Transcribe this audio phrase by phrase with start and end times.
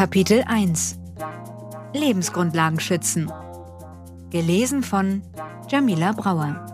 [0.00, 0.98] Kapitel 1
[1.92, 3.30] Lebensgrundlagen schützen.
[4.30, 5.22] Gelesen von
[5.68, 6.64] Jamila Brauer.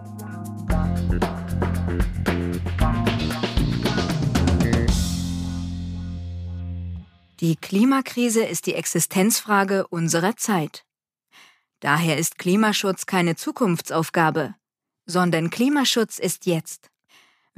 [7.40, 10.84] Die Klimakrise ist die Existenzfrage unserer Zeit.
[11.80, 14.54] Daher ist Klimaschutz keine Zukunftsaufgabe,
[15.04, 16.92] sondern Klimaschutz ist jetzt.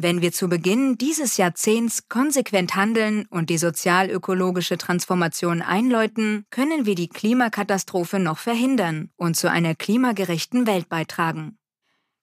[0.01, 6.95] Wenn wir zu Beginn dieses Jahrzehnts konsequent handeln und die sozialökologische Transformation einläuten, können wir
[6.95, 11.59] die Klimakatastrophe noch verhindern und zu einer klimagerechten Welt beitragen.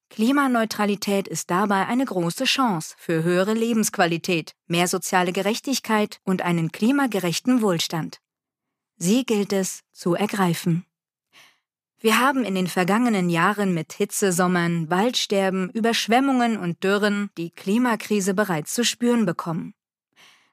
[0.10, 7.62] Klimaneutralität ist dabei eine große Chance für höhere Lebensqualität, mehr soziale Gerechtigkeit und einen klimagerechten
[7.62, 8.22] Wohlstand.
[8.96, 10.86] Sie gilt es zu ergreifen.
[12.00, 18.74] Wir haben in den vergangenen Jahren mit Hitzesommern, Waldsterben, Überschwemmungen und Dürren die Klimakrise bereits
[18.74, 19.74] zu spüren bekommen.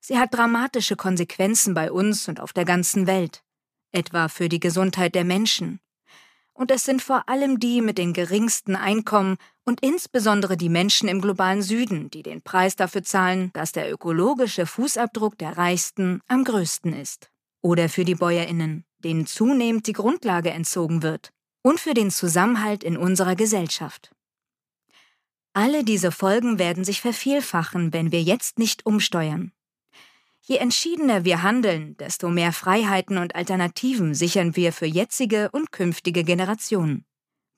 [0.01, 3.43] Sie hat dramatische Konsequenzen bei uns und auf der ganzen Welt,
[3.93, 5.81] etwa für die Gesundheit der Menschen.
[6.55, 11.21] Und es sind vor allem die mit den geringsten Einkommen und insbesondere die Menschen im
[11.21, 16.93] globalen Süden, die den Preis dafür zahlen, dass der ökologische Fußabdruck der Reichsten am größten
[16.93, 17.31] ist.
[17.63, 22.97] Oder für die Bäuerinnen, denen zunehmend die Grundlage entzogen wird und für den Zusammenhalt in
[22.97, 24.13] unserer Gesellschaft.
[25.55, 29.53] Alle diese Folgen werden sich vervielfachen, wenn wir jetzt nicht umsteuern.
[30.45, 36.25] Je entschiedener wir handeln, desto mehr Freiheiten und Alternativen sichern wir für jetzige und künftige
[36.25, 37.05] Generationen.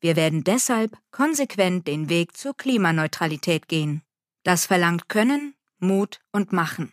[0.00, 4.03] Wir werden deshalb konsequent den Weg zur Klimaneutralität gehen.
[4.42, 6.92] Das verlangt Können, Mut und Machen.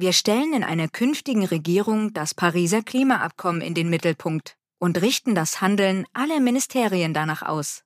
[0.00, 5.60] Wir stellen in einer künftigen Regierung das Pariser Klimaabkommen in den Mittelpunkt und richten das
[5.60, 7.82] Handeln aller Ministerien danach aus.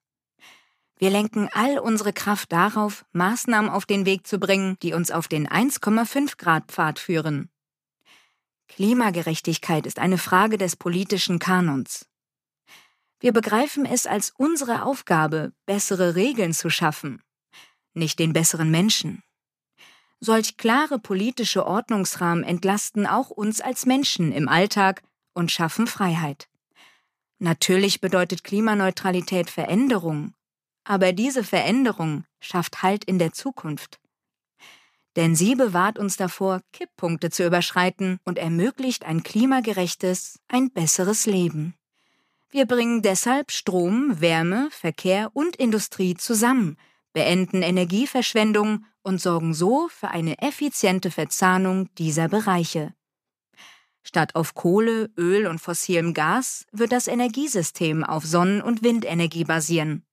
[0.99, 5.27] Wir lenken all unsere Kraft darauf, Maßnahmen auf den Weg zu bringen, die uns auf
[5.27, 7.49] den 1,5 Grad Pfad führen.
[8.69, 12.11] Klimagerechtigkeit ist eine Frage des politischen Kanons.
[13.21, 17.23] Wir begreifen es als unsere Aufgabe, bessere Regeln zu schaffen,
[17.95, 19.23] nicht den besseren Menschen.
[20.25, 25.03] Solch klare politische Ordnungsrahmen entlasten auch uns als Menschen im Alltag
[25.35, 26.49] und schaffen Freiheit.
[27.41, 30.33] Natürlich bedeutet Klimaneutralität Veränderung,
[30.85, 33.99] aber diese Veränderung schafft Halt in der Zukunft.
[35.17, 41.75] Denn sie bewahrt uns davor, Kipppunkte zu überschreiten und ermöglicht ein klimagerechtes, ein besseres Leben.
[42.49, 46.77] Wir bringen deshalb Strom, Wärme, Verkehr und Industrie zusammen,
[47.13, 52.95] beenden Energieverschwendung und sorgen so für eine effiziente Verzahnung dieser Bereiche.
[54.03, 60.05] Statt auf Kohle, Öl und fossilem Gas wird das Energiesystem auf Sonnen- und Windenergie basieren.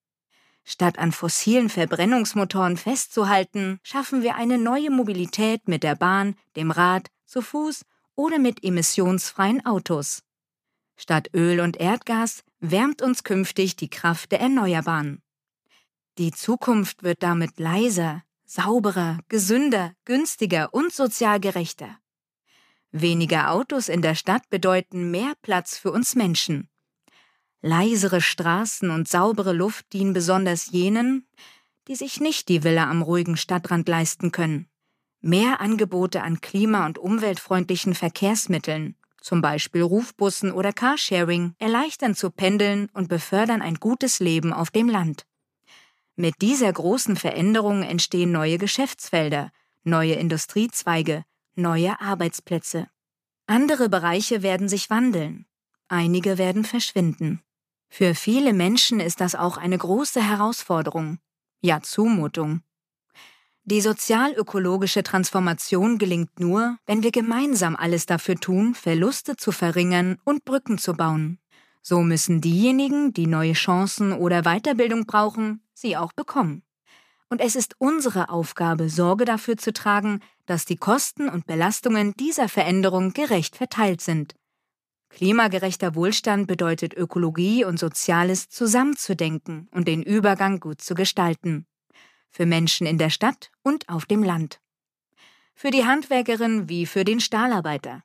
[0.63, 7.09] Statt an fossilen Verbrennungsmotoren festzuhalten, schaffen wir eine neue Mobilität mit der Bahn, dem Rad,
[7.25, 7.85] zu Fuß
[8.15, 10.23] oder mit emissionsfreien Autos.
[10.95, 15.23] Statt Öl und Erdgas wärmt uns künftig die Kraft der Erneuerbaren.
[16.17, 21.99] Die Zukunft wird damit leiser, sauberer, gesünder, günstiger und sozial gerechter.
[22.91, 26.67] Weniger Autos in der Stadt bedeuten mehr Platz für uns Menschen.
[27.61, 31.27] Leisere Straßen und saubere Luft dienen besonders jenen,
[31.87, 34.67] die sich nicht die Villa am ruhigen Stadtrand leisten können.
[35.21, 42.89] Mehr Angebote an klima- und umweltfreundlichen Verkehrsmitteln, zum Beispiel Rufbussen oder Carsharing, erleichtern zu pendeln
[42.93, 45.27] und befördern ein gutes Leben auf dem Land.
[46.21, 49.53] Mit dieser großen Veränderung entstehen neue Geschäftsfelder,
[49.85, 51.23] neue Industriezweige,
[51.55, 52.89] neue Arbeitsplätze.
[53.47, 55.45] Andere Bereiche werden sich wandeln,
[55.87, 57.41] einige werden verschwinden.
[57.87, 61.19] Für viele Menschen ist das auch eine große Herausforderung,
[61.61, 62.63] ja Zumutung.
[63.63, 70.43] Die sozialökologische Transformation gelingt nur, wenn wir gemeinsam alles dafür tun, Verluste zu verringern und
[70.43, 71.39] Brücken zu bauen.
[71.81, 76.63] So müssen diejenigen, die neue Chancen oder Weiterbildung brauchen, sie auch bekommen.
[77.29, 82.49] Und es ist unsere Aufgabe, Sorge dafür zu tragen, dass die Kosten und Belastungen dieser
[82.49, 84.35] Veränderung gerecht verteilt sind.
[85.09, 91.65] Klimagerechter Wohlstand bedeutet Ökologie und Soziales zusammenzudenken und den Übergang gut zu gestalten.
[92.29, 94.59] Für Menschen in der Stadt und auf dem Land.
[95.55, 98.03] Für die Handwerkerin wie für den Stahlarbeiter.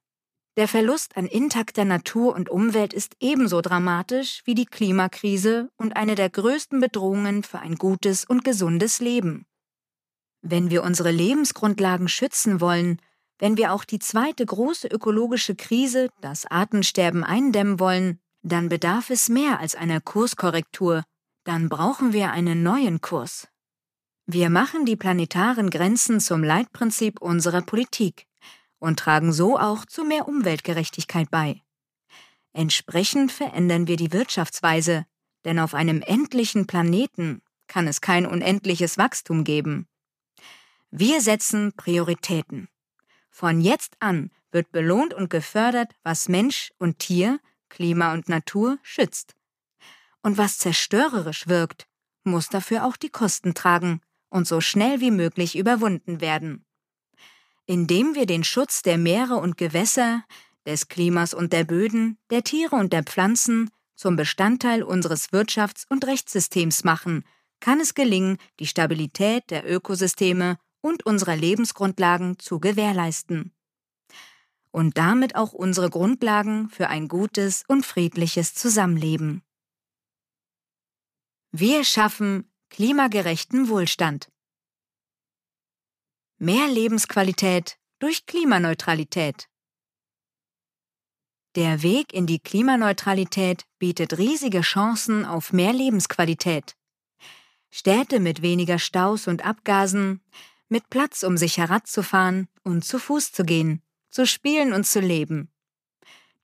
[0.56, 6.14] Der Verlust an intakter Natur und Umwelt ist ebenso dramatisch wie die Klimakrise und eine
[6.14, 9.46] der größten Bedrohungen für ein gutes und gesundes Leben.
[10.42, 13.00] Wenn wir unsere Lebensgrundlagen schützen wollen,
[13.38, 19.28] wenn wir auch die zweite große ökologische Krise, das Artensterben, eindämmen wollen, dann bedarf es
[19.28, 21.02] mehr als einer Kurskorrektur,
[21.42, 23.48] dann brauchen wir einen neuen Kurs.
[24.26, 28.26] Wir machen die planetaren Grenzen zum Leitprinzip unserer Politik
[28.84, 31.62] und tragen so auch zu mehr Umweltgerechtigkeit bei.
[32.52, 35.06] Entsprechend verändern wir die Wirtschaftsweise,
[35.44, 39.88] denn auf einem endlichen Planeten kann es kein unendliches Wachstum geben.
[40.90, 42.68] Wir setzen Prioritäten.
[43.30, 49.34] Von jetzt an wird belohnt und gefördert, was Mensch und Tier, Klima und Natur schützt.
[50.22, 51.88] Und was zerstörerisch wirkt,
[52.22, 56.64] muss dafür auch die Kosten tragen und so schnell wie möglich überwunden werden.
[57.66, 60.24] Indem wir den Schutz der Meere und Gewässer,
[60.66, 66.06] des Klimas und der Böden, der Tiere und der Pflanzen zum Bestandteil unseres Wirtschafts- und
[66.06, 67.24] Rechtssystems machen,
[67.60, 73.52] kann es gelingen, die Stabilität der Ökosysteme und unserer Lebensgrundlagen zu gewährleisten.
[74.70, 79.42] Und damit auch unsere Grundlagen für ein gutes und friedliches Zusammenleben.
[81.52, 84.28] Wir schaffen klimagerechten Wohlstand.
[86.38, 89.48] Mehr Lebensqualität durch Klimaneutralität.
[91.54, 96.74] Der Weg in die Klimaneutralität bietet riesige Chancen auf mehr Lebensqualität.
[97.70, 100.24] Städte mit weniger Staus und Abgasen,
[100.68, 104.88] mit Platz, um sicher Rad zu fahren und zu Fuß zu gehen, zu spielen und
[104.88, 105.52] zu leben.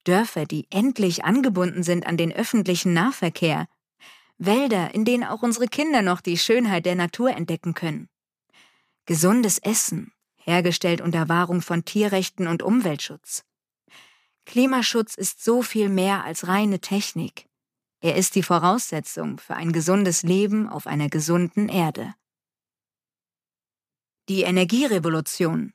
[0.04, 3.66] Dörfer, die endlich angebunden sind an den öffentlichen Nahverkehr.
[4.38, 8.08] Wälder, in denen auch unsere Kinder noch die Schönheit der Natur entdecken können.
[9.10, 13.44] Gesundes Essen, hergestellt unter Wahrung von Tierrechten und Umweltschutz.
[14.46, 17.48] Klimaschutz ist so viel mehr als reine Technik.
[17.98, 22.14] Er ist die Voraussetzung für ein gesundes Leben auf einer gesunden Erde.
[24.28, 25.72] Die Energierevolution.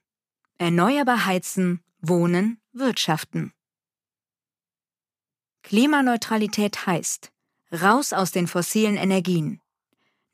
[0.57, 3.51] Erneuerbar heizen, wohnen, wirtschaften.
[5.63, 7.33] Klimaneutralität heißt,
[7.73, 9.61] raus aus den fossilen Energien.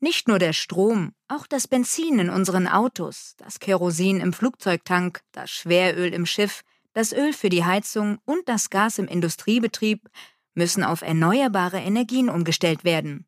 [0.03, 5.51] Nicht nur der Strom, auch das Benzin in unseren Autos, das Kerosin im Flugzeugtank, das
[5.51, 6.63] Schweröl im Schiff,
[6.93, 10.09] das Öl für die Heizung und das Gas im Industriebetrieb
[10.55, 13.27] müssen auf erneuerbare Energien umgestellt werden.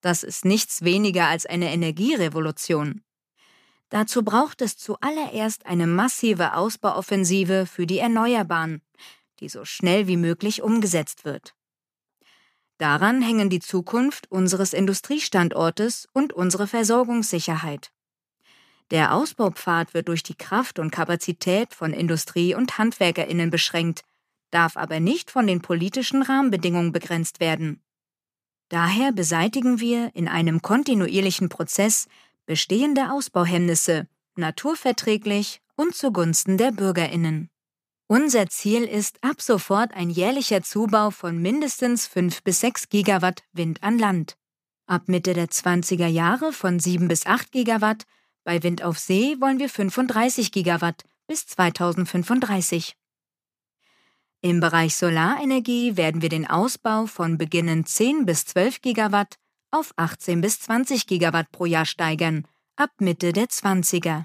[0.00, 3.02] Das ist nichts weniger als eine Energierevolution.
[3.88, 8.82] Dazu braucht es zuallererst eine massive Ausbauoffensive für die Erneuerbaren,
[9.40, 11.56] die so schnell wie möglich umgesetzt wird.
[12.78, 17.90] Daran hängen die Zukunft unseres Industriestandortes und unsere Versorgungssicherheit.
[18.90, 24.04] Der Ausbaupfad wird durch die Kraft und Kapazität von Industrie- und Handwerkerinnen beschränkt,
[24.50, 27.82] darf aber nicht von den politischen Rahmenbedingungen begrenzt werden.
[28.68, 32.06] Daher beseitigen wir in einem kontinuierlichen Prozess
[32.46, 37.50] bestehende Ausbauhemmnisse, naturverträglich und zugunsten der Bürgerinnen.
[38.10, 43.82] Unser Ziel ist ab sofort ein jährlicher Zubau von mindestens 5 bis 6 Gigawatt Wind
[43.82, 44.38] an Land.
[44.86, 48.04] Ab Mitte der 20er Jahre von 7 bis 8 Gigawatt,
[48.44, 52.96] bei Wind auf See wollen wir 35 Gigawatt bis 2035.
[54.40, 59.36] Im Bereich Solarenergie werden wir den Ausbau von beginnend 10 bis 12 Gigawatt
[59.70, 64.24] auf 18 bis 20 Gigawatt pro Jahr steigern, ab Mitte der 20er.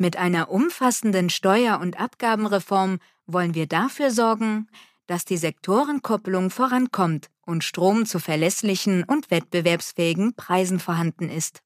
[0.00, 4.66] Mit einer umfassenden Steuer- und Abgabenreform wollen wir dafür sorgen,
[5.06, 11.62] dass die Sektorenkopplung vorankommt und Strom zu verlässlichen und wettbewerbsfähigen Preisen vorhanden ist.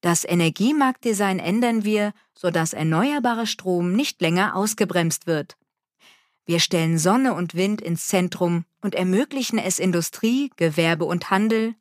[0.00, 5.56] Das Energiemarktdesign ändern wir, sodass erneuerbarer Strom nicht länger ausgebremst wird.
[6.46, 11.74] Wir stellen Sonne und Wind ins Zentrum und ermöglichen es Industrie, Gewerbe und Handel,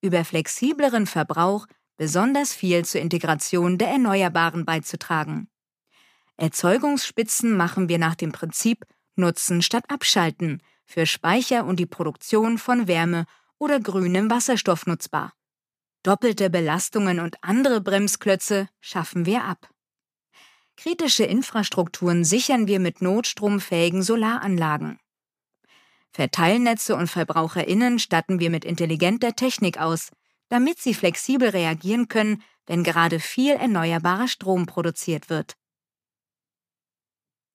[0.00, 5.48] über flexibleren Verbrauch besonders viel zur Integration der Erneuerbaren beizutragen.
[6.36, 8.84] Erzeugungsspitzen machen wir nach dem Prinzip
[9.16, 13.26] Nutzen statt Abschalten für Speicher und die Produktion von Wärme
[13.58, 15.32] oder grünem Wasserstoff nutzbar.
[16.02, 19.70] Doppelte Belastungen und andere Bremsklötze schaffen wir ab.
[20.76, 24.98] Kritische Infrastrukturen sichern wir mit notstromfähigen Solaranlagen.
[26.12, 30.10] Verteilnetze und Verbraucherinnen statten wir mit intelligenter Technik aus,
[30.54, 35.56] damit sie flexibel reagieren können, wenn gerade viel erneuerbarer Strom produziert wird.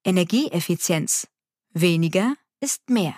[0.03, 1.29] Energieeffizienz.
[1.70, 3.15] Weniger ist mehr.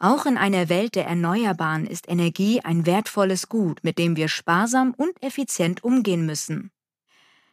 [0.00, 4.92] Auch in einer Welt der Erneuerbaren ist Energie ein wertvolles Gut, mit dem wir sparsam
[4.96, 6.72] und effizient umgehen müssen.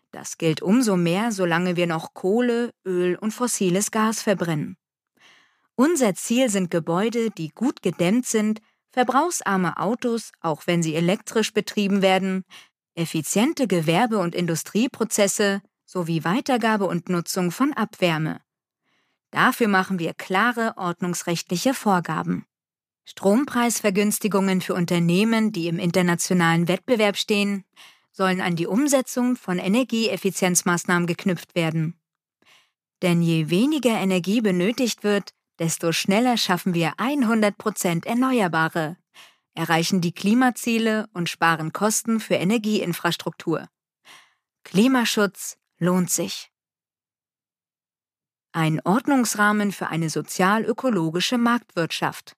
[0.09, 4.77] Das gilt umso mehr, solange wir noch Kohle, Öl und fossiles Gas verbrennen.
[5.75, 8.61] Unser Ziel sind Gebäude, die gut gedämmt sind,
[8.97, 12.43] verbrauchsarme Autos, auch wenn sie elektrisch betrieben werden,
[12.95, 18.41] effiziente Gewerbe- und Industrieprozesse sowie Weitergabe und Nutzung von Abwärme.
[19.29, 22.47] Dafür machen wir klare ordnungsrechtliche Vorgaben.
[23.05, 27.65] Strompreisvergünstigungen für Unternehmen, die im internationalen Wettbewerb stehen,
[28.11, 31.99] sollen an die Umsetzung von Energieeffizienzmaßnahmen geknüpft werden.
[33.03, 38.97] Denn je weniger Energie benötigt wird, desto schneller schaffen wir 100% Erneuerbare,
[39.53, 43.67] erreichen die Klimaziele und sparen Kosten für Energieinfrastruktur.
[44.63, 46.51] Klimaschutz lohnt sich.
[48.51, 52.35] Ein Ordnungsrahmen für eine sozial-ökologische Marktwirtschaft.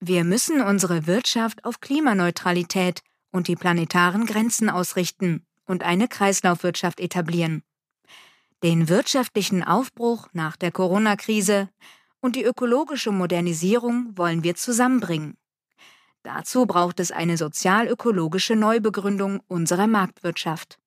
[0.00, 7.62] Wir müssen unsere Wirtschaft auf Klimaneutralität und die planetaren Grenzen ausrichten und eine Kreislaufwirtschaft etablieren.
[8.62, 11.68] Den wirtschaftlichen Aufbruch nach der Corona-Krise
[12.20, 15.36] und die ökologische Modernisierung wollen wir zusammenbringen.
[16.22, 20.78] Dazu braucht es eine sozial-ökologische Neubegründung unserer Marktwirtschaft.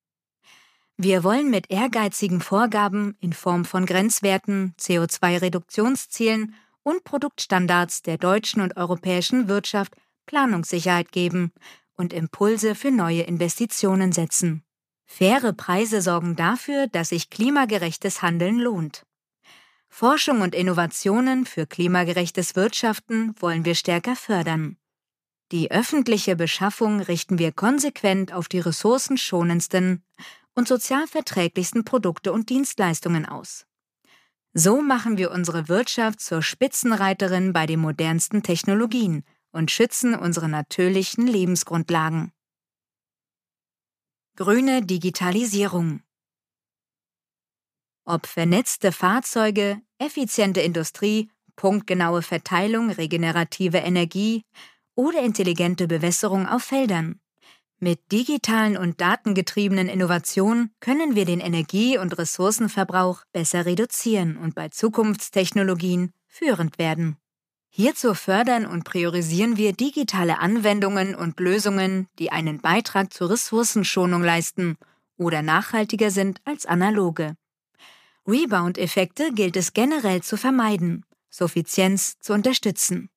[0.96, 6.54] Wir wollen mit ehrgeizigen Vorgaben in Form von Grenzwerten, CO2-Reduktionszielen
[6.84, 11.52] und Produktstandards der deutschen und europäischen Wirtschaft Planungssicherheit geben
[11.98, 14.64] und Impulse für neue Investitionen setzen.
[15.06, 19.06] Faire Preise sorgen dafür, dass sich klimagerechtes Handeln lohnt.
[19.88, 24.78] Forschung und Innovationen für klimagerechtes Wirtschaften wollen wir stärker fördern.
[25.52, 30.04] Die öffentliche Beschaffung richten wir konsequent auf die ressourcenschonendsten
[30.54, 33.66] und sozial verträglichsten Produkte und Dienstleistungen aus.
[34.54, 41.28] So machen wir unsere Wirtschaft zur Spitzenreiterin bei den modernsten Technologien und schützen unsere natürlichen
[41.28, 42.32] Lebensgrundlagen.
[44.38, 46.02] Grüne Digitalisierung
[48.04, 54.44] Ob vernetzte Fahrzeuge, effiziente Industrie, punktgenaue Verteilung regenerative Energie
[54.94, 57.22] oder intelligente Bewässerung auf Feldern.
[57.80, 64.68] Mit digitalen und datengetriebenen Innovationen können wir den Energie- und Ressourcenverbrauch besser reduzieren und bei
[64.68, 67.16] Zukunftstechnologien führend werden.
[67.78, 74.78] Hierzu fördern und priorisieren wir digitale Anwendungen und Lösungen, die einen Beitrag zur Ressourcenschonung leisten
[75.18, 77.36] oder nachhaltiger sind als analoge.
[78.26, 83.10] Rebound-Effekte gilt es generell zu vermeiden, Suffizienz zu unterstützen.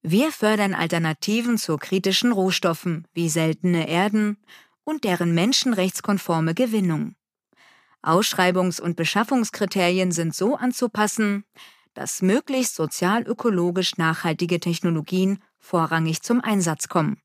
[0.00, 4.38] Wir fördern Alternativen zu kritischen Rohstoffen wie seltene Erden
[4.84, 7.14] und deren menschenrechtskonforme Gewinnung.
[8.02, 11.44] Ausschreibungs- und Beschaffungskriterien sind so anzupassen,
[11.94, 17.20] dass möglichst sozial-ökologisch nachhaltige Technologien vorrangig zum Einsatz kommen.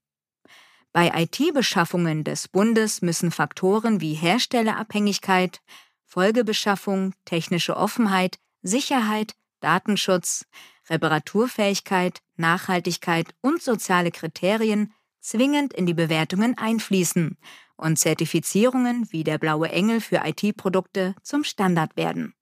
[0.91, 5.61] Bei IT-Beschaffungen des Bundes müssen Faktoren wie Herstellerabhängigkeit,
[6.05, 10.45] Folgebeschaffung, technische Offenheit, Sicherheit, Datenschutz,
[10.89, 17.37] Reparaturfähigkeit, Nachhaltigkeit und soziale Kriterien zwingend in die Bewertungen einfließen
[17.75, 22.33] und Zertifizierungen wie der blaue Engel für IT-Produkte zum Standard werden.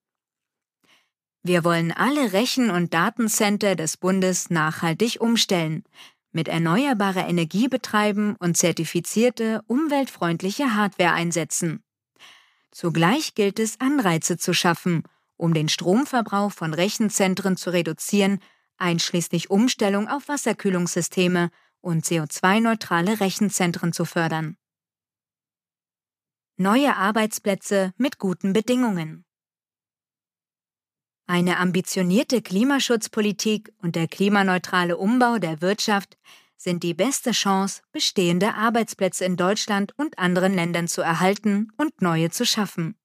[1.43, 5.83] Wir wollen alle Rechen- und Datencenter des Bundes nachhaltig umstellen,
[6.31, 11.83] mit erneuerbarer Energie betreiben und zertifizierte, umweltfreundliche Hardware einsetzen.
[12.71, 15.03] Zugleich gilt es, Anreize zu schaffen,
[15.35, 18.39] um den Stromverbrauch von Rechenzentren zu reduzieren,
[18.77, 21.49] einschließlich Umstellung auf Wasserkühlungssysteme
[21.81, 24.57] und CO2-neutrale Rechenzentren zu fördern.
[26.57, 29.26] Neue Arbeitsplätze mit guten Bedingungen.
[31.29, 36.17] Eine ambitionierte Klimaschutzpolitik und der klimaneutrale Umbau der Wirtschaft
[36.55, 42.29] sind die beste Chance, bestehende Arbeitsplätze in Deutschland und anderen Ländern zu erhalten und neue
[42.29, 42.95] zu schaffen.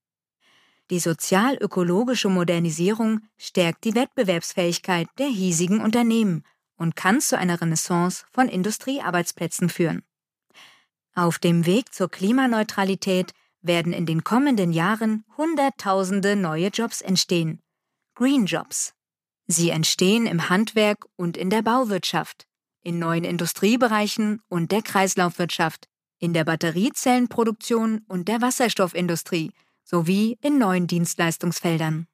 [0.90, 6.44] Die sozial-ökologische Modernisierung stärkt die Wettbewerbsfähigkeit der hiesigen Unternehmen
[6.76, 10.04] und kann zu einer Renaissance von Industriearbeitsplätzen führen.
[11.14, 17.62] Auf dem Weg zur Klimaneutralität werden in den kommenden Jahren Hunderttausende neue Jobs entstehen,
[18.22, 18.94] Green Jobs.
[19.48, 22.46] Sie entstehen im Handwerk und in der Bauwirtschaft,
[22.80, 25.88] in neuen Industriebereichen und der Kreislaufwirtschaft,
[26.20, 29.50] in der Batteriezellenproduktion und der Wasserstoffindustrie
[29.82, 32.06] sowie in neuen Dienstleistungsfeldern.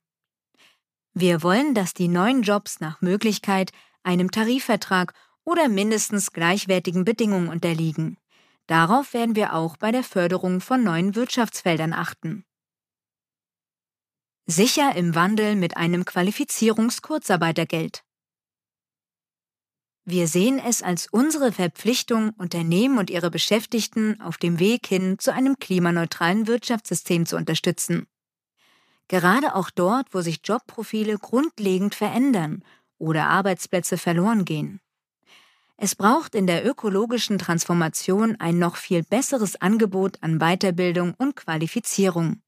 [1.12, 3.72] Wir wollen, dass die neuen Jobs nach Möglichkeit
[4.02, 5.12] einem Tarifvertrag
[5.44, 8.16] oder mindestens gleichwertigen Bedingungen unterliegen.
[8.66, 12.46] Darauf werden wir auch bei der Förderung von neuen Wirtschaftsfeldern achten.
[14.50, 18.02] Sicher im Wandel mit einem Qualifizierungskurzarbeitergeld.
[20.06, 25.34] Wir sehen es als unsere Verpflichtung, Unternehmen und ihre Beschäftigten auf dem Weg hin zu
[25.34, 28.06] einem klimaneutralen Wirtschaftssystem zu unterstützen.
[29.08, 32.64] Gerade auch dort, wo sich Jobprofile grundlegend verändern
[32.96, 34.80] oder Arbeitsplätze verloren gehen.
[35.76, 42.40] Es braucht in der ökologischen Transformation ein noch viel besseres Angebot an Weiterbildung und Qualifizierung.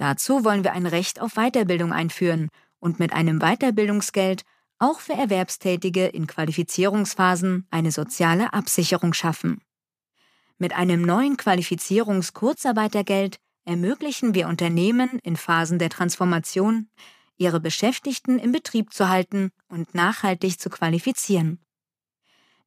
[0.00, 4.44] Dazu wollen wir ein Recht auf Weiterbildung einführen und mit einem Weiterbildungsgeld
[4.78, 9.60] auch für Erwerbstätige in Qualifizierungsphasen eine soziale Absicherung schaffen.
[10.56, 16.88] Mit einem neuen Qualifizierungskurzarbeitergeld ermöglichen wir Unternehmen in Phasen der Transformation,
[17.36, 21.58] ihre Beschäftigten im Betrieb zu halten und nachhaltig zu qualifizieren.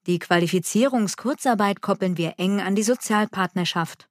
[0.05, 4.07] Die Qualifizierungskurzarbeit koppeln wir eng an die Sozialpartnerschaft.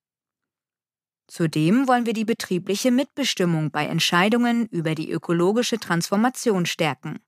[1.33, 7.21] Zudem wollen wir die betriebliche Mitbestimmung bei Entscheidungen über die ökologische Transformation stärken.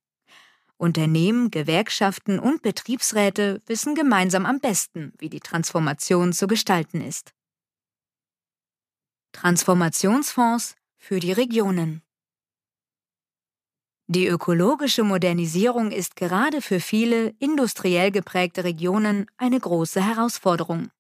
[0.76, 7.32] Unternehmen, Gewerkschaften und Betriebsräte wissen gemeinsam am besten, wie die Transformation zu gestalten ist.
[9.32, 12.02] Transformationsfonds für die Regionen
[14.06, 20.90] Die ökologische Modernisierung ist gerade für viele industriell geprägte Regionen eine große Herausforderung.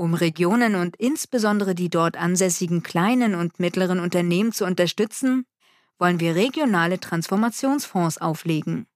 [0.00, 5.44] Um Regionen und insbesondere die dort ansässigen kleinen und mittleren Unternehmen zu unterstützen,
[5.98, 8.86] wollen wir regionale Transformationsfonds auflegen.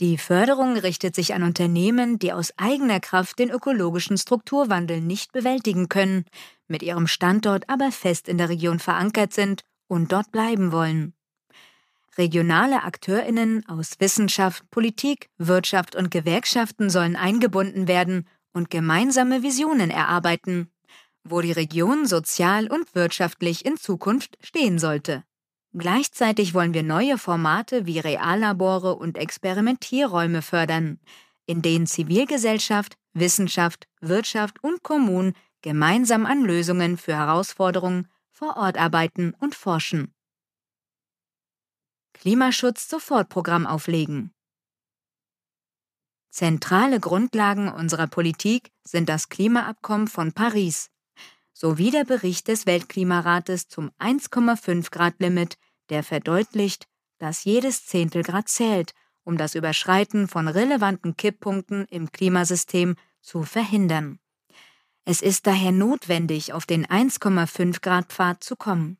[0.00, 5.90] Die Förderung richtet sich an Unternehmen, die aus eigener Kraft den ökologischen Strukturwandel nicht bewältigen
[5.90, 6.24] können,
[6.68, 11.12] mit ihrem Standort aber fest in der Region verankert sind und dort bleiben wollen.
[12.16, 20.70] Regionale Akteurinnen aus Wissenschaft, Politik, Wirtschaft und Gewerkschaften sollen eingebunden werden und gemeinsame Visionen erarbeiten,
[21.24, 25.24] wo die Region sozial und wirtschaftlich in Zukunft stehen sollte.
[25.72, 31.00] Gleichzeitig wollen wir neue Formate wie Reallabore und Experimentierräume fördern,
[31.46, 39.34] in denen Zivilgesellschaft, Wissenschaft, Wirtschaft und Kommunen gemeinsam an Lösungen für Herausforderungen vor Ort arbeiten
[39.40, 40.14] und forschen.
[42.12, 44.33] Klimaschutz-Sofortprogramm auflegen.
[46.34, 50.90] Zentrale Grundlagen unserer Politik sind das Klimaabkommen von Paris
[51.52, 55.58] sowie der Bericht des Weltklimarates zum 1,5 Grad Limit,
[55.90, 56.88] der verdeutlicht,
[57.18, 64.18] dass jedes Zehntelgrad zählt, um das Überschreiten von relevanten Kipppunkten im Klimasystem zu verhindern.
[65.04, 68.98] Es ist daher notwendig, auf den 1,5 Grad Pfad zu kommen.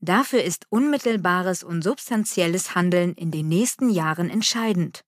[0.00, 5.04] Dafür ist unmittelbares und substanzielles Handeln in den nächsten Jahren entscheidend.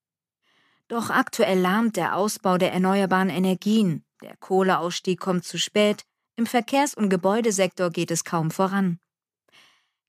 [0.89, 6.05] Doch aktuell lahmt der Ausbau der erneuerbaren Energien, der Kohleausstieg kommt zu spät,
[6.37, 8.99] im Verkehrs- und Gebäudesektor geht es kaum voran.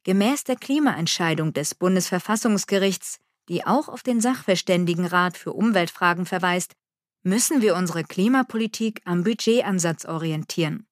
[0.03, 6.73] Gemäß der Klimaentscheidung des Bundesverfassungsgerichts, die auch auf den Sachverständigenrat für Umweltfragen verweist,
[7.23, 10.87] müssen wir unsere Klimapolitik am Budgetansatz orientieren.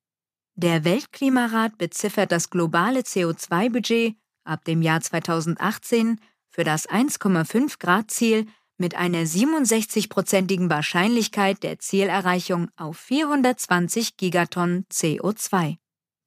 [0.56, 6.19] Der Weltklimarat beziffert das globale CO2-Budget ab dem Jahr 2018
[6.50, 15.77] für das 1,5 Grad Ziel mit einer 67-prozentigen Wahrscheinlichkeit der Zielerreichung auf 420 Gigatonnen CO2.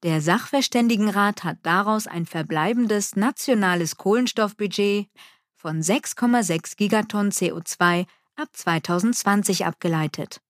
[0.02, 5.08] Der Sachverständigenrat hat daraus ein verbleibendes nationales Kohlenstoffbudget
[5.56, 8.06] von 6,6 Gigatonnen CO2
[8.36, 10.40] ab 2020 abgeleitet.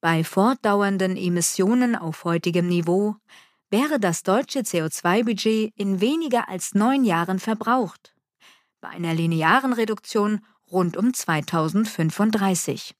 [0.00, 3.16] Bei fortdauernden Emissionen auf heutigem Niveau
[3.70, 8.14] wäre das deutsche CO2-Budget in weniger als neun Jahren verbraucht.
[8.80, 10.40] Bei einer linearen Reduktion
[10.70, 12.94] rund um 2035.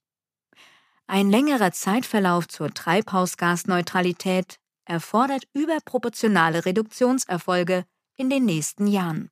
[1.07, 9.29] Ein längerer Zeitverlauf zur Treibhausgasneutralität erfordert überproportionale Reduktionserfolge in den nächsten Jahren.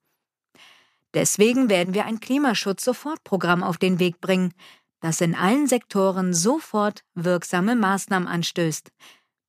[1.13, 4.53] Deswegen werden wir ein Klimaschutz-Sofortprogramm auf den Weg bringen,
[4.99, 8.91] das in allen Sektoren sofort wirksame Maßnahmen anstößt,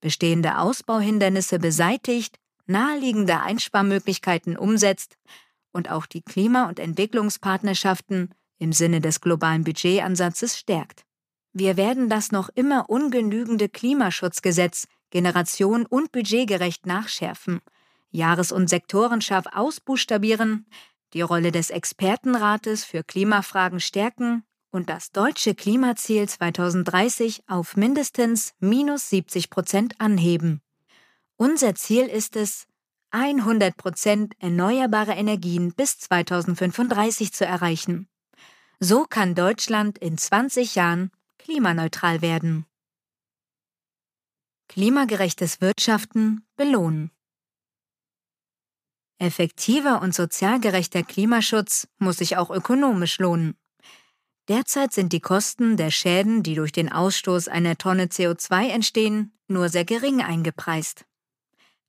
[0.00, 5.16] bestehende Ausbauhindernisse beseitigt, naheliegende Einsparmöglichkeiten umsetzt
[5.72, 11.04] und auch die Klima- und Entwicklungspartnerschaften im Sinne des globalen Budgetansatzes stärkt.
[11.52, 17.60] Wir werden das noch immer ungenügende Klimaschutzgesetz generation- und budgetgerecht nachschärfen,
[18.10, 20.66] jahres- und sektorenscharf ausbuchstabieren,
[21.14, 29.08] die Rolle des Expertenrates für Klimafragen stärken und das deutsche Klimaziel 2030 auf mindestens minus
[29.08, 30.60] 70 Prozent anheben.
[31.36, 32.66] Unser Ziel ist es,
[33.10, 38.08] 100 Prozent erneuerbare Energien bis 2035 zu erreichen.
[38.80, 42.64] So kann Deutschland in 20 Jahren klimaneutral werden.
[44.68, 47.10] Klimagerechtes Wirtschaften belohnen.
[49.18, 53.56] Effektiver und sozial gerechter Klimaschutz muss sich auch ökonomisch lohnen.
[54.46, 59.70] Derzeit sind die Kosten der Schäden, die durch den Ausstoß einer Tonne CO2 entstehen, nur
[59.70, 61.04] sehr gering eingepreist.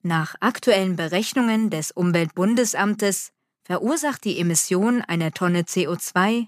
[0.02, 3.32] Nach aktuellen Berechnungen des Umweltbundesamtes
[3.64, 6.48] verursacht die Emission einer Tonne CO2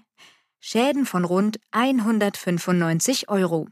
[0.64, 3.66] Schäden von rund 195 Euro.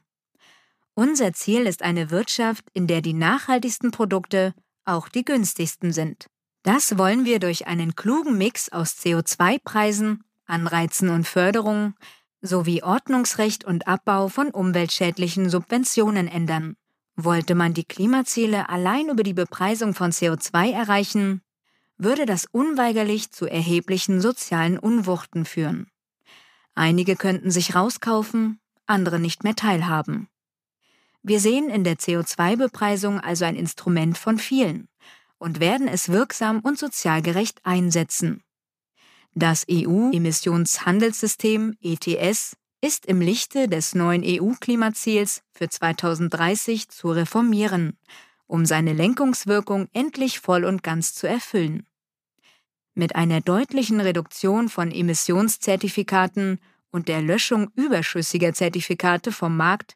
[0.94, 6.26] Unser Ziel ist eine Wirtschaft, in der die nachhaltigsten Produkte auch die günstigsten sind.
[6.64, 11.94] Das wollen wir durch einen klugen Mix aus CO2-Preisen, Anreizen und Förderungen
[12.42, 16.76] sowie Ordnungsrecht und Abbau von umweltschädlichen Subventionen ändern.
[17.14, 21.42] Wollte man die Klimaziele allein über die Bepreisung von CO2 erreichen,
[21.98, 25.89] würde das unweigerlich zu erheblichen sozialen Unwuchten führen.
[26.81, 30.31] Einige könnten sich rauskaufen, andere nicht mehr teilhaben.
[31.23, 34.88] Wir sehen in der CO2-Bepreisung also ein Instrument von vielen
[35.37, 38.43] und werden es wirksam und sozial gerecht einsetzen.
[39.35, 47.99] Das EU-Emissionshandelssystem ETS ist im Lichte des neuen EU-Klimaziels für 2030 zu reformieren,
[48.47, 51.87] um seine Lenkungswirkung endlich voll und ganz zu erfüllen.
[52.95, 56.59] Mit einer deutlichen Reduktion von Emissionszertifikaten
[56.90, 59.94] und der Löschung überschüssiger Zertifikate vom Markt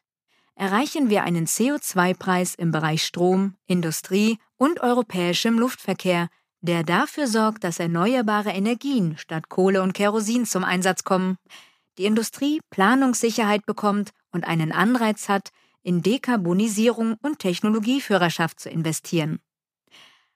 [0.55, 6.29] erreichen wir einen CO2-Preis im Bereich Strom, Industrie und europäischem Luftverkehr,
[6.61, 11.37] der dafür sorgt, dass erneuerbare Energien statt Kohle und Kerosin zum Einsatz kommen,
[11.97, 15.49] die Industrie Planungssicherheit bekommt und einen Anreiz hat,
[15.83, 19.39] in Dekarbonisierung und Technologieführerschaft zu investieren.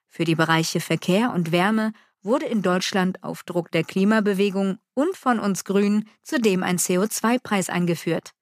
[0.08, 5.38] Für die Bereiche Verkehr und Wärme wurde in Deutschland auf Druck der Klimabewegung und von
[5.38, 8.32] uns Grünen zudem ein CO2-Preis eingeführt,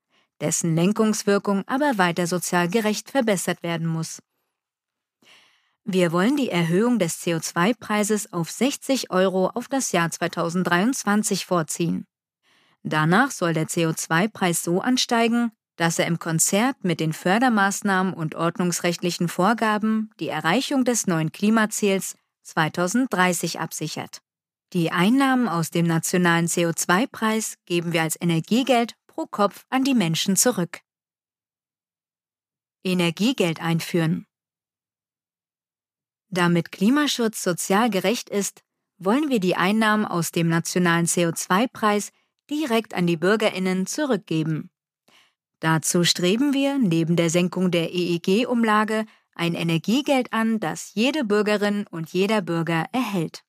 [0.41, 4.21] dessen Lenkungswirkung aber weiter sozial gerecht verbessert werden muss.
[5.85, 12.07] Wir wollen die Erhöhung des CO2-Preises auf 60 Euro auf das Jahr 2023 vorziehen.
[12.83, 19.29] Danach soll der CO2-Preis so ansteigen, dass er im Konzert mit den Fördermaßnahmen und ordnungsrechtlichen
[19.29, 22.17] Vorgaben die Erreichung des neuen Klimaziels
[22.49, 24.23] 2030 absichert.
[24.73, 30.37] Die Einnahmen aus dem nationalen CO2-Preis geben wir als Energiegeld pro Kopf an die Menschen
[30.37, 30.81] zurück.
[32.85, 34.27] Energiegeld einführen.
[36.31, 38.63] Damit Klimaschutz sozial gerecht ist,
[38.99, 42.11] wollen wir die Einnahmen aus dem nationalen CO2-Preis
[42.51, 44.71] direkt an die Bürgerinnen zurückgeben.
[45.61, 49.07] Dazu streben wir neben der Senkung der EEG-Umlage
[49.39, 53.45] ein Energiegeld an, das jede Bürgerin und jeder Bürger erhält.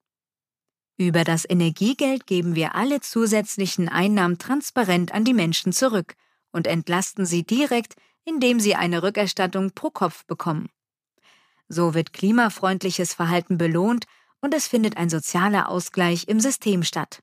[0.97, 6.15] Über das Energiegeld geben wir alle zusätzlichen Einnahmen transparent an die Menschen zurück
[6.51, 10.69] und entlasten sie direkt, indem sie eine Rückerstattung pro Kopf bekommen.
[11.67, 14.05] So wird klimafreundliches Verhalten belohnt
[14.41, 17.21] und es findet ein sozialer Ausgleich im System statt.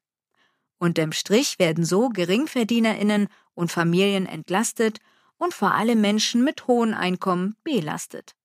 [0.78, 5.00] Unterm Strich werden so Geringverdienerinnen und Familien entlastet
[5.38, 8.35] und vor allem Menschen mit hohen Einkommen belastet.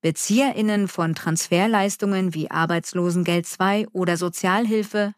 [0.00, 5.14] Bezieherinnen von Transferleistungen wie Arbeitslosengeld II oder Sozialhilfe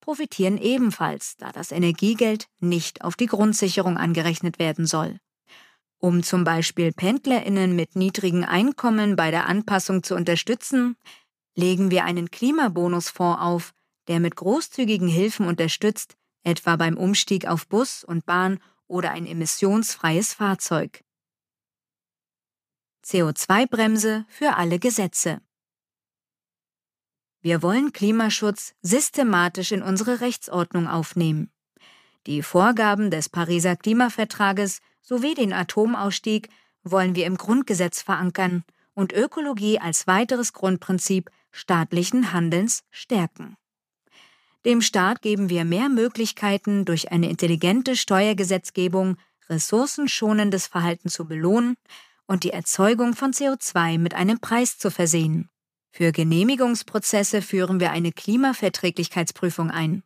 [0.00, 5.18] profitieren ebenfalls, da das Energiegeld nicht auf die Grundsicherung angerechnet werden soll.
[5.98, 10.96] Um zum Beispiel Pendlerinnen mit niedrigen Einkommen bei der Anpassung zu unterstützen,
[11.56, 13.72] legen wir einen Klimabonusfonds auf,
[14.08, 20.34] der mit großzügigen Hilfen unterstützt, etwa beim Umstieg auf Bus und Bahn oder ein emissionsfreies
[20.34, 21.02] Fahrzeug.
[23.04, 25.40] CO2-Bremse für alle Gesetze.
[27.40, 31.50] Wir wollen Klimaschutz systematisch in unsere Rechtsordnung aufnehmen.
[32.26, 36.48] Die Vorgaben des Pariser Klimavertrages sowie den Atomausstieg
[36.82, 38.64] wollen wir im Grundgesetz verankern
[38.94, 43.56] und Ökologie als weiteres Grundprinzip staatlichen Handelns stärken.
[44.64, 49.18] Dem Staat geben wir mehr Möglichkeiten, durch eine intelligente Steuergesetzgebung
[49.50, 51.76] ressourcenschonendes Verhalten zu belohnen
[52.26, 55.48] und die Erzeugung von CO2 mit einem Preis zu versehen.
[55.90, 60.02] Für Genehmigungsprozesse führen wir eine Klimaverträglichkeitsprüfung ein.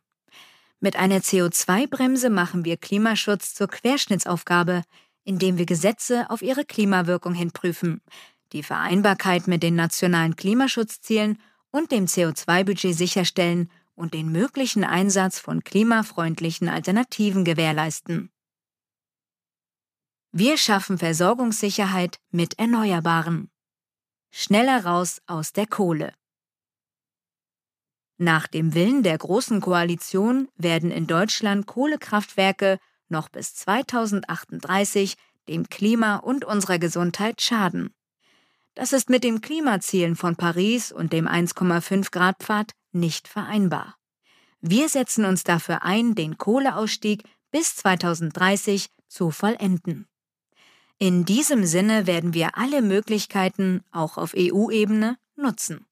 [0.79, 4.83] Mit einer CO2-Bremse machen wir Klimaschutz zur Querschnittsaufgabe,
[5.23, 8.01] indem wir Gesetze auf ihre Klimawirkung hin prüfen,
[8.53, 11.39] die Vereinbarkeit mit den nationalen Klimaschutzzielen
[11.71, 18.31] und dem CO2-Budget sicherstellen und den möglichen Einsatz von klimafreundlichen Alternativen gewährleisten.
[20.31, 23.49] Wir schaffen Versorgungssicherheit mit Erneuerbaren.
[24.29, 26.13] Schneller raus aus der Kohle.
[28.17, 35.15] Nach dem Willen der Großen Koalition werden in Deutschland Kohlekraftwerke noch bis 2038
[35.47, 37.95] dem Klima und unserer Gesundheit schaden.
[38.75, 43.95] Das ist mit den Klimazielen von Paris und dem 1,5 Grad Pfad nicht vereinbar.
[44.61, 50.08] Wir setzen uns dafür ein, den Kohleausstieg bis 2030 zu vollenden.
[51.01, 55.85] In diesem Sinne werden wir alle Möglichkeiten, auch auf EU-Ebene, nutzen.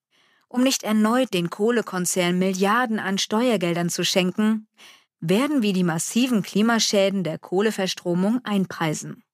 [0.48, 4.68] Um nicht erneut den Kohlekonzernen Milliarden an Steuergeldern zu schenken,
[5.18, 9.24] werden wir die massiven Klimaschäden der Kohleverstromung einpreisen.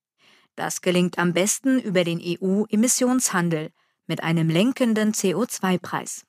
[0.55, 3.71] Das gelingt am besten über den EU-Emissionshandel
[4.07, 6.25] mit einem lenkenden CO2-Preis.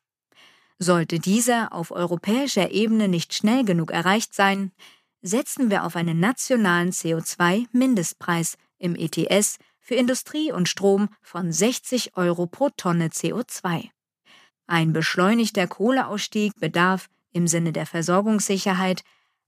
[0.79, 4.71] Sollte dieser auf europäischer Ebene nicht schnell genug erreicht sein,
[5.21, 12.47] setzen wir auf einen nationalen CO2-Mindestpreis im ETS für Industrie und Strom von 60 Euro
[12.47, 13.89] pro Tonne CO2.
[14.67, 19.03] Ein beschleunigter Kohleausstieg bedarf im Sinne der Versorgungssicherheit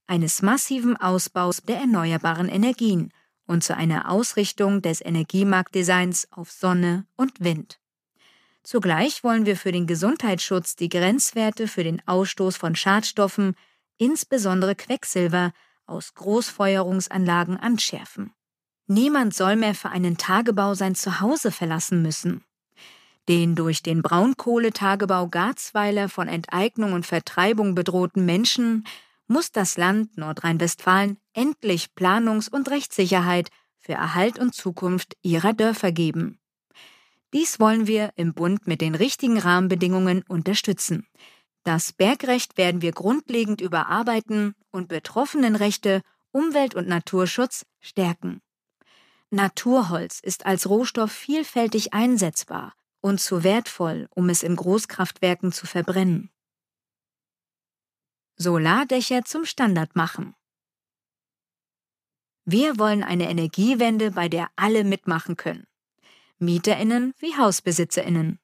[0.08, 3.12] eines massiven Ausbaus der erneuerbaren Energien
[3.45, 7.80] und zu einer Ausrichtung des Energiemarktdesigns auf Sonne und Wind.
[8.63, 13.56] Zugleich wollen wir für den Gesundheitsschutz die Grenzwerte für den Ausstoß von Schadstoffen,
[13.97, 15.54] insbesondere Quecksilber,
[15.86, 18.34] aus Großfeuerungsanlagen anschärfen.
[18.88, 22.43] Niemand soll mehr für einen Tagebau sein Zuhause verlassen müssen.
[23.28, 28.86] Den durch den Braunkohletagebau Garzweiler von Enteignung und Vertreibung bedrohten Menschen
[29.28, 36.39] muss das Land Nordrhein-Westfalen endlich Planungs- und Rechtssicherheit für Erhalt und Zukunft ihrer Dörfer geben.
[37.34, 41.06] Dies wollen wir im Bund mit den richtigen Rahmenbedingungen unterstützen.
[41.63, 48.41] Das Bergrecht werden wir grundlegend überarbeiten und Betroffenenrechte, Umwelt- und Naturschutz stärken.
[49.30, 56.32] Naturholz ist als Rohstoff vielfältig einsetzbar und zu wertvoll, um es in Großkraftwerken zu verbrennen.
[58.38, 60.36] Solardächer zum Standard machen.
[62.46, 65.68] Wir wollen eine Energiewende, bei der alle mitmachen können.
[66.40, 68.40] Mieterinnen wie Hausbesitzerinnen.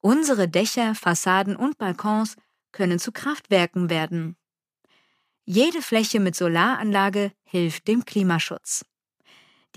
[0.00, 2.36] Unsere Dächer, Fassaden und Balkons
[2.72, 4.36] können zu Kraftwerken werden.
[5.44, 8.84] Jede Fläche mit Solaranlage hilft dem Klimaschutz.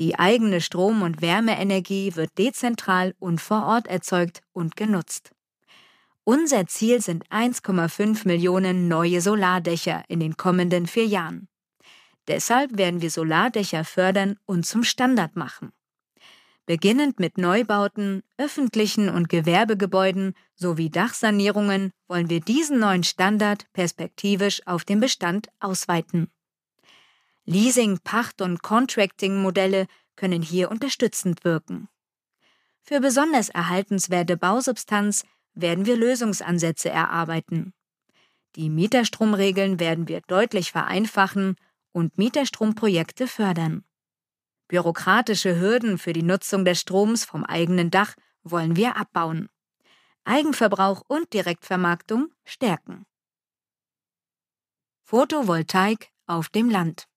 [0.02, 5.30] Die eigene Strom- und Wärmeenergie wird dezentral und vor Ort erzeugt und genutzt.
[6.24, 11.50] Unser Ziel sind 1,5 Millionen neue Solardächer in den kommenden vier Jahren.
[12.28, 15.72] Deshalb werden wir Solardächer fördern und zum Standard machen.
[16.66, 24.84] Beginnend mit Neubauten, öffentlichen und Gewerbegebäuden sowie Dachsanierungen wollen wir diesen neuen Standard perspektivisch auf
[24.84, 26.32] den Bestand ausweiten.
[27.45, 31.89] Leasing, Pacht und Contracting-Modelle können hier unterstützend wirken.
[32.82, 35.23] Für besonders erhaltenswerte Bausubstanz
[35.54, 37.73] werden wir Lösungsansätze erarbeiten.
[38.56, 41.56] Die Mieterstromregeln werden wir deutlich vereinfachen
[41.91, 43.84] und Mieterstromprojekte fördern.
[44.67, 49.49] Bürokratische Hürden für die Nutzung des Stroms vom eigenen Dach wollen wir abbauen.
[50.23, 53.06] Eigenverbrauch und Direktvermarktung stärken.
[55.04, 57.11] Photovoltaik auf dem Land.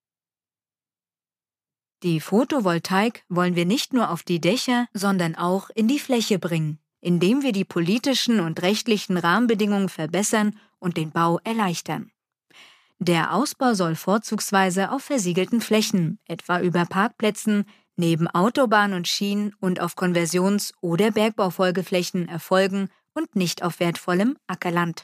[2.05, 6.79] Die Photovoltaik wollen wir nicht nur auf die Dächer, sondern auch in die Fläche bringen
[7.05, 12.09] indem wir die politischen und rechtlichen Rahmenbedingungen verbessern und den Bau erleichtern.
[12.97, 17.65] Der Ausbau soll vorzugsweise auf versiegelten Flächen, etwa über Parkplätzen,
[17.95, 25.03] neben Autobahn und Schienen und auf Konversions- oder Bergbaufolgeflächen erfolgen und nicht auf wertvollem Ackerland.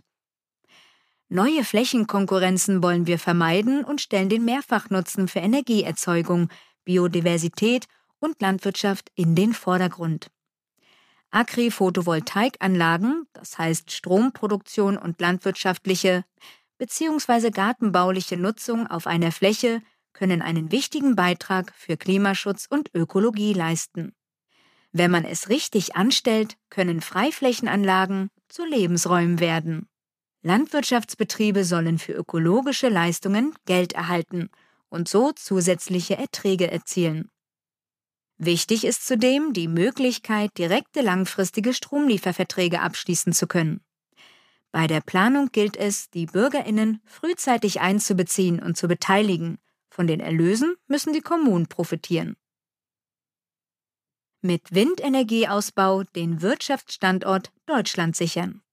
[1.29, 6.49] Neue Flächenkonkurrenzen wollen wir vermeiden und stellen den Mehrfachnutzen für Energieerzeugung,
[6.83, 7.87] Biodiversität
[8.19, 10.31] und Landwirtschaft in den Vordergrund.
[11.31, 16.25] Agri-Photovoltaikanlagen, das heißt Stromproduktion und landwirtschaftliche
[16.77, 17.51] bzw.
[17.51, 19.81] gartenbauliche Nutzung auf einer Fläche,
[20.13, 24.13] können einen wichtigen Beitrag für Klimaschutz und Ökologie leisten.
[24.91, 29.87] Wenn man es richtig anstellt, können Freiflächenanlagen zu Lebensräumen werden.
[30.41, 34.49] Landwirtschaftsbetriebe sollen für ökologische Leistungen Geld erhalten
[34.91, 37.31] und so zusätzliche Erträge erzielen.
[38.37, 43.81] Wichtig ist zudem die Möglichkeit, direkte langfristige Stromlieferverträge abschließen zu können.
[44.71, 49.59] Bei der Planung gilt es, die Bürgerinnen frühzeitig einzubeziehen und zu beteiligen.
[49.89, 52.35] Von den Erlösen müssen die Kommunen profitieren.
[54.41, 58.63] Mit Windenergieausbau den Wirtschaftsstandort Deutschland sichern.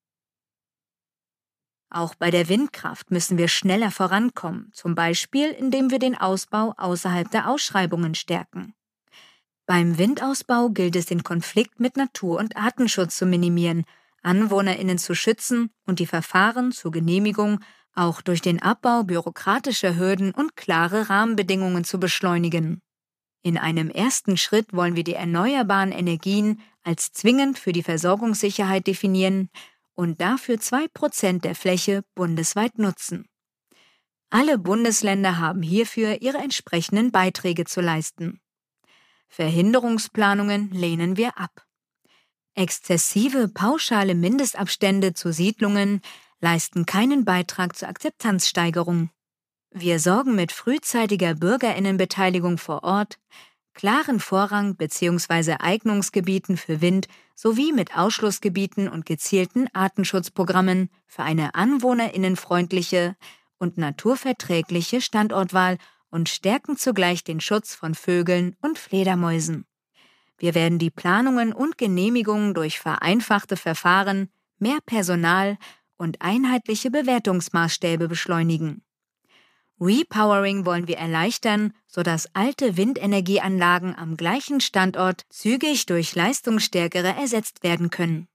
[1.91, 7.31] Auch bei der Windkraft müssen wir schneller vorankommen, zum Beispiel indem wir den Ausbau außerhalb
[7.31, 8.75] der Ausschreibungen stärken.
[9.67, 13.85] Beim Windausbau gilt es, den Konflikt mit Natur- und Artenschutz zu minimieren,
[14.23, 17.61] AnwohnerInnen zu schützen und die Verfahren zur Genehmigung
[17.95, 22.81] auch durch den Abbau bürokratischer Hürden und klare Rahmenbedingungen zu beschleunigen.
[23.43, 29.51] In einem ersten Schritt wollen wir die erneuerbaren Energien als zwingend für die Versorgungssicherheit definieren
[29.99, 33.27] und dafür zwei Prozent der Fläche bundesweit nutzen.
[34.31, 38.41] Alle Bundesländer haben hierfür ihre entsprechenden Beiträge zu leisten.
[39.29, 41.65] Verhinderungsplanungen lehnen wir ab.
[42.55, 46.01] Exzessive pauschale Mindestabstände zu Siedlungen
[46.41, 49.11] leisten keinen Beitrag zur Akzeptanzsteigerung.
[49.73, 53.19] Wir sorgen mit frühzeitiger Bürgerinnenbeteiligung vor Ort,
[53.75, 55.57] klaren Vorrang bzw.
[55.59, 57.09] Eignungsgebieten für Wind
[57.39, 63.15] sowie mit Ausschlussgebieten und gezielten Artenschutzprogrammen für eine anwohnerinnenfreundliche
[63.59, 65.79] und naturverträgliche Standortwahl
[66.11, 69.67] und stärken zugleich den Schutz von Vögeln und Fledermäusen.
[70.37, 75.59] Wir werden die Planungen und Genehmigungen durch vereinfachte Verfahren, mehr Personal
[75.97, 78.83] und einheitliche Bewertungsmaßstäbe beschleunigen.
[79.81, 87.91] Repowering wollen wir erleichtern, sodass alte Windenergieanlagen am gleichen Standort zügig durch leistungsstärkere ersetzt werden
[87.91, 88.29] können.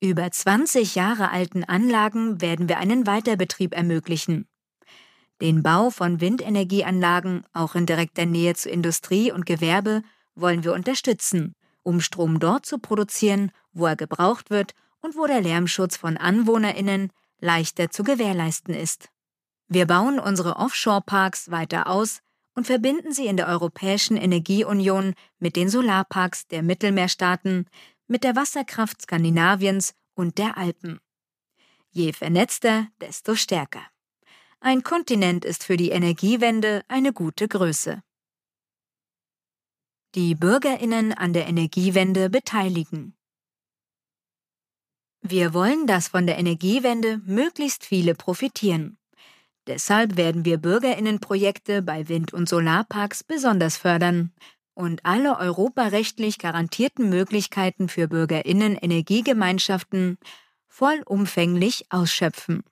[0.00, 4.48] Über 20 Jahre alten Anlagen werden wir einen Weiterbetrieb ermöglichen.
[5.40, 10.02] Den Bau von Windenergieanlagen, auch in direkter Nähe zu Industrie und Gewerbe,
[10.34, 15.40] wollen wir unterstützen, um Strom dort zu produzieren, wo er gebraucht wird und wo der
[15.40, 19.11] Lärmschutz von Anwohnerinnen leichter zu gewährleisten ist.
[19.72, 22.20] Wir bauen unsere Offshore-Parks weiter aus
[22.54, 27.68] und verbinden sie in der Europäischen Energieunion mit den Solarparks der Mittelmeerstaaten,
[28.06, 31.00] mit der Wasserkraft Skandinaviens und der Alpen.
[31.90, 33.82] Je vernetzter, desto stärker.
[34.60, 38.02] Ein Kontinent ist für die Energiewende eine gute Größe
[40.14, 43.16] die Bürgerinnen an der Energiewende beteiligen.
[45.22, 48.98] Wir wollen, dass von der Energiewende möglichst viele profitieren.
[49.66, 54.32] Deshalb werden wir Bürgerinnenprojekte bei Wind- und Solarparks besonders fördern
[54.74, 60.18] und alle europarechtlich garantierten Möglichkeiten für Bürgerinnen Energiegemeinschaften
[60.66, 62.64] vollumfänglich ausschöpfen.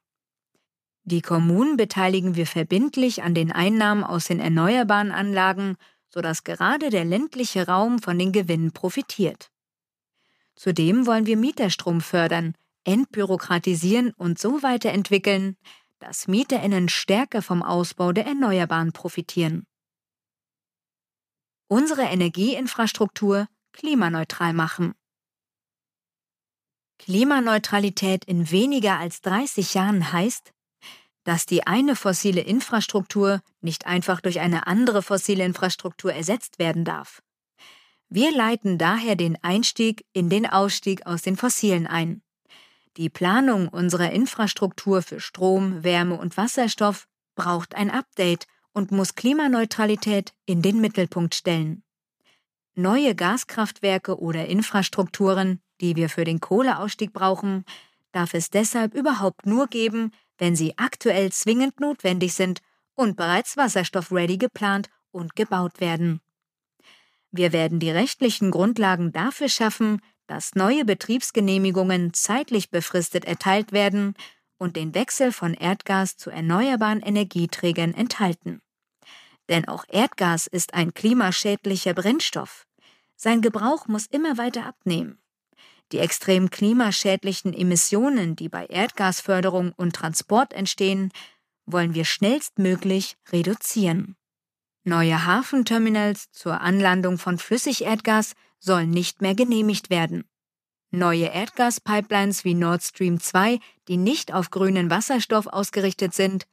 [1.04, 5.76] Die Kommunen beteiligen wir verbindlich an den Einnahmen aus den erneuerbaren Anlagen
[6.10, 9.50] sodass gerade der ländliche Raum von den Gewinnen profitiert.
[10.56, 15.56] Zudem wollen wir Mieterstrom fördern, entbürokratisieren und so weiterentwickeln,
[16.00, 19.66] dass Mieterinnen stärker vom Ausbau der Erneuerbaren profitieren.
[21.68, 24.94] Unsere Energieinfrastruktur klimaneutral machen.
[26.98, 30.52] Klimaneutralität in weniger als 30 Jahren heißt,
[31.24, 37.22] dass die eine fossile Infrastruktur nicht einfach durch eine andere fossile Infrastruktur ersetzt werden darf.
[38.08, 42.22] Wir leiten daher den Einstieg in den Ausstieg aus den Fossilen ein.
[42.96, 50.32] Die Planung unserer Infrastruktur für Strom, Wärme und Wasserstoff braucht ein Update und muss Klimaneutralität
[50.46, 51.82] in den Mittelpunkt stellen.
[52.74, 57.64] Neue Gaskraftwerke oder Infrastrukturen, die wir für den Kohleausstieg brauchen,
[58.12, 62.60] darf es deshalb überhaupt nur geben, wenn sie aktuell zwingend notwendig sind
[62.94, 66.20] und bereits wasserstoffready geplant und gebaut werden.
[67.30, 70.00] Wir werden die rechtlichen Grundlagen dafür schaffen,
[70.30, 74.14] dass neue Betriebsgenehmigungen zeitlich befristet erteilt werden
[74.58, 78.62] und den Wechsel von Erdgas zu erneuerbaren Energieträgern enthalten.
[79.48, 82.68] Denn auch Erdgas ist ein klimaschädlicher Brennstoff.
[83.16, 85.18] Sein Gebrauch muss immer weiter abnehmen.
[85.90, 91.10] Die extrem klimaschädlichen Emissionen, die bei Erdgasförderung und Transport entstehen,
[91.66, 94.14] wollen wir schnellstmöglich reduzieren.
[94.84, 100.24] Neue Hafenterminals zur Anlandung von Flüssigerdgas sollen nicht mehr genehmigt werden.
[100.92, 106.46] Neue Erdgaspipelines wie Nord Stream 2, die nicht auf grünen Wasserstoff ausgerichtet sind,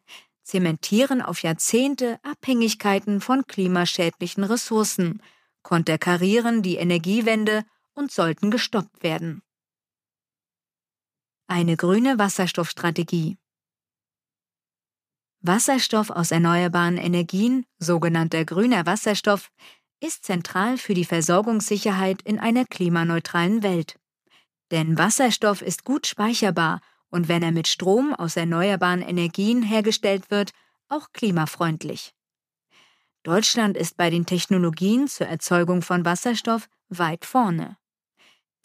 [0.44, 5.22] zementieren auf Jahrzehnte Abhängigkeiten von klimaschädlichen Ressourcen,
[5.64, 9.42] konterkarieren die Energiewende und sollten gestoppt werden.
[11.48, 13.38] Eine grüne Wasserstoffstrategie
[15.42, 19.52] Wasserstoff aus erneuerbaren Energien, sogenannter grüner Wasserstoff,
[20.00, 24.00] ist zentral für die Versorgungssicherheit in einer klimaneutralen Welt.
[24.72, 30.52] Denn Wasserstoff ist gut speicherbar und wenn er mit Strom aus erneuerbaren Energien hergestellt wird,
[30.90, 32.14] auch klimafreundlich.
[33.24, 37.78] Deutschland ist bei den Technologien zur Erzeugung von Wasserstoff weit vorne.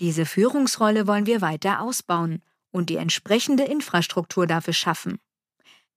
[0.01, 5.18] Diese Führungsrolle wollen wir weiter ausbauen und die entsprechende Infrastruktur dafür schaffen.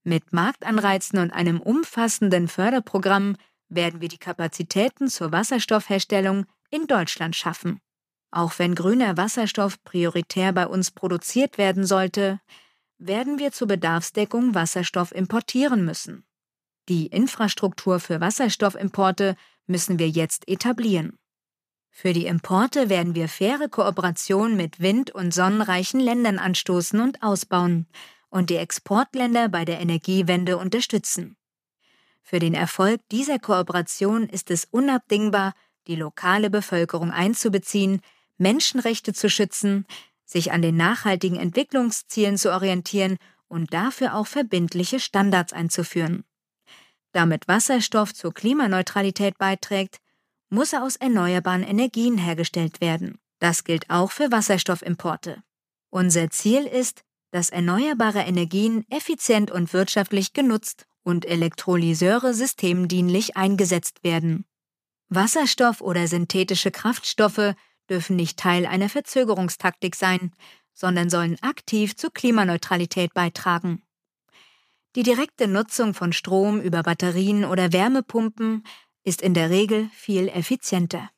[0.03, 3.37] Mit Marktanreizen und einem umfassenden Förderprogramm
[3.69, 7.79] werden wir die Kapazitäten zur Wasserstoffherstellung in Deutschland schaffen.
[8.31, 12.39] Auch wenn grüner Wasserstoff prioritär bei uns produziert werden sollte,
[12.97, 16.25] werden wir zur Bedarfsdeckung Wasserstoff importieren müssen.
[16.87, 19.35] Die Infrastruktur für Wasserstoffimporte
[19.67, 21.17] müssen wir jetzt etablieren.
[21.89, 27.87] Für die Importe werden wir faire Kooperationen mit wind- und sonnenreichen Ländern anstoßen und ausbauen
[28.29, 31.37] und die Exportländer bei der Energiewende unterstützen.
[32.27, 35.53] Für den Erfolg dieser Kooperation ist es unabdingbar,
[35.85, 38.01] die lokale Bevölkerung einzubeziehen,
[38.39, 39.85] Menschenrechte zu schützen,
[40.25, 43.17] sich an den nachhaltigen Entwicklungszielen zu orientieren
[43.47, 46.23] und dafür auch verbindliche Standards einzuführen.
[47.11, 49.99] Damit Wasserstoff zur Klimaneutralität beiträgt,
[50.49, 53.19] muss er aus erneuerbaren Energien hergestellt werden.
[53.37, 55.43] Das gilt auch für Wasserstoffimporte.
[55.91, 64.45] Unser Ziel ist, dass erneuerbare Energien effizient und wirtschaftlich genutzt und Elektrolyseure systemdienlich eingesetzt werden.
[65.07, 67.53] Wasserstoff oder synthetische Kraftstoffe
[67.89, 70.33] dürfen nicht Teil einer Verzögerungstaktik sein,
[70.73, 73.83] sondern sollen aktiv zur Klimaneutralität beitragen.
[74.95, 78.63] Die direkte Nutzung von Strom über Batterien oder Wärmepumpen
[79.03, 81.09] ist in der Regel viel effizienter.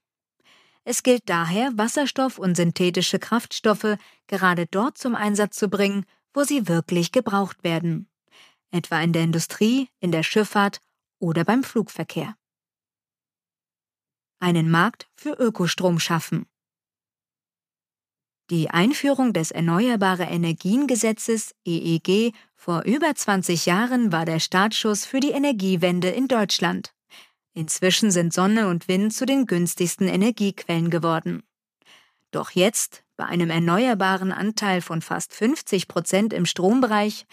[0.83, 6.67] Es gilt daher, Wasserstoff und synthetische Kraftstoffe gerade dort zum Einsatz zu bringen, wo sie
[6.67, 8.09] wirklich gebraucht werden,
[8.71, 10.79] etwa in der Industrie, in der Schifffahrt
[11.19, 12.35] oder beim Flugverkehr.
[14.39, 16.45] Einen Markt für Ökostrom schaffen.
[18.49, 25.19] Die Einführung des Erneuerbare Energien Gesetzes EEG vor über 20 Jahren war der Startschuss für
[25.19, 26.93] die Energiewende in Deutschland.
[27.53, 31.43] Inzwischen sind Sonne und Wind zu den günstigsten Energiequellen geworden.
[32.31, 37.25] Doch jetzt, bei einem erneuerbaren Anteil von fast 50 Prozent im Strombereich,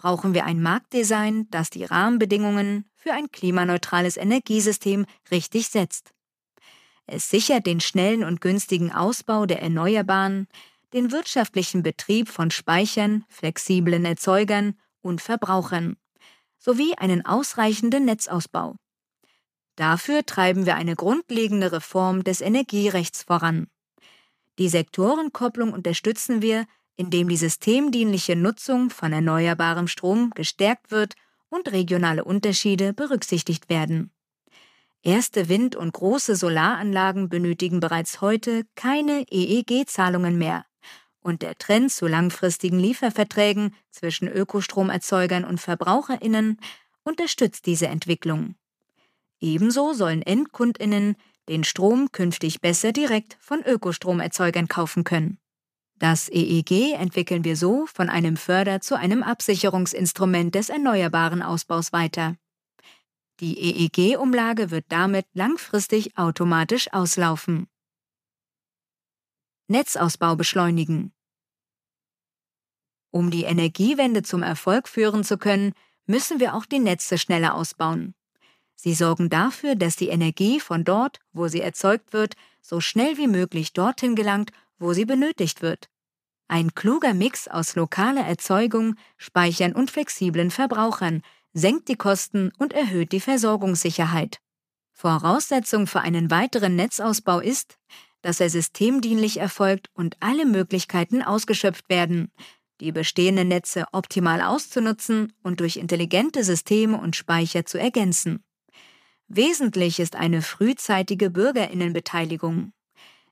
[0.00, 6.14] brauchen wir ein Marktdesign, das die Rahmenbedingungen für ein klimaneutrales Energiesystem richtig setzt.
[7.04, 10.48] Es sichert den schnellen und günstigen Ausbau der Erneuerbaren,
[10.94, 14.72] den wirtschaftlichen Betrieb von Speichern, flexiblen Erzeugern
[15.02, 15.98] und Verbrauchern
[16.56, 18.76] sowie einen ausreichenden Netzausbau.
[19.76, 23.66] Dafür treiben wir eine grundlegende Reform des Energierechts voran.
[24.58, 26.64] Die Sektorenkopplung unterstützen wir,
[26.96, 31.14] indem die systemdienliche Nutzung von erneuerbarem Strom gestärkt wird
[31.48, 34.12] und regionale Unterschiede berücksichtigt werden.
[35.02, 40.66] Erste Wind- und große Solaranlagen benötigen bereits heute keine EEG-Zahlungen mehr.
[41.22, 46.58] Und der Trend zu langfristigen Lieferverträgen zwischen Ökostromerzeugern und Verbraucherinnen
[47.02, 48.56] unterstützt diese Entwicklung.
[49.40, 51.16] Ebenso sollen Endkundinnen
[51.48, 55.38] den Strom künftig besser direkt von Ökostromerzeugern kaufen können.
[56.00, 62.36] Das EEG entwickeln wir so von einem Förder- zu einem Absicherungsinstrument des erneuerbaren Ausbaus weiter.
[63.40, 67.68] Die EEG-Umlage wird damit langfristig automatisch auslaufen.
[69.68, 71.12] Netzausbau beschleunigen.
[73.10, 75.74] Um die Energiewende zum Erfolg führen zu können,
[76.06, 78.14] müssen wir auch die Netze schneller ausbauen.
[78.74, 83.28] Sie sorgen dafür, dass die Energie von dort, wo sie erzeugt wird, so schnell wie
[83.28, 85.88] möglich dorthin gelangt, wo sie benötigt wird.
[86.48, 91.22] Ein kluger Mix aus lokaler Erzeugung, Speichern und flexiblen Verbrauchern
[91.52, 94.40] senkt die Kosten und erhöht die Versorgungssicherheit.
[94.92, 97.78] Voraussetzung für einen weiteren Netzausbau ist,
[98.22, 102.32] dass er systemdienlich erfolgt und alle Möglichkeiten ausgeschöpft werden,
[102.80, 108.42] die bestehenden Netze optimal auszunutzen und durch intelligente Systeme und Speicher zu ergänzen.
[109.28, 112.72] Wesentlich ist eine frühzeitige Bürgerinnenbeteiligung.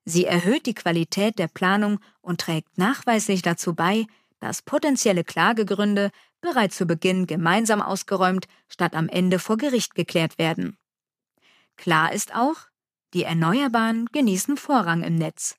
[0.09, 4.07] Sie erhöht die Qualität der Planung und trägt nachweislich dazu bei,
[4.41, 10.79] dass potenzielle Klagegründe bereits zu Beginn gemeinsam ausgeräumt, statt am Ende vor Gericht geklärt werden.
[11.77, 12.57] Klar ist auch,
[13.13, 15.57] die Erneuerbaren genießen Vorrang im Netz.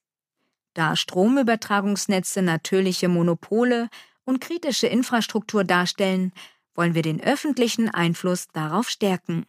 [0.74, 3.88] Da Stromübertragungsnetze natürliche Monopole
[4.26, 6.34] und kritische Infrastruktur darstellen,
[6.74, 9.46] wollen wir den öffentlichen Einfluss darauf stärken.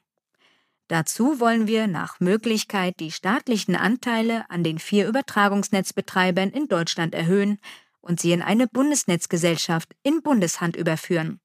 [0.91, 7.61] Dazu wollen wir nach Möglichkeit die staatlichen Anteile an den vier Übertragungsnetzbetreibern in Deutschland erhöhen
[8.01, 11.39] und sie in eine Bundesnetzgesellschaft in Bundeshand überführen.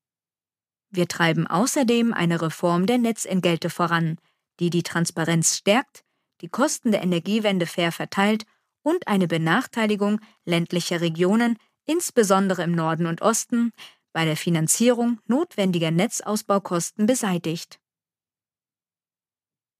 [0.89, 4.17] Wir treiben außerdem eine Reform der Netzentgelte voran,
[4.59, 6.03] die die Transparenz stärkt,
[6.41, 8.47] die Kosten der Energiewende fair verteilt
[8.81, 13.73] und eine Benachteiligung ländlicher Regionen, insbesondere im Norden und Osten,
[14.11, 17.79] bei der Finanzierung notwendiger Netzausbaukosten beseitigt.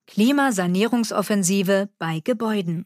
[0.08, 2.86] Klimasanierungsoffensive bei Gebäuden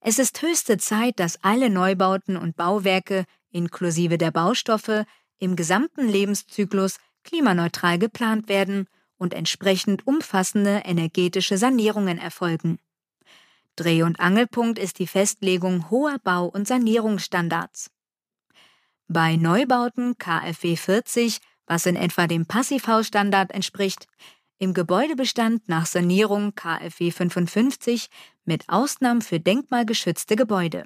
[0.00, 5.04] es ist höchste Zeit, dass alle Neubauten und Bauwerke inklusive der Baustoffe
[5.38, 8.86] im gesamten Lebenszyklus klimaneutral geplant werden
[9.18, 12.78] und entsprechend umfassende energetische Sanierungen erfolgen.
[13.76, 17.90] Dreh- und Angelpunkt ist die Festlegung hoher Bau- und Sanierungsstandards.
[19.06, 24.06] Bei Neubauten KfW 40, was in etwa dem Passivhausstandard entspricht,
[24.60, 28.08] im Gebäudebestand nach Sanierung KfW 55
[28.44, 30.84] mit Ausnahmen für denkmalgeschützte Gebäude.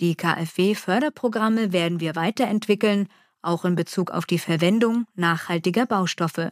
[0.00, 3.08] Die KfW-Förderprogramme werden wir weiterentwickeln,
[3.40, 6.50] auch in Bezug auf die Verwendung nachhaltiger Baustoffe.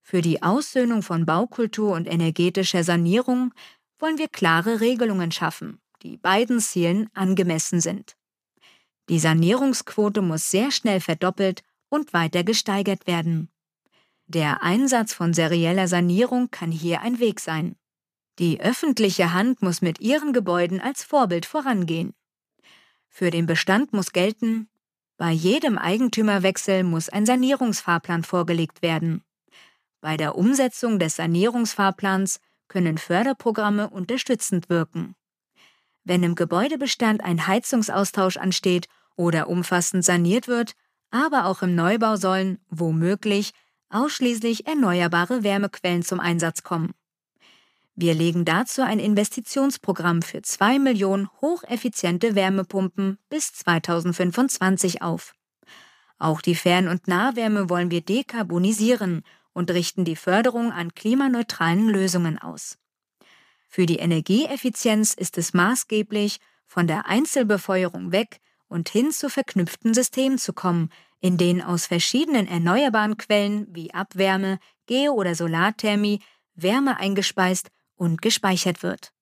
[0.00, 3.52] Für die Aussöhnung von Baukultur und energetischer Sanierung
[3.98, 8.16] wollen wir klare Regelungen schaffen, die beiden Zielen angemessen sind.
[9.10, 13.51] Die Sanierungsquote muss sehr schnell verdoppelt und weiter gesteigert werden.
[14.34, 17.76] Der Einsatz von serieller Sanierung kann hier ein Weg sein.
[18.38, 22.14] Die öffentliche Hand muss mit ihren Gebäuden als Vorbild vorangehen.
[23.10, 24.70] Für den Bestand muss gelten,
[25.18, 29.22] bei jedem Eigentümerwechsel muss ein Sanierungsfahrplan vorgelegt werden.
[30.00, 35.14] Bei der Umsetzung des Sanierungsfahrplans können Förderprogramme unterstützend wirken.
[36.04, 40.72] Wenn im Gebäudebestand ein Heizungsaustausch ansteht oder umfassend saniert wird,
[41.10, 43.52] aber auch im Neubau sollen, womöglich,
[43.92, 46.94] ausschließlich erneuerbare Wärmequellen zum Einsatz kommen.
[47.94, 55.34] Wir legen dazu ein Investitionsprogramm für zwei Millionen hocheffiziente Wärmepumpen bis 2025 auf.
[56.18, 59.22] Auch die Fern- und Nahwärme wollen wir dekarbonisieren
[59.52, 62.78] und richten die Förderung an klimaneutralen Lösungen aus.
[63.68, 70.38] Für die Energieeffizienz ist es maßgeblich, von der Einzelbefeuerung weg und hin zu verknüpften Systemen
[70.38, 70.90] zu kommen,
[71.22, 76.20] in denen aus verschiedenen erneuerbaren Quellen wie Abwärme, Geo- oder Solarthermie
[76.54, 79.12] Wärme eingespeist und gespeichert wird.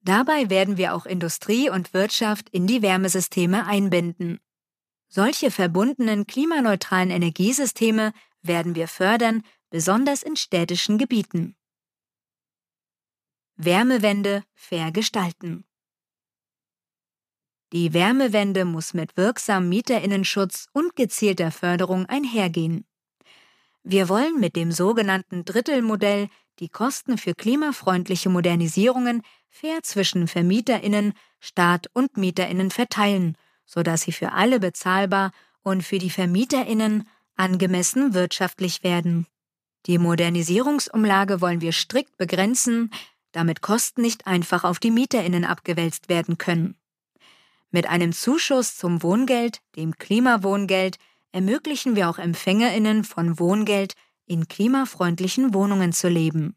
[0.00, 4.38] Dabei werden wir auch Industrie und Wirtschaft in die Wärmesysteme einbinden.
[5.08, 11.56] Solche verbundenen klimaneutralen Energiesysteme werden wir fördern, besonders in städtischen Gebieten.
[13.56, 15.67] Wärmewende fair gestalten.
[17.72, 22.86] Die Wärmewende muss mit wirksamem Mieterinnenschutz und gezielter Förderung einhergehen.
[23.82, 26.28] Wir wollen mit dem sogenannten Drittelmodell
[26.60, 34.32] die Kosten für klimafreundliche Modernisierungen fair zwischen Vermieterinnen, Staat und Mieterinnen verteilen, sodass sie für
[34.32, 35.30] alle bezahlbar
[35.62, 37.06] und für die Vermieterinnen
[37.36, 39.26] angemessen wirtschaftlich werden.
[39.86, 42.90] Die Modernisierungsumlage wollen wir strikt begrenzen,
[43.32, 46.76] damit Kosten nicht einfach auf die Mieterinnen abgewälzt werden können.
[47.70, 50.96] Mit einem Zuschuss zum Wohngeld, dem Klimawohngeld,
[51.32, 53.92] ermöglichen wir auch Empfängerinnen von Wohngeld
[54.26, 56.56] in klimafreundlichen Wohnungen zu leben.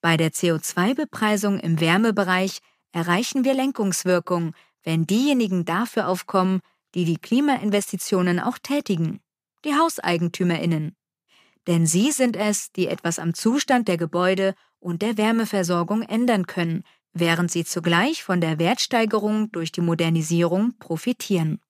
[0.00, 2.58] Bei der CO2-Bepreisung im Wärmebereich
[2.92, 6.60] erreichen wir Lenkungswirkung, wenn diejenigen dafür aufkommen,
[6.94, 9.20] die die Klimainvestitionen auch tätigen,
[9.64, 10.96] die Hauseigentümerinnen.
[11.66, 16.84] Denn sie sind es, die etwas am Zustand der Gebäude und der Wärmeversorgung ändern können,
[17.14, 21.60] während sie zugleich von der Wertsteigerung durch die Modernisierung profitieren.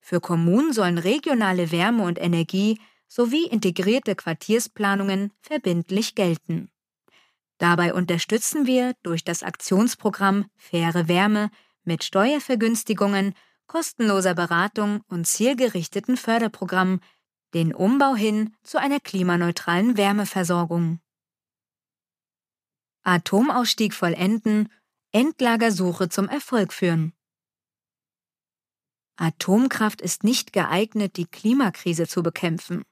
[0.00, 6.70] Für Kommunen sollen regionale Wärme und Energie sowie integrierte Quartiersplanungen verbindlich gelten.
[7.58, 11.50] Dabei unterstützen wir durch das Aktionsprogramm Faire Wärme
[11.84, 13.34] mit Steuervergünstigungen,
[13.66, 17.00] kostenloser Beratung und zielgerichteten Förderprogrammen
[17.54, 21.00] den Umbau hin zu einer klimaneutralen Wärmeversorgung.
[23.06, 24.68] Atomausstieg vollenden,
[25.12, 27.12] Endlagersuche zum Erfolg führen.
[29.14, 32.82] Atomkraft ist nicht geeignet, die Klimakrise zu bekämpfen.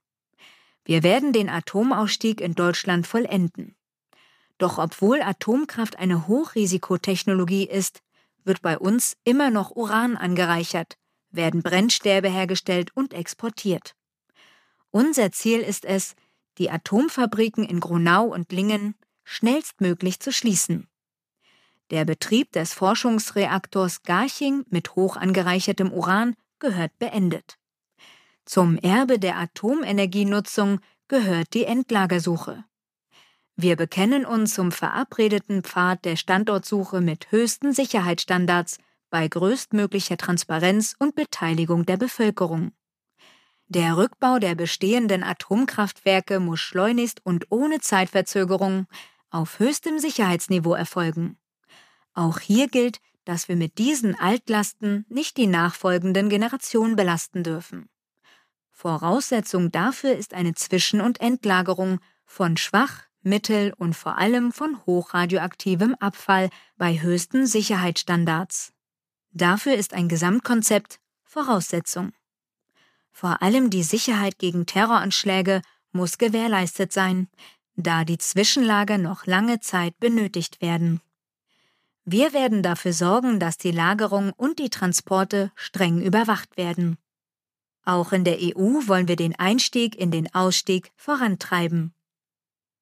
[0.85, 3.75] Wir werden den Atomausstieg in Deutschland vollenden.
[4.57, 8.01] Doch obwohl Atomkraft eine Hochrisikotechnologie ist,
[8.45, 10.97] wird bei uns immer noch Uran angereichert,
[11.31, 13.97] werden Brennstäbe hergestellt und exportiert.
[14.93, 16.15] Unser Ziel ist es,
[16.59, 18.95] die Atomfabriken in Gronau und Lingen
[19.25, 20.89] schnellstmöglich zu schließen.
[21.91, 27.59] Der Betrieb des Forschungsreaktors Garching mit hoch angereichertem Uran gehört beendet.
[28.45, 32.65] Zum Erbe der Atomenergienutzung gehört die Endlagersuche.
[33.57, 38.79] Wir bekennen uns zum verabredeten Pfad der Standortsuche mit höchsten Sicherheitsstandards
[39.11, 42.73] bei größtmöglicher Transparenz und Beteiligung der Bevölkerung.
[43.69, 48.87] Der Rückbau der bestehenden Atomkraftwerke muss schleunigst und ohne Zeitverzögerung
[49.35, 51.37] auf höchstem Sicherheitsniveau erfolgen.
[52.15, 57.89] Auch hier gilt, dass wir mit diesen Altlasten nicht die nachfolgenden Generationen belasten dürfen.
[58.71, 65.95] Voraussetzung dafür ist eine Zwischen- und Endlagerung von schwach, mittel und vor allem von hochradioaktivem
[65.97, 68.73] Abfall bei höchsten Sicherheitsstandards.
[69.33, 72.13] Dafür ist ein Gesamtkonzept Voraussetzung.
[73.11, 75.63] Vor allem die Sicherheit gegen Terroranschläge
[75.95, 77.29] muss gewährleistet sein,
[77.77, 81.01] da die Zwischenlager noch lange Zeit benötigt werden.
[82.05, 86.99] Wir werden dafür sorgen, dass die Lagerung und die Transporte streng überwacht werden.
[87.85, 91.95] Auch in der EU wollen wir den Einstieg in den Ausstieg vorantreiben.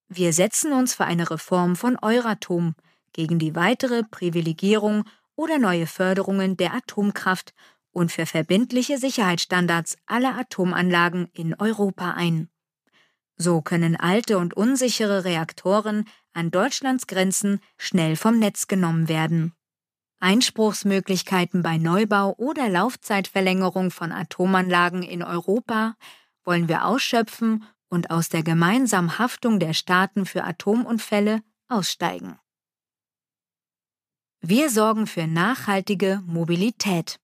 [0.09, 2.75] Wir setzen uns für eine Reform von Euratom
[3.13, 5.05] gegen die weitere Privilegierung
[5.37, 7.55] oder neue Förderungen der Atomkraft
[7.93, 12.49] und für verbindliche Sicherheitsstandards aller Atomanlagen in Europa ein.
[13.43, 19.53] So können alte und unsichere Reaktoren an Deutschlands Grenzen schnell vom Netz genommen werden.
[20.21, 25.97] Einspruchsmöglichkeiten bei Neubau oder Laufzeitverlängerung von Atomanlagen in Europa
[26.45, 32.39] wollen wir ausschöpfen und aus der gemeinsamen Haftung der Staaten für Atomunfälle aussteigen.
[34.41, 37.19] Wir sorgen für nachhaltige Mobilität.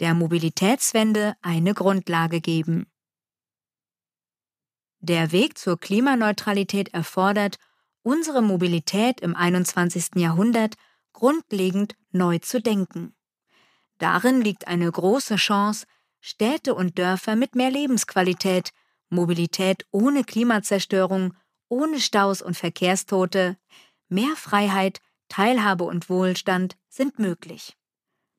[0.00, 2.89] Der Mobilitätswende eine Grundlage geben.
[5.00, 7.56] Der Weg zur Klimaneutralität erfordert,
[8.02, 10.16] unsere Mobilität im 21.
[10.16, 10.74] Jahrhundert
[11.14, 13.14] grundlegend neu zu denken.
[13.96, 15.86] Darin liegt eine große Chance,
[16.20, 18.72] Städte und Dörfer mit mehr Lebensqualität,
[19.08, 21.34] Mobilität ohne Klimazerstörung,
[21.68, 23.56] ohne Staus und Verkehrstote,
[24.08, 27.74] mehr Freiheit, Teilhabe und Wohlstand sind möglich.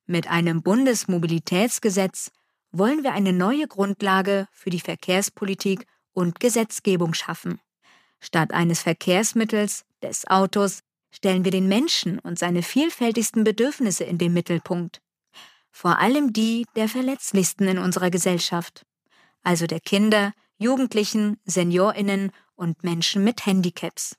[0.05, 2.31] Mit einem Bundesmobilitätsgesetz
[2.71, 7.59] wollen wir eine neue Grundlage für die Verkehrspolitik und Gesetzgebung schaffen.
[8.19, 10.81] Statt eines Verkehrsmittels, des Autos,
[11.11, 15.01] stellen wir den Menschen und seine vielfältigsten Bedürfnisse in den Mittelpunkt.
[15.71, 18.85] Vor allem die der verletzlichsten in unserer Gesellschaft,
[19.43, 24.15] also der Kinder, Jugendlichen, Seniorinnen und Menschen mit Handicaps.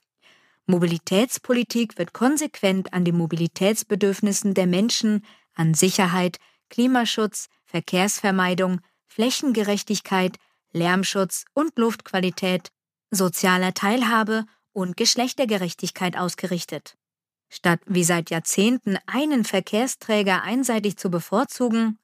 [0.67, 5.25] Mobilitätspolitik wird konsequent an den Mobilitätsbedürfnissen der Menschen,
[5.55, 6.39] an Sicherheit,
[6.71, 10.37] Klimaschutz, Verkehrsvermeidung, Flächengerechtigkeit,
[10.73, 12.71] Lärmschutz und Luftqualität,
[13.11, 16.97] sozialer Teilhabe und Geschlechtergerechtigkeit ausgerichtet.
[17.49, 21.99] Statt wie seit Jahrzehnten einen Verkehrsträger einseitig zu bevorzugen,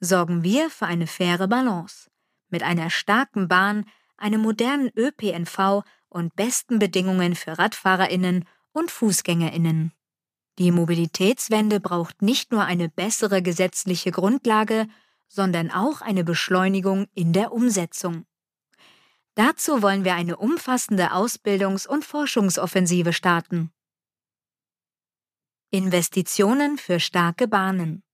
[0.00, 2.08] sorgen wir für eine faire Balance.
[2.48, 3.84] Mit einer starken Bahn,
[4.16, 9.92] einem modernen ÖPNV und besten Bedingungen für Radfahrerinnen und Fußgängerinnen.
[10.58, 14.86] Die Mobilitätswende braucht nicht nur eine bessere gesetzliche Grundlage,
[15.28, 18.26] sondern auch eine Beschleunigung in der Umsetzung.
[19.34, 23.72] Dazu wollen wir eine umfassende Ausbildungs- und Forschungsoffensive starten.
[25.70, 28.04] Investitionen für starke Bahnen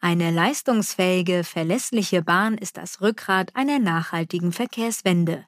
[0.00, 5.46] Eine leistungsfähige, verlässliche Bahn ist das Rückgrat einer nachhaltigen Verkehrswende.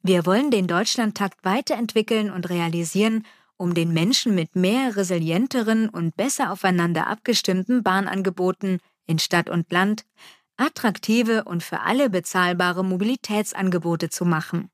[0.00, 6.52] Wir wollen den Deutschlandtakt weiterentwickeln und realisieren, um den Menschen mit mehr resilienteren und besser
[6.52, 10.04] aufeinander abgestimmten Bahnangeboten in Stadt und Land
[10.56, 14.70] attraktive und für alle bezahlbare Mobilitätsangebote zu machen.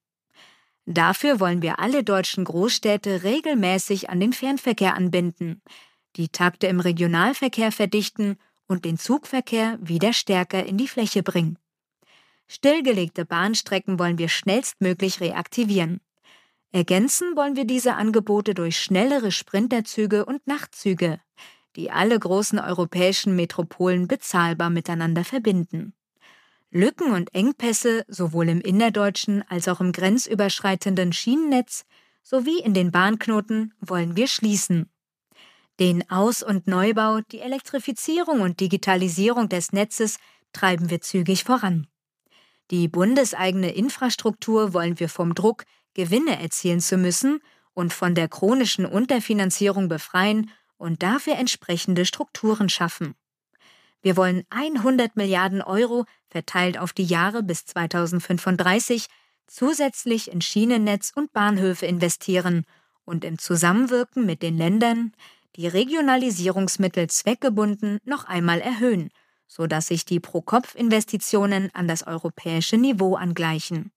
[0.85, 5.63] Dafür wollen wir alle deutschen Großstädte regelmäßig an den Fernverkehr anbinden,
[6.17, 11.59] die Takte im Regionalverkehr verdichten und den Zugverkehr wieder stärker in die Fläche bringen.
[12.49, 16.01] Stillgelegte Bahnstrecken wollen wir schnellstmöglich reaktivieren.
[16.73, 21.21] Ergänzen wollen wir diese Angebote durch schnellere Sprinterzüge und Nachtzüge,
[21.77, 25.95] die alle großen europäischen Metropolen bezahlbar miteinander verbinden.
[26.71, 31.85] Lücken und Engpässe sowohl im innerdeutschen als auch im grenzüberschreitenden Schienennetz
[32.23, 34.91] sowie in den Bahnknoten wollen wir schließen.
[35.79, 40.19] Den Aus- und Neubau, die Elektrifizierung und Digitalisierung des Netzes
[40.55, 41.87] treiben wir zügig voran.
[42.71, 45.65] Die bundeseigene Infrastruktur wollen wir vom Druck,
[45.95, 47.41] Gewinne erzielen zu müssen
[47.75, 53.15] und von der chronischen Unterfinanzierung befreien und dafür entsprechende Strukturen schaffen.
[54.03, 59.07] Wir wollen 100 Milliarden Euro verteilt auf die Jahre bis 2035
[59.47, 62.65] zusätzlich in Schienennetz und Bahnhöfe investieren
[63.05, 65.13] und im Zusammenwirken mit den Ländern
[65.57, 69.11] die Regionalisierungsmittel zweckgebunden noch einmal erhöhen,
[69.47, 73.93] sodass sich die Pro-Kopf-Investitionen an das europäische Niveau angleichen.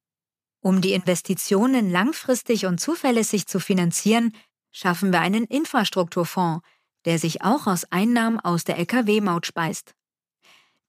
[0.66, 4.34] Um die Investitionen langfristig und zuverlässig zu finanzieren,
[4.72, 6.66] schaffen wir einen Infrastrukturfonds,
[7.05, 9.93] der sich auch aus Einnahmen aus der Lkw-Maut speist.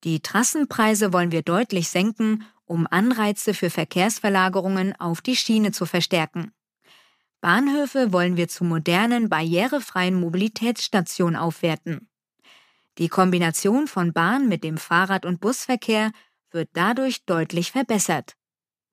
[0.02, 6.54] Die Trassenpreise wollen wir deutlich senken, um Anreize für Verkehrsverlagerungen auf die Schiene zu verstärken.
[7.42, 12.08] Bahnhöfe wollen wir zu modernen, barrierefreien Mobilitätsstationen aufwerten.
[12.96, 16.12] Die Kombination von Bahn mit dem Fahrrad- und Busverkehr
[16.50, 18.35] wird dadurch deutlich verbessert.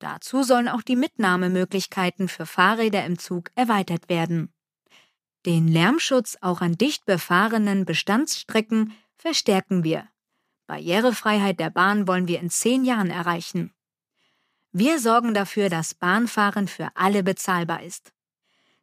[0.04, 4.52] Dazu sollen auch die Mitnahmemöglichkeiten für Fahrräder im Zug erweitert werden.
[5.46, 10.06] Den Lärmschutz auch an dicht befahrenen Bestandsstrecken verstärken wir.
[10.66, 13.72] Barrierefreiheit der Bahn wollen wir in zehn Jahren erreichen.
[14.72, 18.12] Wir sorgen dafür, dass Bahnfahren für alle bezahlbar ist.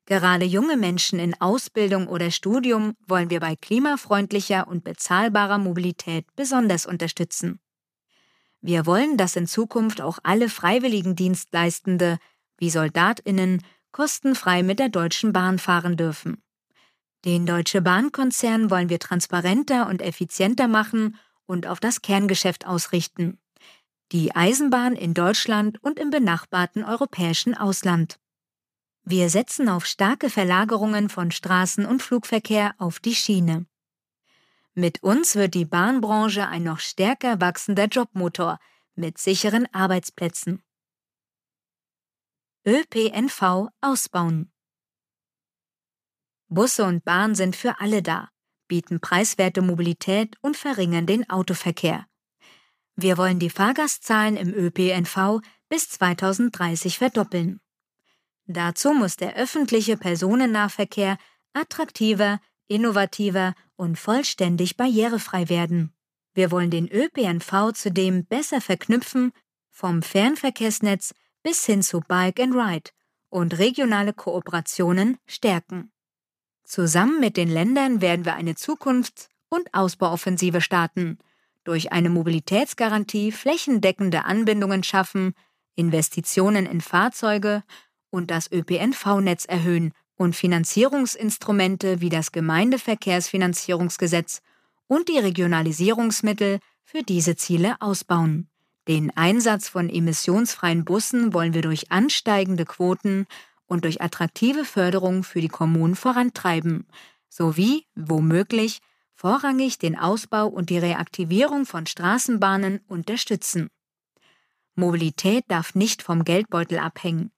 [0.07, 6.87] Gerade junge Menschen in Ausbildung oder Studium wollen wir bei klimafreundlicher und bezahlbarer Mobilität besonders
[6.87, 7.59] unterstützen.
[8.61, 12.19] Wir wollen, dass in Zukunft auch alle Freiwilligendienstleistende
[12.57, 16.41] wie Soldatinnen kostenfrei mit der Deutschen Bahn fahren dürfen.
[17.25, 23.39] Den Deutsche Bahn-Konzern wollen wir transparenter und effizienter machen und auf das Kerngeschäft ausrichten.
[24.11, 28.19] Die Eisenbahn in Deutschland und im benachbarten europäischen Ausland.
[29.03, 33.65] Wir setzen auf starke Verlagerungen von Straßen- und Flugverkehr auf die Schiene.
[34.73, 38.57] Mit uns wird die Bahnbranche ein noch stärker wachsender Jobmotor
[38.95, 40.63] mit sicheren Arbeitsplätzen.
[42.65, 44.51] ÖPNV ausbauen.
[46.47, 48.29] Busse und Bahn sind für alle da,
[48.67, 52.05] bieten preiswerte Mobilität und verringern den Autoverkehr.
[52.95, 57.59] Wir wollen die Fahrgastzahlen im ÖPNV bis 2030 verdoppeln.
[58.45, 61.17] Dazu muss der öffentliche Personennahverkehr
[61.53, 62.39] attraktiver,
[62.71, 65.93] innovativer und vollständig barrierefrei werden.
[66.33, 69.33] Wir wollen den ÖPNV zudem besser verknüpfen,
[69.69, 71.13] vom Fernverkehrsnetz
[71.43, 72.91] bis hin zu Bike and Ride
[73.29, 75.91] und regionale Kooperationen stärken.
[76.63, 81.17] Zusammen mit den Ländern werden wir eine Zukunfts- und Ausbauoffensive starten,
[81.65, 85.33] durch eine Mobilitätsgarantie flächendeckende Anbindungen schaffen,
[85.75, 87.63] Investitionen in Fahrzeuge
[88.09, 94.43] und das ÖPNV-Netz erhöhen und Finanzierungsinstrumente wie das Gemeindeverkehrsfinanzierungsgesetz
[94.87, 98.47] und die Regionalisierungsmittel für diese Ziele ausbauen.
[98.87, 103.25] Den Einsatz von emissionsfreien Bussen wollen wir durch ansteigende Quoten
[103.65, 106.85] und durch attraktive Förderung für die Kommunen vorantreiben,
[107.27, 108.77] sowie, womöglich,
[109.15, 113.69] vorrangig den Ausbau und die Reaktivierung von Straßenbahnen unterstützen.
[114.75, 117.31] Mobilität darf nicht vom Geldbeutel abhängen.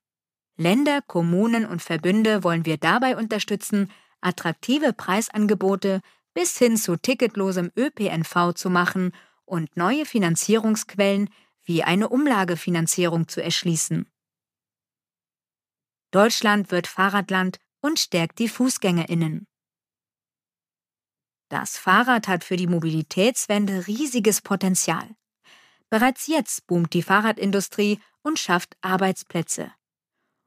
[0.55, 3.91] Länder, Kommunen und Verbünde wollen wir dabei unterstützen,
[4.21, 6.01] attraktive Preisangebote
[6.33, 9.13] bis hin zu ticketlosem ÖPNV zu machen
[9.45, 11.29] und neue Finanzierungsquellen
[11.63, 14.07] wie eine Umlagefinanzierung zu erschließen.
[16.11, 19.47] Deutschland wird Fahrradland und stärkt die Fußgängerinnen.
[21.49, 25.07] Das Fahrrad hat für die Mobilitätswende riesiges Potenzial.
[25.89, 29.71] Bereits jetzt boomt die Fahrradindustrie und schafft Arbeitsplätze.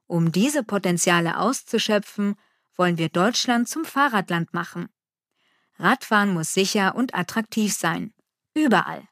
[0.07, 2.37] Um diese Potenziale auszuschöpfen,
[2.77, 4.89] wollen wir Deutschland zum Fahrradland machen.
[5.79, 8.15] Radfahren muss sicher und attraktiv sein.
[8.55, 9.07] Überall.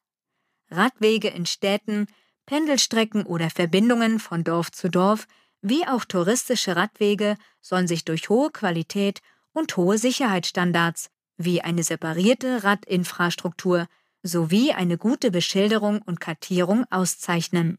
[0.71, 2.07] Radwege in Städten,
[2.47, 5.27] Pendelstrecken oder Verbindungen von Dorf zu Dorf,
[5.63, 9.21] wie auch touristische Radwege sollen sich durch hohe Qualität
[9.53, 13.89] und hohe Sicherheitsstandards wie eine separierte Radinfrastruktur
[14.23, 17.79] sowie eine gute Beschilderung und Kartierung auszeichnen.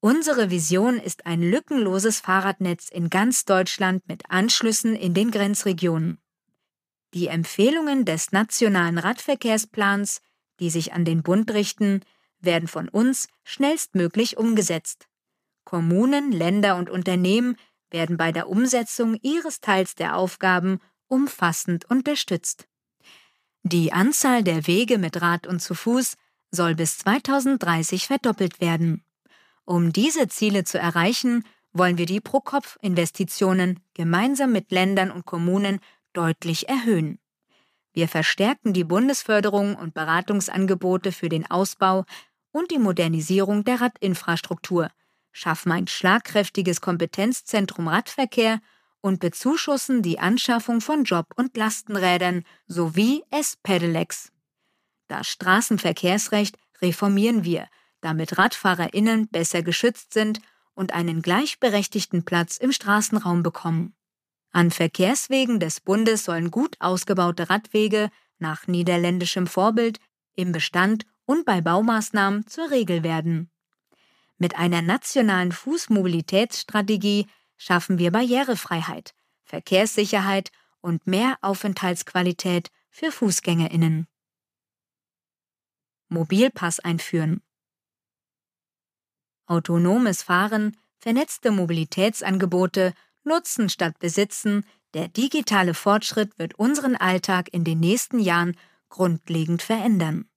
[0.00, 6.18] Unsere Vision ist ein lückenloses Fahrradnetz in ganz Deutschland mit Anschlüssen in den Grenzregionen.
[7.12, 10.20] Die Empfehlungen des Nationalen Radverkehrsplans
[10.60, 12.02] die sich an den Bund richten,
[12.38, 15.08] werden von uns schnellstmöglich umgesetzt.
[15.64, 17.56] Kommunen, Länder und Unternehmen
[17.90, 20.78] werden bei der Umsetzung ihres Teils der Aufgaben
[21.08, 22.68] umfassend unterstützt.
[23.62, 26.16] Die Anzahl der Wege mit Rad und zu Fuß
[26.50, 29.04] soll bis 2030 verdoppelt werden.
[29.70, 35.78] Um diese Ziele zu erreichen, wollen wir die Pro-Kopf-Investitionen gemeinsam mit Ländern und Kommunen
[36.12, 37.20] deutlich erhöhen.
[37.92, 42.04] Wir verstärken die Bundesförderung und Beratungsangebote für den Ausbau
[42.50, 44.90] und die Modernisierung der Radinfrastruktur,
[45.30, 48.58] schaffen ein schlagkräftiges Kompetenzzentrum Radverkehr
[49.00, 54.32] und bezuschussen die Anschaffung von Job- und Lastenrädern sowie S-Pedelecs.
[55.06, 57.68] Das Straßenverkehrsrecht reformieren wir,
[58.00, 60.40] damit RadfahrerInnen besser geschützt sind
[60.74, 63.94] und einen gleichberechtigten Platz im Straßenraum bekommen.
[64.52, 70.00] An Verkehrswegen des Bundes sollen gut ausgebaute Radwege nach niederländischem Vorbild
[70.34, 73.50] im Bestand und bei Baumaßnahmen zur Regel werden.
[74.38, 77.26] Mit einer nationalen Fußmobilitätsstrategie
[77.56, 84.06] schaffen wir Barrierefreiheit, Verkehrssicherheit und mehr Aufenthaltsqualität für Fußgängerinnen.
[86.08, 87.42] Mobilpass einführen.
[89.50, 92.94] Autonomes Fahren, vernetzte Mobilitätsangebote
[93.24, 98.56] Nutzen statt Besitzen, der digitale Fortschritt wird unseren Alltag in den nächsten Jahren
[98.88, 100.28] grundlegend verändern.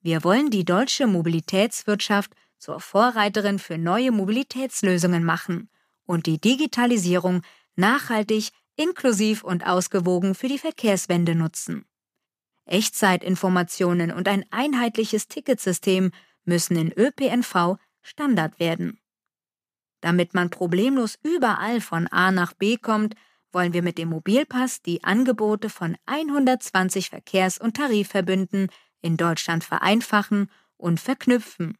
[0.00, 5.70] Wir wollen die deutsche Mobilitätswirtschaft zur Vorreiterin für neue Mobilitätslösungen machen
[6.04, 7.42] und die Digitalisierung
[7.76, 11.86] nachhaltig, inklusiv und ausgewogen für die Verkehrswende nutzen.
[12.66, 16.10] Echtzeitinformationen und ein einheitliches Ticketsystem
[16.44, 19.00] müssen in ÖPNV Standard werden.
[20.00, 23.14] Damit man problemlos überall von A nach B kommt,
[23.52, 28.68] wollen wir mit dem Mobilpass die Angebote von 120 Verkehrs- und Tarifverbünden
[29.00, 31.78] in Deutschland vereinfachen und verknüpfen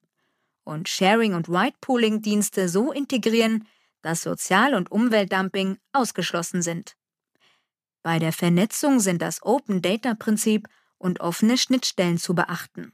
[0.65, 3.69] und Sharing- und Ride-Pooling-Dienste so integrieren,
[4.03, 6.97] dass Sozial- und Umweltdumping ausgeschlossen sind.
[8.03, 10.69] Bei der Vernetzung sind das Open-Data-Prinzip
[10.99, 12.93] und offene Schnittstellen zu beachten.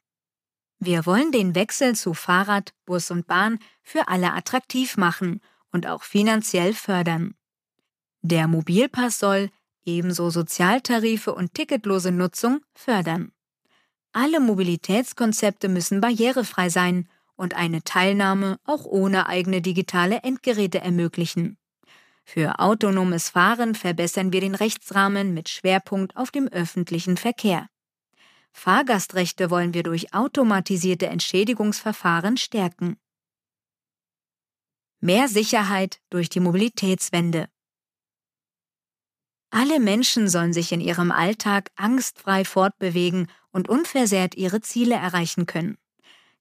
[0.83, 6.03] Wir wollen den Wechsel zu Fahrrad, Bus und Bahn für alle attraktiv machen und auch
[6.03, 7.35] finanziell fördern.
[8.23, 9.51] Der Mobilpass soll
[9.85, 13.33] ebenso Sozialtarife und ticketlose Nutzung fördern.
[14.13, 21.59] Alle Mobilitätskonzepte müssen barrierefrei sein und eine Teilnahme auch ohne eigene digitale Endgeräte ermöglichen.
[22.25, 27.69] Für autonomes Fahren verbessern wir den Rechtsrahmen mit Schwerpunkt auf dem öffentlichen Verkehr.
[28.53, 32.99] Fahrgastrechte wollen wir durch automatisierte Entschädigungsverfahren stärken.
[35.01, 37.49] Mehr Sicherheit durch die Mobilitätswende.
[39.51, 45.77] Alle Menschen sollen sich in ihrem Alltag angstfrei fortbewegen und unversehrt ihre Ziele erreichen können.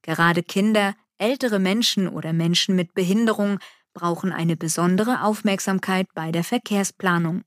[0.02, 3.60] Gerade Kinder, ältere Menschen oder Menschen mit Behinderung
[3.94, 7.44] brauchen eine besondere Aufmerksamkeit bei der Verkehrsplanung.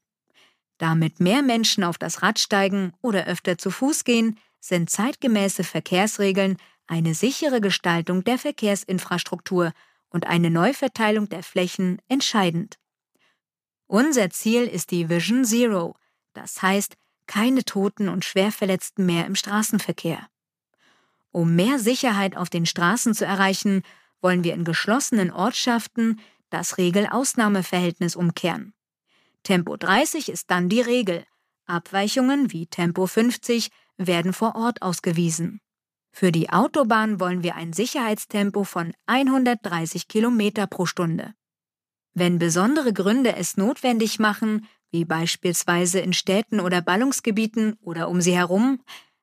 [0.78, 6.56] Damit mehr Menschen auf das Rad steigen oder öfter zu Fuß gehen, sind zeitgemäße Verkehrsregeln
[6.86, 9.72] eine sichere Gestaltung der Verkehrsinfrastruktur
[10.08, 12.78] und eine Neuverteilung der Flächen entscheidend.
[13.86, 15.96] Unser Ziel ist die Vision Zero,
[16.32, 16.96] das heißt
[17.26, 20.28] keine Toten und Schwerverletzten mehr im Straßenverkehr.
[21.30, 23.82] Um mehr Sicherheit auf den Straßen zu erreichen,
[24.20, 28.74] wollen wir in geschlossenen Ortschaften das Regel-Ausnahmeverhältnis umkehren.
[29.42, 31.24] Tempo 30 ist dann die Regel.
[31.64, 33.70] Abweichungen wie Tempo 50
[34.06, 35.60] werden vor Ort ausgewiesen.
[36.12, 41.34] Für die Autobahn wollen wir ein Sicherheitstempo von 130 km pro Stunde.
[42.14, 48.36] Wenn besondere Gründe es notwendig machen, wie beispielsweise in Städten oder Ballungsgebieten oder um sie
[48.36, 48.82] herum,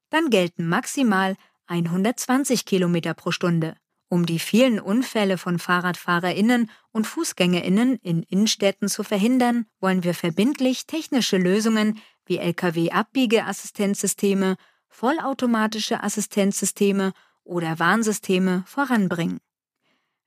[0.10, 1.36] dann gelten maximal
[1.68, 3.76] 120 km pro Stunde.
[4.12, 10.88] Um die vielen Unfälle von Fahrradfahrerinnen und Fußgängerinnen in Innenstädten zu verhindern, wollen wir verbindlich
[10.88, 12.00] technische Lösungen
[12.30, 14.56] wie Lkw-Abbiegeassistenzsysteme,
[14.88, 17.12] vollautomatische Assistenzsysteme
[17.44, 19.42] oder Warnsysteme voranbringen.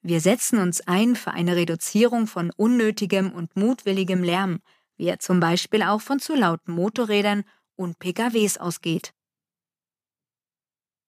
[0.02, 4.60] Wir setzen uns ein für eine Reduzierung von unnötigem und mutwilligem Lärm,
[4.96, 7.44] wie er zum Beispiel auch von zu lauten Motorrädern
[7.76, 9.14] und PKWs ausgeht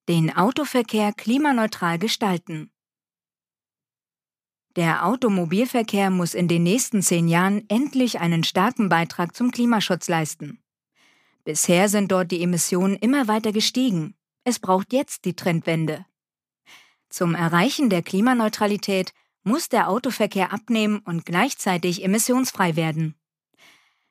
[0.08, 2.70] den Autoverkehr klimaneutral gestalten.
[4.76, 10.63] Der Automobilverkehr muss in den nächsten zehn Jahren endlich einen starken Beitrag zum Klimaschutz leisten.
[11.44, 14.14] Bisher sind dort die Emissionen immer weiter gestiegen.
[14.44, 16.06] Es braucht jetzt die Trendwende.
[17.10, 23.14] Zum Erreichen der Klimaneutralität muss der Autoverkehr abnehmen und gleichzeitig emissionsfrei werden.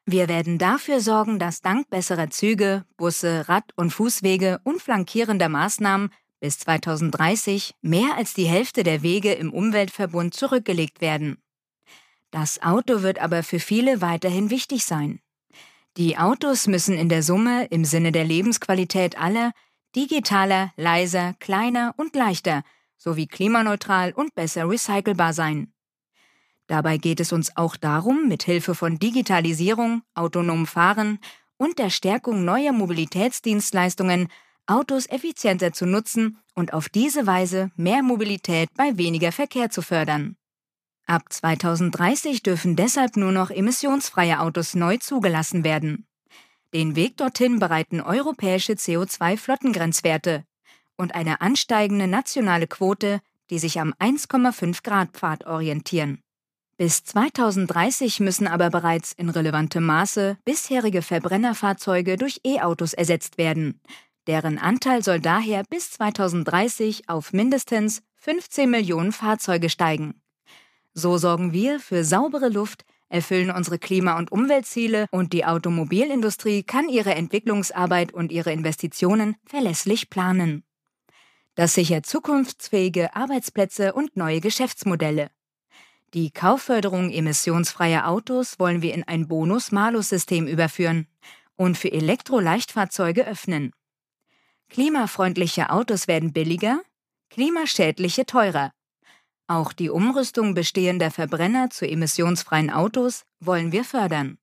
[0.06, 6.12] Wir werden dafür sorgen, dass dank besserer Züge, Busse, Rad- und Fußwege und flankierender Maßnahmen
[6.40, 11.38] bis 2030 mehr als die Hälfte der Wege im Umweltverbund zurückgelegt werden.
[12.32, 15.23] Das Auto wird aber für viele weiterhin wichtig sein.
[15.98, 19.52] Die Autos müssen in der Summe im Sinne der Lebensqualität aller
[19.96, 22.64] digitaler, leiser, kleiner und leichter
[22.98, 25.72] sowie klimaneutral und besser recycelbar sein.
[26.68, 31.20] Dabei geht es uns auch darum, mit Hilfe von Digitalisierung, autonomem Fahren
[31.58, 34.30] und der Stärkung neuer Mobilitätsdienstleistungen
[34.66, 40.38] Autos effizienter zu nutzen und auf diese Weise mehr Mobilität bei weniger Verkehr zu fördern.
[41.06, 46.08] Ab 2030 dürfen deshalb nur noch emissionsfreie Autos neu zugelassen werden.
[46.74, 50.44] Den Weg dorthin bereiten europäische CO2-Flottengrenzwerte
[50.98, 56.20] und eine ansteigende nationale Quote, die sich am 1,5 Grad Pfad orientieren.
[56.78, 63.80] Bis 2030 müssen aber bereits in relevantem Maße bisherige Verbrennerfahrzeuge durch E-Autos ersetzt werden.
[64.26, 70.23] Deren Anteil soll daher bis 2030 auf mindestens 15 Millionen Fahrzeuge steigen.
[70.94, 76.90] So sorgen wir für saubere Luft, erfüllen unsere Klima- und Umweltziele und die Automobilindustrie kann
[76.90, 80.64] ihre Entwicklungsarbeit und ihre Investitionen verlässlich planen.
[81.56, 85.30] Das sichert zukunftsfähige Arbeitsplätze und neue Geschäftsmodelle.
[86.14, 91.08] Die Kaufförderung emissionsfreier Autos wollen wir in ein Bonus-Malus-System überführen
[91.56, 93.72] und für Elektroleichtfahrzeuge öffnen.
[94.70, 96.82] Klimafreundliche Autos werden billiger,
[97.30, 98.72] klimaschädliche teurer.
[99.48, 104.38] Auch die Umrüstung bestehender Verbrenner zu emissionsfreien Autos wollen wir fördern.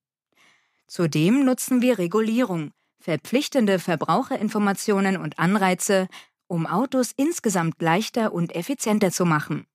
[0.86, 6.08] Zudem nutzen wir Regulierung, verpflichtende Verbraucherinformationen und Anreize,
[6.48, 9.66] um Autos insgesamt leichter und effizienter zu machen.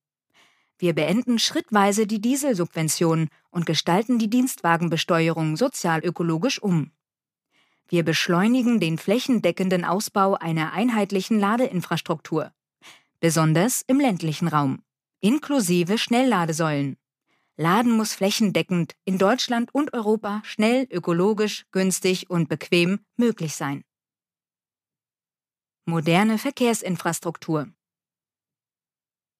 [0.78, 6.92] Wir beenden schrittweise die Dieselsubvention und gestalten die Dienstwagenbesteuerung sozialökologisch um.
[7.88, 12.52] Wir beschleunigen den flächendeckenden Ausbau einer einheitlichen Ladeinfrastruktur,
[13.20, 14.82] besonders im ländlichen Raum,
[15.20, 16.96] inklusive Schnellladesäulen.
[17.56, 23.84] Laden muss flächendeckend in Deutschland und Europa schnell, ökologisch, günstig und bequem möglich sein.
[25.86, 27.72] Moderne Verkehrsinfrastruktur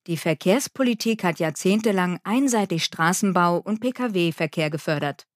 [0.06, 5.26] die Verkehrspolitik hat jahrzehntelang einseitig Straßenbau und Pkw-Verkehr gefördert.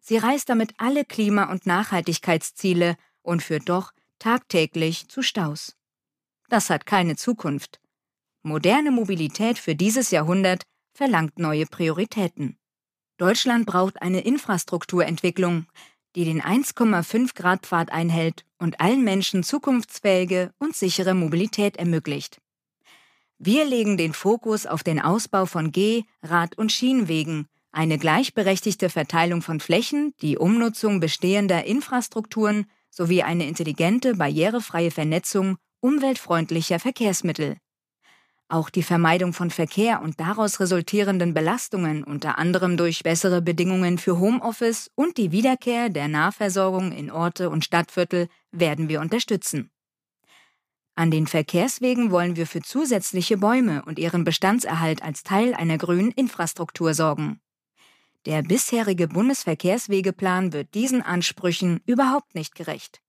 [0.00, 5.76] Sie reißt damit alle Klima- und Nachhaltigkeitsziele und führt doch tagtäglich zu Staus.
[6.48, 7.80] Das hat keine Zukunft.
[8.46, 10.62] Moderne Mobilität für dieses Jahrhundert
[10.94, 12.56] verlangt neue Prioritäten.
[13.16, 15.66] Deutschland braucht eine Infrastrukturentwicklung,
[16.14, 22.40] die den 1,5 Grad Pfad einhält und allen Menschen zukunftsfähige und sichere Mobilität ermöglicht.
[23.36, 29.42] Wir legen den Fokus auf den Ausbau von Geh-, Rad- und Schienenwegen, eine gleichberechtigte Verteilung
[29.42, 37.56] von Flächen, die Umnutzung bestehender Infrastrukturen sowie eine intelligente, barrierefreie Vernetzung umweltfreundlicher Verkehrsmittel.
[38.48, 44.20] Auch die Vermeidung von Verkehr und daraus resultierenden Belastungen, unter anderem durch bessere Bedingungen für
[44.20, 49.70] Homeoffice und die Wiederkehr der Nahversorgung in Orte und Stadtviertel, werden wir unterstützen.
[50.94, 56.12] An den Verkehrswegen wollen wir für zusätzliche Bäume und ihren Bestandserhalt als Teil einer grünen
[56.12, 57.40] Infrastruktur sorgen.
[58.26, 63.02] Der bisherige Bundesverkehrswegeplan wird diesen Ansprüchen überhaupt nicht gerecht.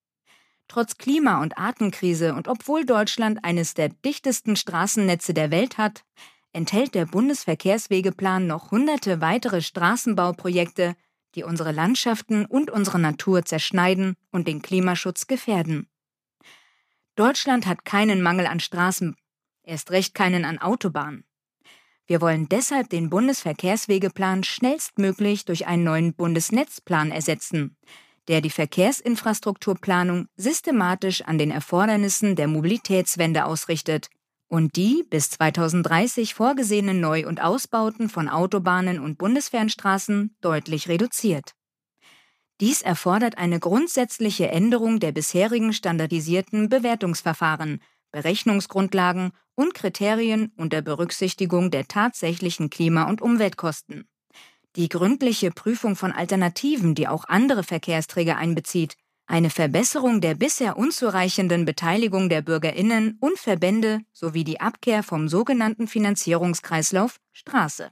[0.68, 6.04] Trotz Klima- und Artenkrise und obwohl Deutschland eines der dichtesten Straßennetze der Welt hat,
[6.52, 10.96] enthält der Bundesverkehrswegeplan noch hunderte weitere Straßenbauprojekte,
[11.36, 15.88] die unsere Landschaften und unsere Natur zerschneiden und den Klimaschutz gefährden.
[17.16, 19.16] Deutschland hat keinen Mangel an Straßen,
[19.64, 21.26] erst recht keinen an Autobahnen.
[22.08, 27.76] Wir wollen deshalb den Bundesverkehrswegeplan schnellstmöglich durch einen neuen Bundesnetzplan ersetzen,
[28.28, 34.10] der die Verkehrsinfrastrukturplanung systematisch an den Erfordernissen der Mobilitätswende ausrichtet
[34.48, 41.54] und die bis 2030 vorgesehenen Neu- und Ausbauten von Autobahnen und Bundesfernstraßen deutlich reduziert.
[42.60, 51.88] Dies erfordert eine grundsätzliche Änderung der bisherigen standardisierten Bewertungsverfahren, Berechnungsgrundlagen und Kriterien unter Berücksichtigung der
[51.88, 54.08] tatsächlichen Klima- und Umweltkosten
[54.78, 61.66] die gründliche Prüfung von Alternativen, die auch andere Verkehrsträger einbezieht, eine Verbesserung der bisher unzureichenden
[61.66, 67.92] Beteiligung der Bürgerinnen und Verbände sowie die Abkehr vom sogenannten Finanzierungskreislauf Straße.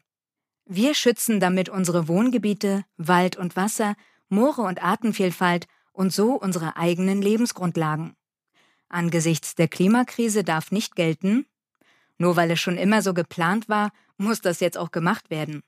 [0.65, 3.95] Wir schützen damit unsere Wohngebiete, Wald und Wasser,
[4.29, 8.15] Moore und Artenvielfalt und so unsere eigenen Lebensgrundlagen.
[8.89, 11.47] Angesichts der Klimakrise darf nicht gelten,
[12.17, 15.63] nur weil es schon immer so geplant war, muss das jetzt auch gemacht werden.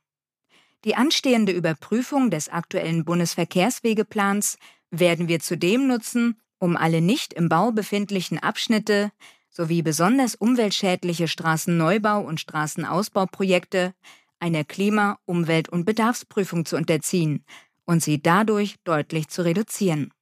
[0.85, 4.57] Die anstehende Überprüfung des aktuellen Bundesverkehrswegeplans
[4.91, 9.11] werden wir zudem nutzen, um alle nicht im Bau befindlichen Abschnitte
[9.49, 13.93] sowie besonders umweltschädliche Straßenneubau- und Straßenausbauprojekte
[14.39, 17.43] einer Klima-, Umwelt- und Bedarfsprüfung zu unterziehen
[17.85, 20.13] und sie dadurch deutlich zu reduzieren.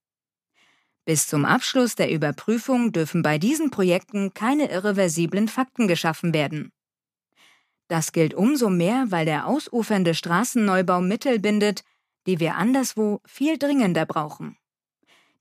[1.04, 6.72] Bis zum Abschluss der Überprüfung dürfen bei diesen Projekten keine irreversiblen Fakten geschaffen werden.
[7.88, 11.84] Das gilt umso mehr, weil der ausufernde Straßenneubau Mittel bindet,
[12.26, 14.58] die wir anderswo viel dringender brauchen.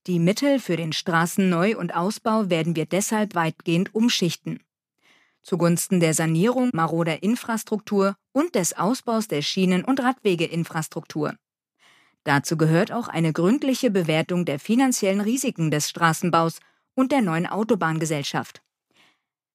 [0.07, 4.61] Die Mittel für den Straßenneu- und Ausbau werden wir deshalb weitgehend umschichten.
[5.42, 11.34] Zugunsten der Sanierung maroder Infrastruktur und des Ausbaus der Schienen- und Radwegeinfrastruktur.
[12.24, 16.61] Dazu gehört auch eine gründliche Bewertung der finanziellen Risiken des Straßenbaus
[16.95, 18.62] und der neuen Autobahngesellschaft.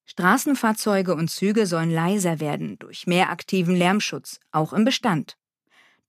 [0.10, 5.38] Straßenfahrzeuge und Züge sollen leiser werden durch mehr aktiven Lärmschutz, auch im Bestand.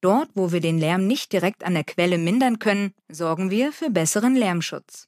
[0.00, 3.90] Dort, wo wir den Lärm nicht direkt an der Quelle mindern können, sorgen wir für
[3.90, 5.06] besseren Lärmschutz.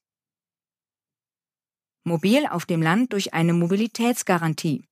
[2.05, 4.85] Mobil auf dem Land durch eine Mobilitätsgarantie.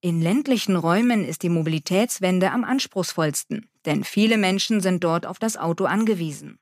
[0.00, 5.58] In ländlichen Räumen ist die Mobilitätswende am anspruchsvollsten, denn viele Menschen sind dort auf das
[5.58, 6.58] Auto angewiesen.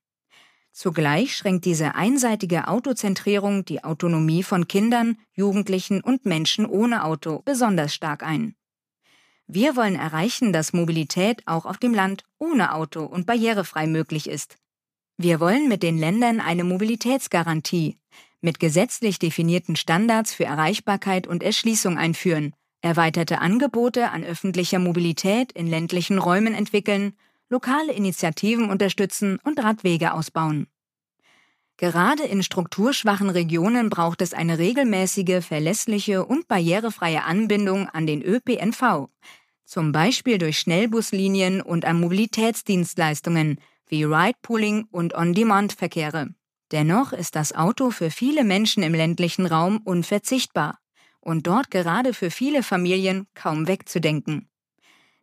[0.76, 7.94] Zugleich schränkt diese einseitige Autozentrierung die Autonomie von Kindern, Jugendlichen und Menschen ohne Auto besonders
[7.94, 8.54] stark ein.
[9.46, 14.58] Wir wollen erreichen, dass Mobilität auch auf dem Land ohne Auto und barrierefrei möglich ist.
[15.16, 17.96] Wir wollen mit den Ländern eine Mobilitätsgarantie
[18.42, 22.52] mit gesetzlich definierten Standards für Erreichbarkeit und Erschließung einführen,
[22.82, 27.14] erweiterte Angebote an öffentlicher Mobilität in ländlichen Räumen entwickeln
[27.48, 30.66] lokale Initiativen unterstützen und Radwege ausbauen.
[31.78, 39.08] Gerade in strukturschwachen Regionen braucht es eine regelmäßige, verlässliche und barrierefreie Anbindung an den ÖPNV,
[39.66, 46.30] zum Beispiel durch Schnellbuslinien und an Mobilitätsdienstleistungen wie Ride-Pooling und On-Demand-Verkehre.
[46.72, 50.78] Dennoch ist das Auto für viele Menschen im ländlichen Raum unverzichtbar
[51.20, 54.48] und dort gerade für viele Familien kaum wegzudenken.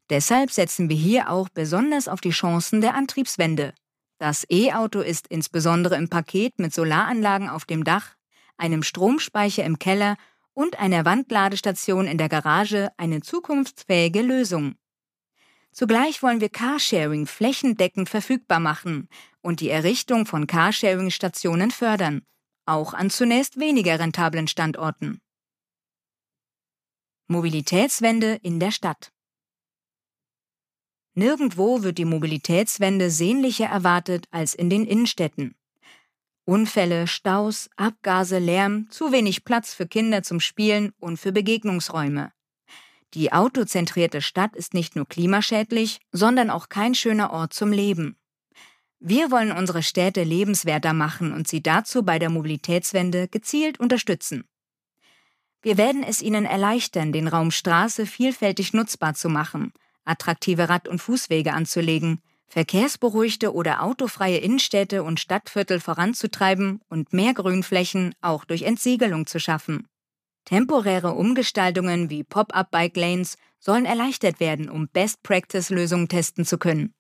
[0.10, 3.74] Deshalb setzen wir hier auch besonders auf die Chancen der Antriebswende.
[4.20, 8.16] Das E-Auto ist insbesondere im Paket mit Solaranlagen auf dem Dach,
[8.58, 10.18] einem Stromspeicher im Keller
[10.54, 14.76] und einer Wandladestation in der Garage eine zukunftsfähige Lösung.
[15.72, 19.10] Zugleich wollen wir Carsharing flächendeckend verfügbar machen
[19.42, 22.22] und die Errichtung von Carsharing-Stationen fördern,
[22.66, 25.20] auch an zunächst weniger rentablen Standorten.
[27.28, 29.13] Mobilitätswende in der Stadt.
[31.16, 35.56] Nirgendwo wird die Mobilitätswende sehnlicher erwartet als in den Innenstädten.
[36.46, 42.34] Unfälle, Staus, Abgase, Lärm, zu wenig Platz für Kinder zum Spielen und für Begegnungsräume.
[43.14, 48.18] Die autozentrierte Stadt ist nicht nur klimaschädlich, sondern auch kein schöner Ort zum Leben.
[49.00, 54.46] Wir wollen unsere Städte lebenswerter machen und sie dazu bei der Mobilitätswende gezielt unterstützen.
[55.62, 59.74] Wir werden es ihnen erleichtern, den Raum Straße vielfältig nutzbar zu machen,
[60.06, 68.14] attraktive Rad- und Fußwege anzulegen, verkehrsberuhigte oder autofreie Innenstädte und Stadtviertel voranzutreiben und mehr Grünflächen
[68.22, 69.88] auch durch Entsiegelung zu schaffen.
[70.46, 76.94] Temporäre Umgestaltungen wie Pop-up-Bike-Lanes sollen erleichtert werden, um Best-Practice-Lösungen testen zu können.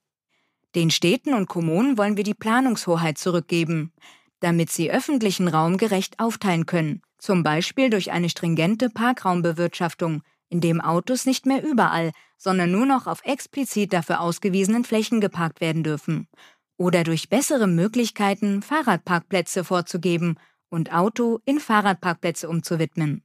[0.75, 3.91] Den Städten und Kommunen wollen wir die Planungshoheit zurückgeben,
[4.39, 10.23] damit sie öffentlichen Raum gerecht aufteilen können, zum Beispiel durch eine stringente Parkraumbewirtschaftung,
[10.53, 15.61] in dem Autos nicht mehr überall, sondern nur noch auf explizit dafür ausgewiesenen Flächen geparkt
[15.61, 16.27] werden dürfen,
[16.77, 20.37] oder durch bessere Möglichkeiten, Fahrradparkplätze vorzugeben
[20.69, 23.23] und Auto in Fahrradparkplätze umzuwidmen.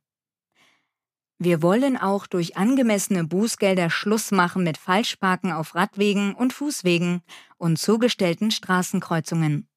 [1.38, 7.20] Wir wollen auch durch angemessene Bußgelder Schluss machen mit Falschparken auf Radwegen und Fußwegen
[7.58, 9.68] und zugestellten Straßenkreuzungen.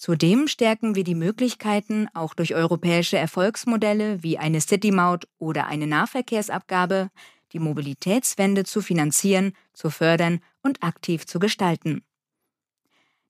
[0.00, 7.10] Zudem stärken wir die Möglichkeiten, auch durch europäische Erfolgsmodelle wie eine City-Maut oder eine Nahverkehrsabgabe,
[7.52, 12.02] die Mobilitätswende zu finanzieren, zu fördern und aktiv zu gestalten.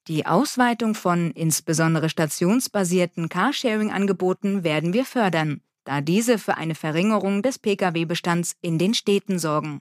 [0.07, 7.59] Die Ausweitung von insbesondere stationsbasierten Carsharing-Angeboten werden wir fördern da diese für eine Verringerung des
[7.59, 9.81] Pkw-Bestands in den Städten sorgen.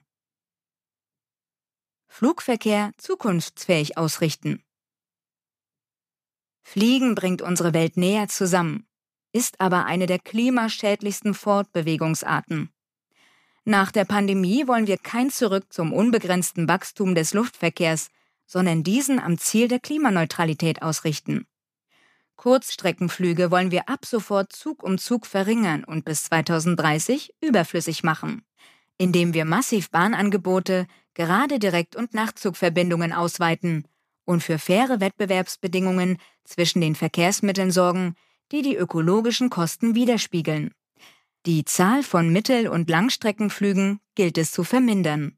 [2.08, 4.64] Flugverkehr zukunftsfähig ausrichten.
[6.62, 8.86] Fliegen bringt unsere Welt näher zusammen,
[9.32, 12.70] ist aber eine der klimaschädlichsten Fortbewegungsarten.
[13.64, 18.08] Nach der Pandemie wollen wir kein Zurück zum unbegrenzten Wachstum des Luftverkehrs,
[18.46, 21.46] sondern diesen am Ziel der Klimaneutralität ausrichten.
[22.36, 28.42] Kurzstreckenflüge wollen wir ab sofort Zug um Zug verringern und bis 2030 überflüssig machen,
[28.96, 33.84] indem wir massiv Bahnangebote, gerade Direkt- und Nachtzugverbindungen ausweiten
[34.30, 38.14] und für faire Wettbewerbsbedingungen zwischen den Verkehrsmitteln sorgen,
[38.52, 40.72] die die ökologischen Kosten widerspiegeln.
[41.46, 45.36] Die Zahl von Mittel- und Langstreckenflügen gilt es zu vermindern.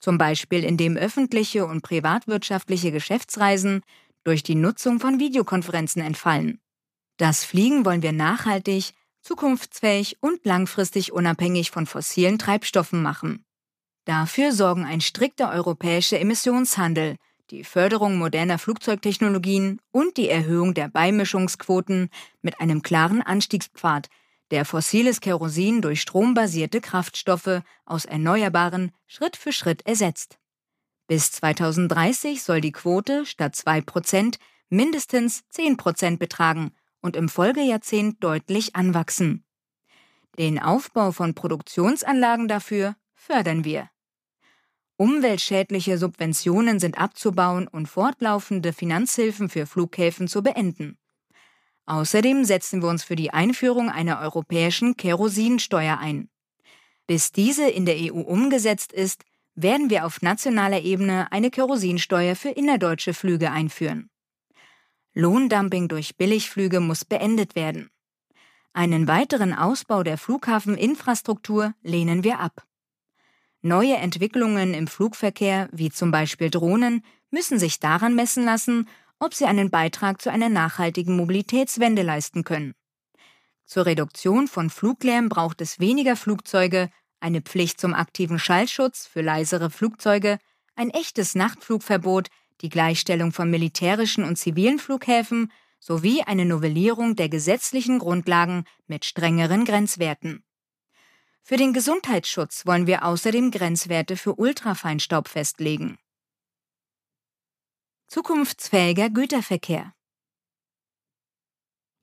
[0.00, 3.82] Zum Beispiel indem öffentliche und privatwirtschaftliche Geschäftsreisen
[4.24, 6.60] durch die Nutzung von Videokonferenzen entfallen.
[7.18, 13.44] Das Fliegen wollen wir nachhaltig, zukunftsfähig und langfristig unabhängig von fossilen Treibstoffen machen.
[14.06, 17.16] Dafür sorgen ein strikter europäischer Emissionshandel,
[17.50, 22.10] die Förderung moderner Flugzeugtechnologien und die Erhöhung der Beimischungsquoten
[22.42, 24.08] mit einem klaren Anstiegspfad,
[24.50, 30.38] der fossiles Kerosin durch strombasierte Kraftstoffe aus Erneuerbaren Schritt für Schritt ersetzt.
[31.06, 34.38] Bis 2030 soll die Quote statt 2%
[34.68, 39.44] mindestens 10% betragen und im Folgejahrzehnt deutlich anwachsen.
[40.38, 43.90] Den Aufbau von Produktionsanlagen dafür fördern wir.
[45.00, 50.98] Umweltschädliche Subventionen sind abzubauen und fortlaufende Finanzhilfen für Flughäfen zu beenden.
[51.86, 56.28] Außerdem setzen wir uns für die Einführung einer europäischen Kerosinsteuer ein.
[57.06, 59.22] Bis diese in der EU umgesetzt ist,
[59.54, 64.10] werden wir auf nationaler Ebene eine Kerosinsteuer für innerdeutsche Flüge einführen.
[65.14, 67.88] Lohndumping durch Billigflüge muss beendet werden.
[68.72, 72.67] Einen weiteren Ausbau der Flughafeninfrastruktur lehnen wir ab.
[73.62, 79.46] Neue Entwicklungen im Flugverkehr, wie zum Beispiel Drohnen, müssen sich daran messen lassen, ob sie
[79.46, 82.74] einen Beitrag zu einer nachhaltigen Mobilitätswende leisten können.
[83.66, 86.88] Zur Reduktion von Fluglärm braucht es weniger Flugzeuge
[87.20, 90.38] eine Pflicht zum aktiven Schallschutz für leisere Flugzeuge,
[90.76, 92.28] ein echtes Nachtflugverbot,
[92.60, 99.64] die Gleichstellung von militärischen und zivilen Flughäfen sowie eine Novellierung der gesetzlichen Grundlagen mit strengeren
[99.64, 100.44] Grenzwerten.
[101.48, 105.96] Für den Gesundheitsschutz wollen wir außerdem Grenzwerte für Ultrafeinstaub festlegen.
[108.06, 109.94] Zukunftsfähiger Güterverkehr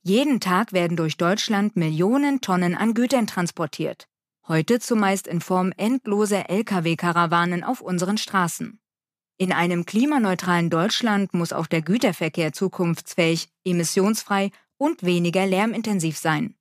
[0.01, 4.07] Jeden Tag werden durch Deutschland Millionen Tonnen an Gütern transportiert
[4.47, 8.79] heute zumeist in Form endloser Lkw-Karawanen auf unseren Straßen.
[9.37, 16.55] In einem klimaneutralen Deutschland muss auch der Güterverkehr zukunftsfähig, emissionsfrei und weniger lärmintensiv sein.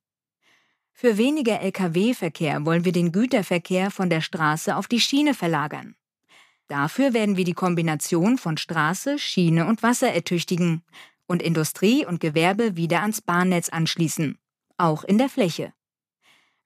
[0.97, 5.97] Für weniger Lkw-Verkehr wollen wir den Güterverkehr von der Straße auf die Schiene verlagern.
[6.69, 10.83] Dafür werden wir die Kombination von Straße, Schiene und Wasser ertüchtigen
[11.27, 14.37] und Industrie und Gewerbe wieder ans Bahnnetz anschließen,
[14.77, 15.73] auch in der Fläche.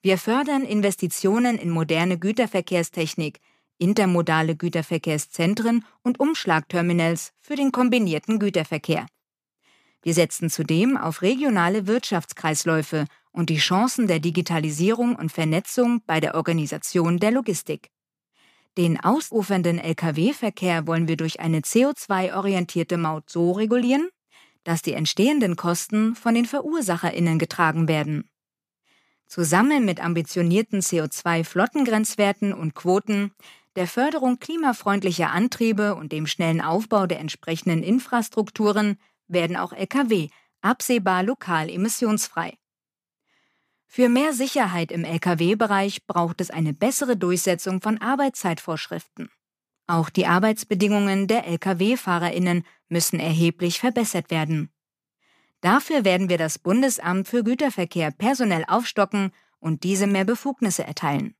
[0.03, 3.39] Wir fördern Investitionen in moderne Güterverkehrstechnik,
[3.79, 9.07] intermodale Güterverkehrszentren und Umschlagterminals für den kombinierten Güterverkehr.
[10.03, 16.35] Wir setzen zudem auf regionale Wirtschaftskreisläufe und die Chancen der Digitalisierung und Vernetzung bei der
[16.35, 17.89] Organisation der Logistik.
[18.77, 24.09] Den ausufernden Lkw-Verkehr wollen wir durch eine CO2-orientierte Maut so regulieren,
[24.63, 28.29] dass die entstehenden Kosten von den Verursacherinnen getragen werden.
[29.27, 33.31] Zusammen mit ambitionierten CO2-Flottengrenzwerten und Quoten,
[33.75, 38.97] der Förderung klimafreundlicher Antriebe und dem schnellen Aufbau der entsprechenden Infrastrukturen
[39.27, 40.29] werden auch Lkw
[40.61, 42.57] absehbar lokal emissionsfrei.
[43.91, 49.31] Für mehr Sicherheit im Lkw-Bereich braucht es eine bessere Durchsetzung von Arbeitszeitvorschriften.
[49.87, 54.69] Auch die Arbeitsbedingungen der Lkw-Fahrerinnen müssen erheblich verbessert werden.
[55.61, 61.33] Dafür werden wir das Bundesamt für Güterverkehr personell aufstocken und diese mehr Befugnisse erteilen.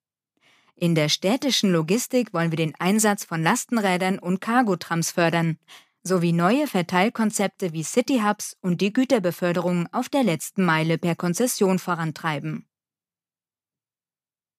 [0.75, 5.59] In der städtischen Logistik wollen wir den Einsatz von Lastenrädern und Cargotrams fördern,
[6.03, 11.79] sowie neue Verteilkonzepte wie City Hubs und die Güterbeförderung auf der letzten Meile per Konzession
[11.79, 12.67] vorantreiben.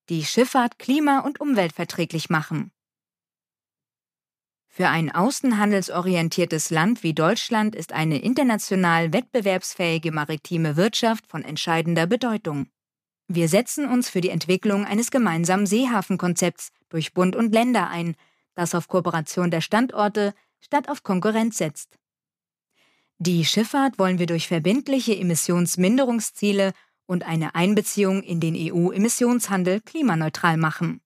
[0.09, 2.73] Die Schifffahrt klima- und umweltverträglich machen.
[4.73, 12.71] Für ein außenhandelsorientiertes Land wie Deutschland ist eine international wettbewerbsfähige maritime Wirtschaft von entscheidender Bedeutung.
[13.27, 18.17] Wir setzen uns für die Entwicklung eines gemeinsamen Seehafenkonzepts durch Bund und Länder ein,
[18.55, 21.99] das auf Kooperation der Standorte statt auf Konkurrenz setzt.
[23.19, 26.73] Die Schifffahrt wollen wir durch verbindliche Emissionsminderungsziele
[27.07, 31.01] und eine Einbeziehung in den EU-Emissionshandel klimaneutral machen.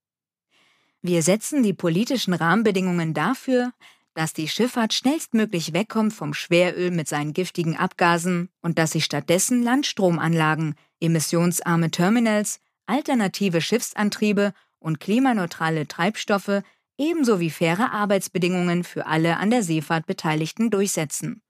[1.02, 3.72] Wir setzen die politischen Rahmenbedingungen dafür,
[4.14, 9.62] dass die Schifffahrt schnellstmöglich wegkommt vom Schweröl mit seinen giftigen Abgasen und dass sich stattdessen
[9.62, 16.62] Landstromanlagen, emissionsarme Terminals, alternative Schiffsantriebe und klimaneutrale Treibstoffe
[16.98, 21.42] ebenso wie faire Arbeitsbedingungen für alle an der Seefahrt Beteiligten durchsetzen.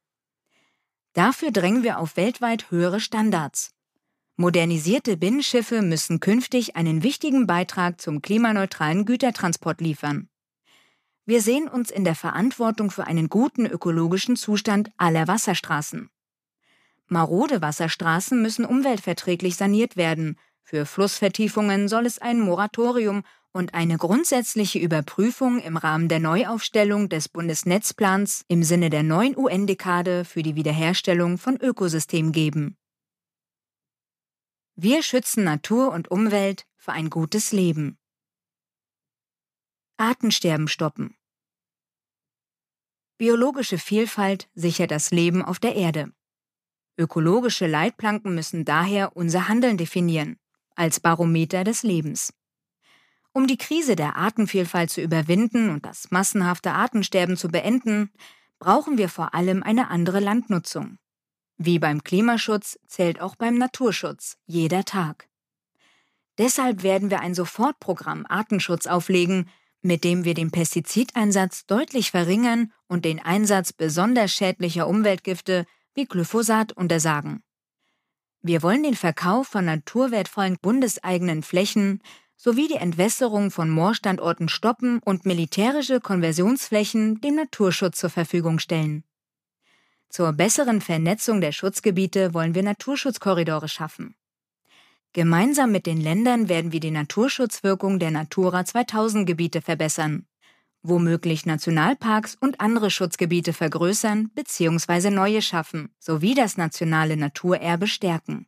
[1.13, 3.71] Dafür drängen wir auf weltweit höhere Standards.
[4.37, 10.29] Modernisierte Binnenschiffe müssen künftig einen wichtigen Beitrag zum klimaneutralen Gütertransport liefern.
[11.25, 16.11] Wir sehen uns in der Verantwortung für einen guten ökologischen Zustand aller Wasserstraßen.
[17.07, 20.37] Marode Wasserstraßen müssen umweltverträglich saniert werden.
[20.63, 23.23] Für Flussvertiefungen soll es ein Moratorium
[23.55, 30.25] und eine grundsätzliche Überprüfung im Rahmen der Neuaufstellung des Bundesnetzplans im Sinne der neuen UN-Dekade
[30.25, 32.77] für die Wiederherstellung von Ökosystemen geben.
[34.75, 37.97] Wir schützen Natur und Umwelt für ein gutes Leben.
[39.97, 41.17] Artensterben stoppen.
[43.19, 46.13] Biologische Vielfalt sichert das Leben auf der Erde.
[46.99, 50.41] Ökologische Leitplanken müssen daher unser Handeln definieren,
[50.75, 52.33] als Barometer des Lebens.
[53.37, 58.13] Um die Krise der Artenvielfalt zu überwinden und das massenhafte Artensterben zu beenden,
[58.61, 60.99] brauchen wir vor allem eine andere Landnutzung.
[61.57, 65.29] Wie beim Klimaschutz zählt auch beim Naturschutz jeder Tag.
[66.39, 69.51] Deshalb werden wir ein Sofortprogramm Artenschutz auflegen,
[69.83, 76.73] mit dem wir den Pestizideinsatz deutlich verringern und den Einsatz besonders schädlicher Umweltgifte wie Glyphosat
[76.73, 77.43] untersagen.
[78.43, 82.01] Wir wollen den Verkauf von naturwertvollen bundeseigenen Flächen
[82.45, 89.03] sowie die Entwässerung von Moorstandorten stoppen und militärische Konversionsflächen dem Naturschutz zur Verfügung stellen.
[90.11, 94.15] Zur besseren Vernetzung der Schutzgebiete wollen wir Naturschutzkorridore schaffen.
[95.15, 100.27] Gemeinsam mit den Ländern werden wir die Naturschutzwirkung der Natura 2000 Gebiete verbessern,
[100.83, 105.09] womöglich Nationalparks und andere Schutzgebiete vergrößern bzw.
[105.09, 108.47] neue schaffen, sowie das nationale Naturerbe stärken.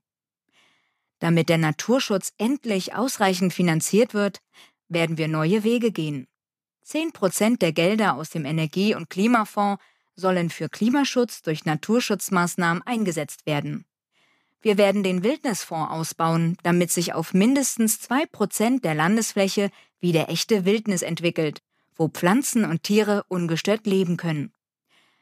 [1.18, 4.40] Damit der Naturschutz endlich ausreichend finanziert wird,
[4.88, 6.26] werden wir neue Wege gehen.
[6.82, 9.82] Zehn Prozent der Gelder aus dem Energie- und Klimafonds
[10.14, 13.86] sollen für Klimaschutz durch Naturschutzmaßnahmen eingesetzt werden.
[14.60, 19.70] Wir werden den Wildnisfonds ausbauen, damit sich auf mindestens zwei Prozent der Landesfläche
[20.00, 21.60] wieder echte Wildnis entwickelt,
[21.94, 24.52] wo Pflanzen und Tiere ungestört leben können.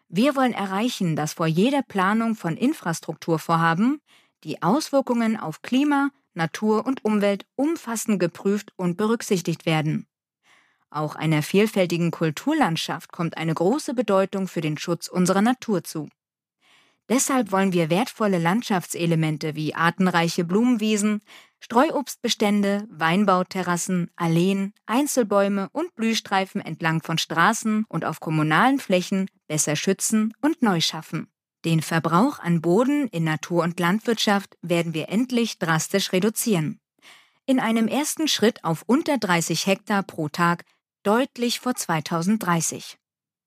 [0.09, 4.01] Wir wollen erreichen, dass vor jeder Planung von Infrastrukturvorhaben
[4.45, 10.07] die Auswirkungen auf Klima, Natur und Umwelt umfassend geprüft und berücksichtigt werden.
[10.91, 16.09] Auch einer vielfältigen Kulturlandschaft kommt eine große Bedeutung für den Schutz unserer Natur zu.
[17.09, 21.21] Deshalb wollen wir wertvolle Landschaftselemente wie artenreiche Blumenwiesen,
[21.61, 30.33] Streuobstbestände, Weinbauterrassen, Alleen, Einzelbäume und Blühstreifen entlang von Straßen und auf kommunalen Flächen besser schützen
[30.41, 31.29] und neu schaffen.
[31.65, 36.79] Den Verbrauch an Boden in Natur- und Landwirtschaft werden wir endlich drastisch reduzieren.
[37.47, 40.65] In einem ersten Schritt auf unter 30 Hektar pro Tag
[41.03, 42.99] deutlich vor 2030.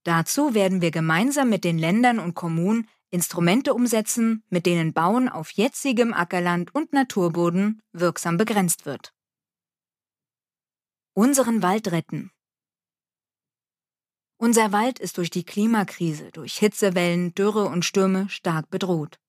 [0.03, 5.51] Dazu werden wir gemeinsam mit den Ländern und Kommunen Instrumente umsetzen, mit denen Bauen auf
[5.51, 9.13] jetzigem Ackerland und Naturboden wirksam begrenzt wird.
[11.13, 12.31] Unseren Wald retten.
[14.39, 19.19] Unser Wald ist durch die Klimakrise, durch Hitzewellen, Dürre und Stürme stark bedroht.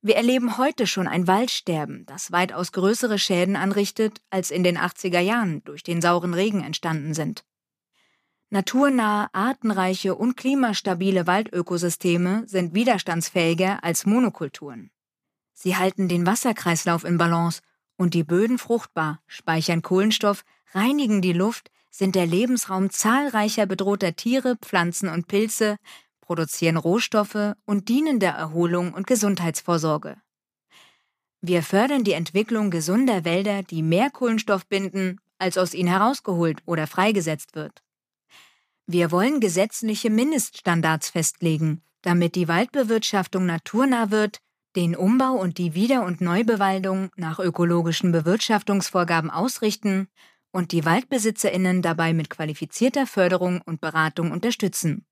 [0.00, 5.20] Wir erleben heute schon ein Waldsterben, das weitaus größere Schäden anrichtet, als in den 80er
[5.20, 7.44] Jahren durch den sauren Regen entstanden sind.
[8.48, 14.90] Naturnahe, artenreiche und klimastabile Waldökosysteme sind widerstandsfähiger als Monokulturen.
[15.52, 17.60] Sie halten den Wasserkreislauf in Balance
[17.96, 24.56] und die Böden fruchtbar, speichern Kohlenstoff, reinigen die Luft, sind der Lebensraum zahlreicher bedrohter Tiere,
[24.56, 25.76] Pflanzen und Pilze,
[26.22, 30.16] produzieren Rohstoffe und dienen der Erholung und Gesundheitsvorsorge.
[31.42, 36.86] Wir fördern die Entwicklung gesunder Wälder, die mehr Kohlenstoff binden, als aus ihnen herausgeholt oder
[36.86, 37.82] freigesetzt wird.
[38.86, 44.38] Wir wollen gesetzliche Mindeststandards festlegen, damit die Waldbewirtschaftung naturnah wird,
[44.76, 50.08] den Umbau und die Wieder- und Neubewaldung nach ökologischen Bewirtschaftungsvorgaben ausrichten
[50.52, 55.06] und die Waldbesitzerinnen dabei mit qualifizierter Förderung und Beratung unterstützen.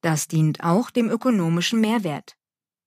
[0.00, 2.36] Das dient auch dem ökonomischen Mehrwert.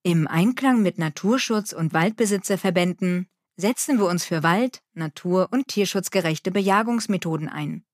[0.03, 3.27] Im Einklang mit Naturschutz- und Waldbesitzerverbänden
[3.57, 7.85] setzen wir uns für Wald-, Natur- und tierschutzgerechte Bejagungsmethoden ein.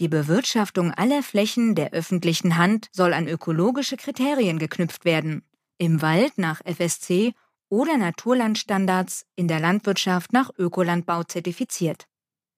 [0.00, 5.42] Die Bewirtschaftung aller Flächen der öffentlichen Hand soll an ökologische Kriterien geknüpft werden,
[5.78, 7.34] im Wald nach FSC
[7.68, 12.06] oder Naturlandstandards, in der Landwirtschaft nach Ökolandbau zertifiziert.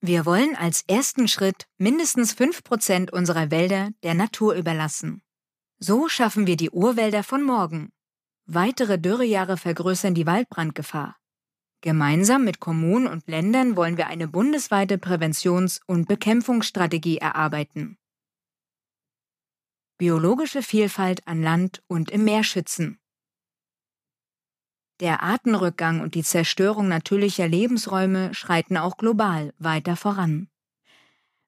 [0.02, 5.22] Wir wollen als ersten Schritt mindestens 5% unserer Wälder der Natur überlassen.
[5.78, 7.93] So schaffen wir die Urwälder von morgen.
[8.47, 11.16] Weitere Dürrejahre vergrößern die Waldbrandgefahr.
[11.82, 17.98] Gemeinsam mit Kommunen und Ländern wollen wir eine bundesweite Präventions- und Bekämpfungsstrategie erarbeiten.
[19.98, 22.99] Biologische Vielfalt an Land und im Meer schützen.
[25.01, 30.48] Der Artenrückgang und die Zerstörung natürlicher Lebensräume schreiten auch global weiter voran.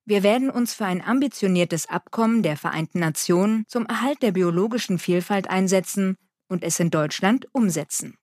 [0.07, 5.51] Wir werden uns für ein ambitioniertes Abkommen der Vereinten Nationen zum Erhalt der biologischen Vielfalt
[5.51, 6.17] einsetzen
[6.49, 8.17] und es in Deutschland umsetzen.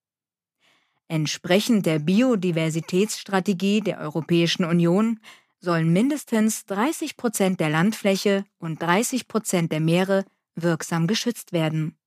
[1.08, 5.20] Entsprechend der Biodiversitätsstrategie der Europäischen Union
[5.60, 10.26] sollen mindestens 30 Prozent der Landfläche und 30 Prozent der Meere
[10.56, 11.99] wirksam geschützt werden.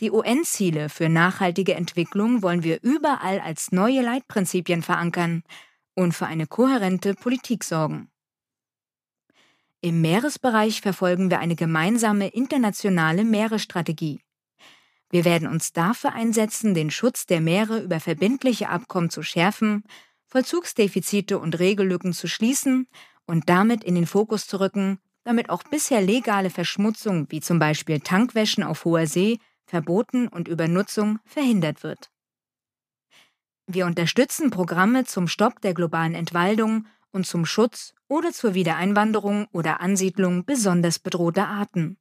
[0.00, 5.42] Die UN-Ziele für nachhaltige Entwicklung wollen wir überall als neue Leitprinzipien verankern
[5.94, 8.08] und für eine kohärente Politik sorgen.
[9.80, 14.20] Im Meeresbereich verfolgen wir eine gemeinsame internationale Meeresstrategie.
[15.10, 19.82] Wir werden uns dafür einsetzen, den Schutz der Meere über verbindliche Abkommen zu schärfen,
[20.26, 22.86] Vollzugsdefizite und Regellücken zu schließen
[23.26, 28.00] und damit in den Fokus zu rücken, damit auch bisher legale Verschmutzung wie zum Beispiel
[28.00, 29.38] Tankwäschen auf hoher See
[29.68, 32.10] verboten und Übernutzung verhindert wird.
[33.66, 39.80] Wir unterstützen Programme zum Stopp der globalen Entwaldung und zum Schutz oder zur Wiedereinwanderung oder
[39.80, 41.98] Ansiedlung besonders bedrohter Arten.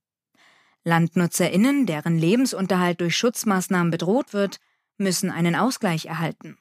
[0.85, 4.59] Landnutzerinnen, deren Lebensunterhalt durch Schutzmaßnahmen bedroht wird,
[4.97, 6.57] müssen einen Ausgleich erhalten.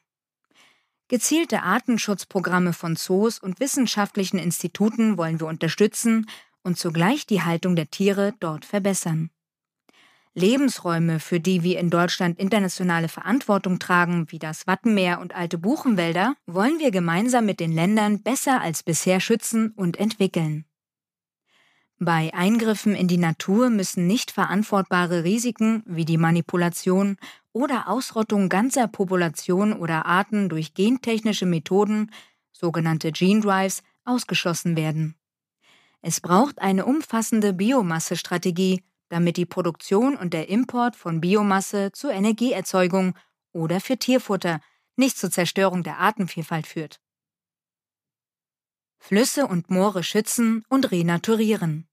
[1.08, 6.28] Gezielte Artenschutzprogramme von Zoos und wissenschaftlichen Instituten wollen wir unterstützen
[6.64, 9.30] und zugleich die Haltung der Tiere dort verbessern.
[10.36, 16.34] Lebensräume, für die wir in Deutschland internationale Verantwortung tragen, wie das Wattenmeer und alte Buchenwälder,
[16.46, 20.66] wollen wir gemeinsam mit den Ländern besser als bisher schützen und entwickeln.
[21.98, 27.16] Bei Eingriffen in die Natur müssen nicht verantwortbare Risiken wie die Manipulation
[27.52, 32.10] oder Ausrottung ganzer Populationen oder Arten durch gentechnische Methoden,
[32.52, 35.14] sogenannte Gene Drives, ausgeschlossen werden.
[36.02, 43.16] Es braucht eine umfassende Biomassestrategie, damit die Produktion und der Import von Biomasse zur Energieerzeugung
[43.52, 44.60] oder für Tierfutter
[44.96, 47.00] nicht zur Zerstörung der Artenvielfalt führt.
[48.98, 51.86] Flüsse und Moore schützen und renaturieren.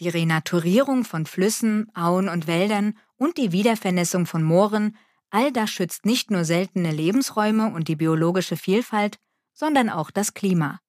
[0.00, 4.96] Die Renaturierung von Flüssen, Auen und Wäldern und die Wiedervernässung von Mooren,
[5.30, 9.18] all das schützt nicht nur seltene Lebensräume und die biologische Vielfalt,
[9.52, 10.80] sondern auch das Klima.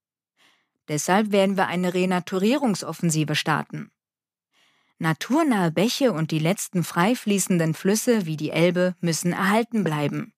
[0.88, 3.91] Deshalb werden wir eine Renaturierungsoffensive starten.
[4.98, 10.34] Naturnahe Bäche und die letzten frei fließenden Flüsse wie die Elbe müssen erhalten bleiben.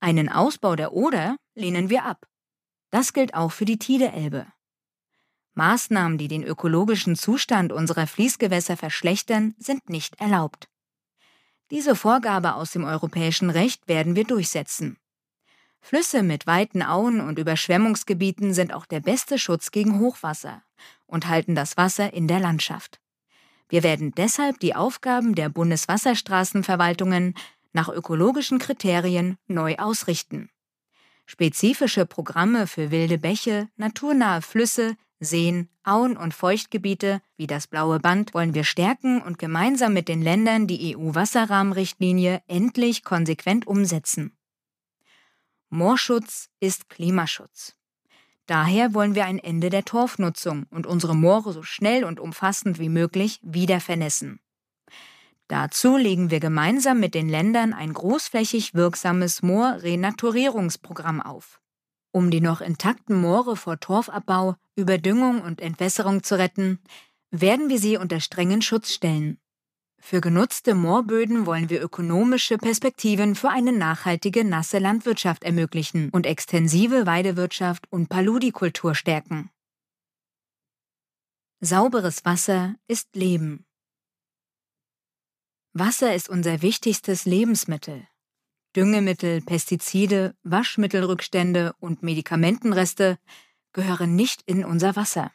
[0.00, 2.26] Einen Ausbau der Oder lehnen wir ab.
[2.90, 4.46] Das gilt auch für die Tide-Elbe.
[5.54, 10.68] Maßnahmen, die den ökologischen Zustand unserer Fließgewässer verschlechtern, sind nicht erlaubt.
[11.70, 14.98] Diese Vorgabe aus dem europäischen Recht werden wir durchsetzen.
[15.80, 20.62] Flüsse mit weiten Auen und Überschwemmungsgebieten sind auch der beste Schutz gegen Hochwasser
[21.06, 23.00] und halten das Wasser in der Landschaft.
[23.68, 27.34] Wir werden deshalb die Aufgaben der Bundeswasserstraßenverwaltungen
[27.72, 30.50] nach ökologischen Kriterien neu ausrichten.
[31.26, 38.34] Spezifische Programme für wilde Bäche, naturnahe Flüsse, Seen, Auen und Feuchtgebiete wie das Blaue Band
[38.34, 44.36] wollen wir stärken und gemeinsam mit den Ländern die EU-Wasserrahmenrichtlinie endlich konsequent umsetzen.
[45.68, 47.76] Moorschutz ist Klimaschutz.
[48.46, 52.88] Daher wollen wir ein Ende der Torfnutzung und unsere Moore so schnell und umfassend wie
[52.88, 54.40] möglich wieder vernässen.
[55.48, 61.60] Dazu legen wir gemeinsam mit den Ländern ein großflächig wirksames Moorrenaturierungsprogramm auf.
[62.12, 66.80] Um die noch intakten Moore vor Torfabbau, Überdüngung und Entwässerung zu retten,
[67.30, 69.38] werden wir sie unter strengen Schutz stellen.
[70.08, 77.06] Für genutzte Moorböden wollen wir ökonomische Perspektiven für eine nachhaltige nasse Landwirtschaft ermöglichen und extensive
[77.06, 79.50] Weidewirtschaft und Paludikultur stärken.
[81.58, 83.66] Sauberes Wasser ist Leben.
[85.72, 88.06] Wasser ist unser wichtigstes Lebensmittel.
[88.76, 93.18] Düngemittel, Pestizide, Waschmittelrückstände und Medikamentenreste
[93.72, 95.32] gehören nicht in unser Wasser.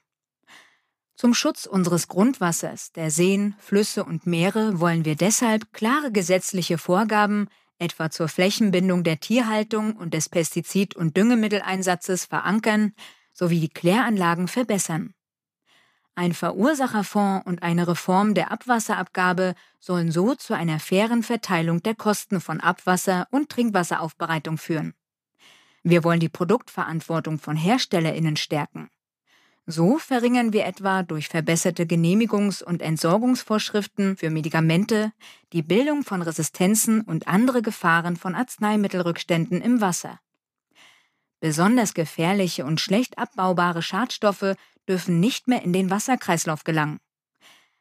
[1.22, 7.48] Zum Schutz unseres Grundwassers, der Seen, Flüsse und Meere wollen wir deshalb klare gesetzliche Vorgaben,
[7.78, 12.96] etwa zur Flächenbindung der Tierhaltung und des Pestizid- und Düngemitteleinsatzes verankern
[13.34, 15.14] sowie die Kläranlagen verbessern.
[16.16, 22.42] Ein Verursacherfonds und eine Reform der Abwasserabgabe sollen so zu einer fairen Verteilung der Kosten
[22.42, 24.96] von Abwasser und Trinkwasseraufbereitung führen.
[25.84, 28.90] Wir wollen die Produktverantwortung von Herstellerinnen stärken.
[29.68, 35.14] So verringern wir etwa durch verbesserte Genehmigungs- und Entsorgungsvorschriften für Medikamente
[35.54, 40.20] die Bildung von Resistenzen und andere Gefahren von Arzneimittelrückständen im Wasser.
[41.40, 44.56] Besonders gefährliche und schlecht abbaubare Schadstoffe
[44.88, 47.00] dürfen nicht mehr in den Wasserkreislauf gelangen.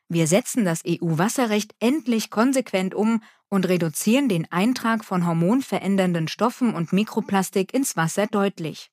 [0.08, 6.92] Wir setzen das EU-Wasserrecht endlich konsequent um und reduzieren den Eintrag von hormonverändernden Stoffen und
[6.92, 8.90] Mikroplastik ins Wasser deutlich.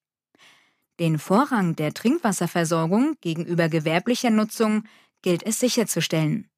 [1.00, 4.84] Den Vorrang der Trinkwasserversorgung gegenüber gewerblicher Nutzung
[5.22, 6.50] gilt es sicherzustellen.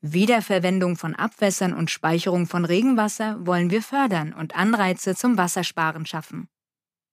[0.00, 6.48] Wiederverwendung von Abwässern und Speicherung von Regenwasser wollen wir fördern und Anreize zum Wassersparen schaffen.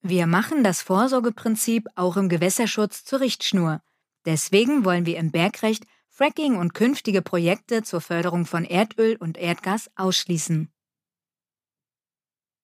[0.01, 3.81] Wir machen das Vorsorgeprinzip auch im Gewässerschutz zur Richtschnur.
[4.25, 9.89] Deswegen wollen wir im Bergrecht Fracking und künftige Projekte zur Förderung von Erdöl und Erdgas
[9.95, 10.71] ausschließen.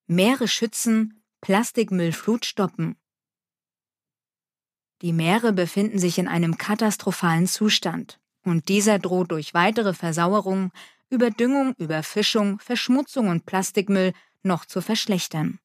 [0.06, 3.01] Meere schützen, Plastikmüllflut stoppen.
[5.02, 10.72] Die Meere befinden sich in einem katastrophalen Zustand und dieser droht durch weitere Versauerung,
[11.10, 14.14] Überdüngung, Überfischung, Verschmutzung und Plastikmüll
[14.44, 15.60] noch zu verschlechtern.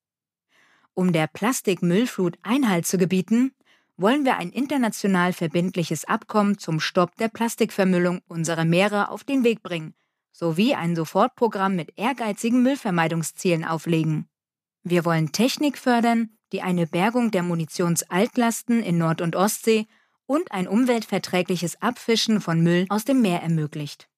[0.94, 3.52] Um der Plastikmüllflut Einhalt zu gebieten,
[3.98, 9.62] wollen wir ein international verbindliches Abkommen zum Stopp der Plastikvermüllung unserer Meere auf den Weg
[9.62, 9.94] bringen,
[10.32, 14.28] sowie ein Sofortprogramm mit ehrgeizigen Müllvermeidungszielen auflegen.
[14.88, 19.88] Wir wollen Technik fördern, die eine Bergung der Munitionsaltlasten in Nord- und Ostsee
[20.26, 24.08] und ein umweltverträgliches Abfischen von Müll aus dem Meer ermöglicht.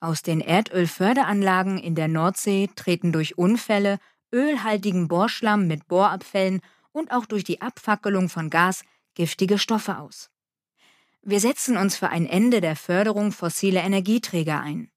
[0.00, 3.98] Aus den Erdölförderanlagen in der Nordsee treten durch Unfälle
[4.32, 8.82] ölhaltigen Bohrschlamm mit Bohrabfällen und auch durch die Abfackelung von Gas
[9.12, 10.30] giftige Stoffe aus.
[11.20, 14.90] Wir setzen uns für ein Ende der Förderung fossiler Energieträger ein.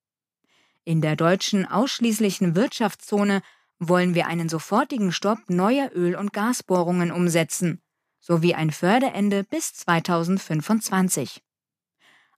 [0.86, 3.42] In der deutschen ausschließlichen Wirtschaftszone
[3.82, 7.82] wollen wir einen sofortigen Stopp neuer Öl- und Gasbohrungen umsetzen,
[8.20, 11.42] sowie ein Förderende bis 2025.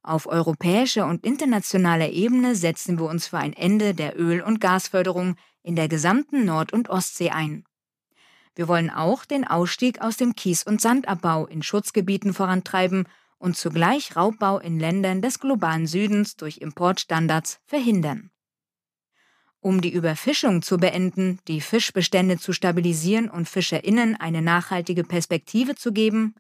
[0.02, 5.36] Auf europäischer und internationaler Ebene setzen wir uns für ein Ende der Öl- und Gasförderung
[5.62, 7.66] in der gesamten Nord- und Ostsee ein.
[8.56, 13.06] Wir wollen auch den Ausstieg aus dem Kies- und Sandabbau in Schutzgebieten vorantreiben
[13.38, 18.33] und zugleich Raubbau in Ländern des globalen Südens durch Importstandards verhindern.
[19.64, 25.94] Um die Überfischung zu beenden, die Fischbestände zu stabilisieren und FischerInnen eine nachhaltige Perspektive zu
[25.94, 26.36] geben,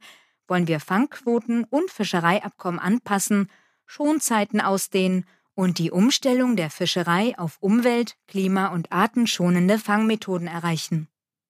[0.45, 3.49] wollen wir Fangquoten und Fischereiabkommen anpassen,
[3.85, 5.25] Schonzeiten ausdehnen
[5.55, 11.07] und die Umstellung der Fischerei auf umwelt-, klima- und artenschonende Fangmethoden erreichen.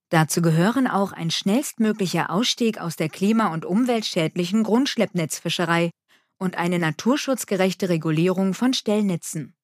[0.10, 5.90] Dazu gehören auch ein schnellstmöglicher Ausstieg aus der klima- und umweltschädlichen Grundschleppnetzfischerei
[6.38, 9.56] und eine naturschutzgerechte Regulierung von Stellnetzen.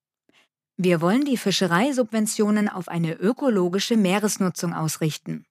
[0.82, 5.46] Wir wollen die Fischereisubventionen auf eine ökologische Meeresnutzung ausrichten.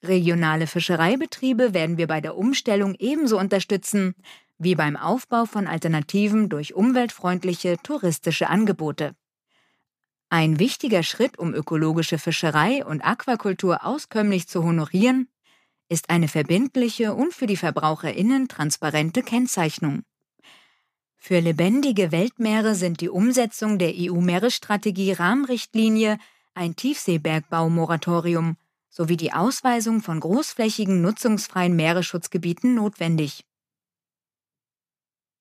[0.00, 4.14] Regionale Fischereibetriebe werden wir bei der Umstellung ebenso unterstützen
[4.56, 9.16] wie beim Aufbau von Alternativen durch umweltfreundliche touristische Angebote.
[10.28, 15.28] Ein wichtiger Schritt, um ökologische Fischerei und Aquakultur auskömmlich zu honorieren,
[15.88, 20.04] ist eine verbindliche und für die Verbraucherinnen transparente Kennzeichnung.
[21.18, 26.18] Für lebendige Weltmeere sind die Umsetzung der EU-Meeresstrategie Rahmenrichtlinie,
[26.54, 28.56] ein Tiefseebergbaumoratorium
[28.88, 33.44] sowie die Ausweisung von großflächigen nutzungsfreien Meeresschutzgebieten notwendig.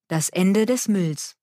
[0.09, 1.35] Das Ende des Mülls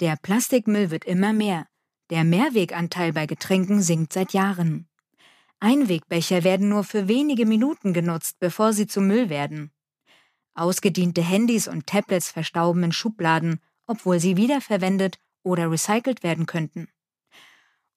[0.00, 1.66] Der Plastikmüll wird immer mehr.
[2.10, 4.88] Der Mehrweganteil bei Getränken sinkt seit Jahren.
[5.60, 9.72] Einwegbecher werden nur für wenige Minuten genutzt, bevor sie zu Müll werden.
[10.58, 16.88] Ausgediente Handys und Tablets verstauben in Schubladen, obwohl sie wiederverwendet oder recycelt werden könnten.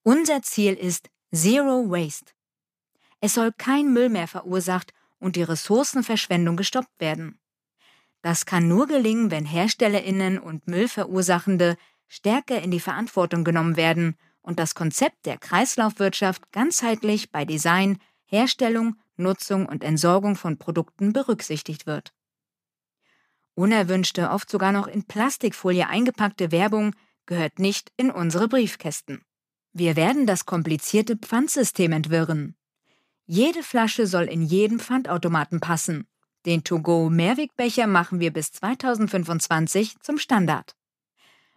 [0.03, 2.33] Unser Ziel ist Zero Waste.
[3.19, 7.39] Es soll kein Müll mehr verursacht und die Ressourcenverschwendung gestoppt werden.
[8.21, 11.77] Das kann nur gelingen, wenn Herstellerinnen und Müllverursachende
[12.07, 18.95] stärker in die Verantwortung genommen werden und das Konzept der Kreislaufwirtschaft ganzheitlich bei Design, Herstellung,
[19.17, 22.13] Nutzung und Entsorgung von Produkten berücksichtigt wird.
[23.55, 26.95] Unerwünschte, oft sogar noch in Plastikfolie eingepackte Werbung
[27.25, 29.23] gehört nicht in unsere Briefkästen.
[29.73, 32.55] Wir werden das komplizierte Pfandsystem entwirren.
[33.25, 36.07] Jede Flasche soll in jeden Pfandautomaten passen.
[36.45, 40.75] Den To-Go-Mehrwegbecher machen wir bis 2025 zum Standard.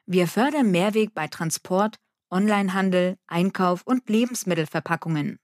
[0.06, 1.96] Wir fördern Mehrweg bei Transport,
[2.30, 5.38] Onlinehandel, Einkauf und Lebensmittelverpackungen.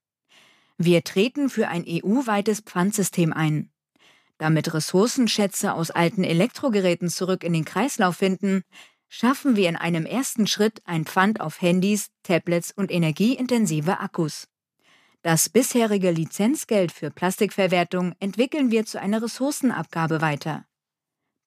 [0.76, 3.70] Wir treten für ein EU-weites Pfandsystem ein.
[4.40, 8.62] Damit Ressourcenschätze aus alten Elektrogeräten zurück in den Kreislauf finden,
[9.06, 14.48] schaffen wir in einem ersten Schritt ein Pfand auf Handys, Tablets und energieintensive Akkus.
[15.20, 20.64] Das bisherige Lizenzgeld für Plastikverwertung entwickeln wir zu einer Ressourcenabgabe weiter.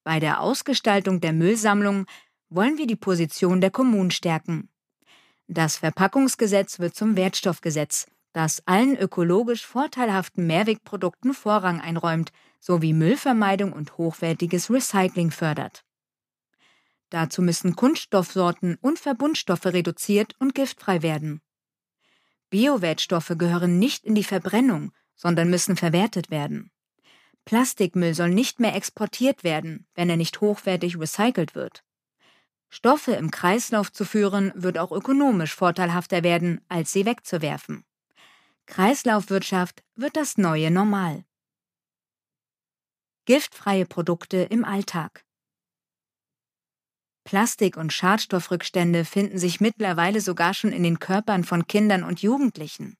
[0.04, 2.06] Bei der Ausgestaltung der Müllsammlung
[2.48, 4.68] wollen wir die Position der Kommunen stärken.
[5.48, 12.30] Das Verpackungsgesetz wird zum Wertstoffgesetz, das allen ökologisch vorteilhaften Mehrwegprodukten Vorrang einräumt,
[12.64, 15.84] sowie Müllvermeidung und hochwertiges Recycling fördert.
[17.10, 21.42] Dazu müssen Kunststoffsorten und Verbundstoffe reduziert und giftfrei werden.
[22.48, 26.70] Biowertstoffe gehören nicht in die Verbrennung, sondern müssen verwertet werden.
[27.44, 31.84] Plastikmüll soll nicht mehr exportiert werden, wenn er nicht hochwertig recycelt wird.
[32.70, 37.84] Stoffe im Kreislauf zu führen, wird auch ökonomisch vorteilhafter werden, als sie wegzuwerfen.
[38.64, 41.26] Kreislaufwirtschaft wird das neue Normal.
[43.26, 45.24] Giftfreie Produkte im Alltag.
[47.24, 52.98] Plastik- und Schadstoffrückstände finden sich mittlerweile sogar schon in den Körpern von Kindern und Jugendlichen.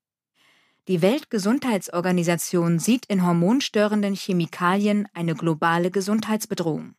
[0.89, 6.95] Die Weltgesundheitsorganisation sieht in hormonstörenden Chemikalien eine globale Gesundheitsbedrohung.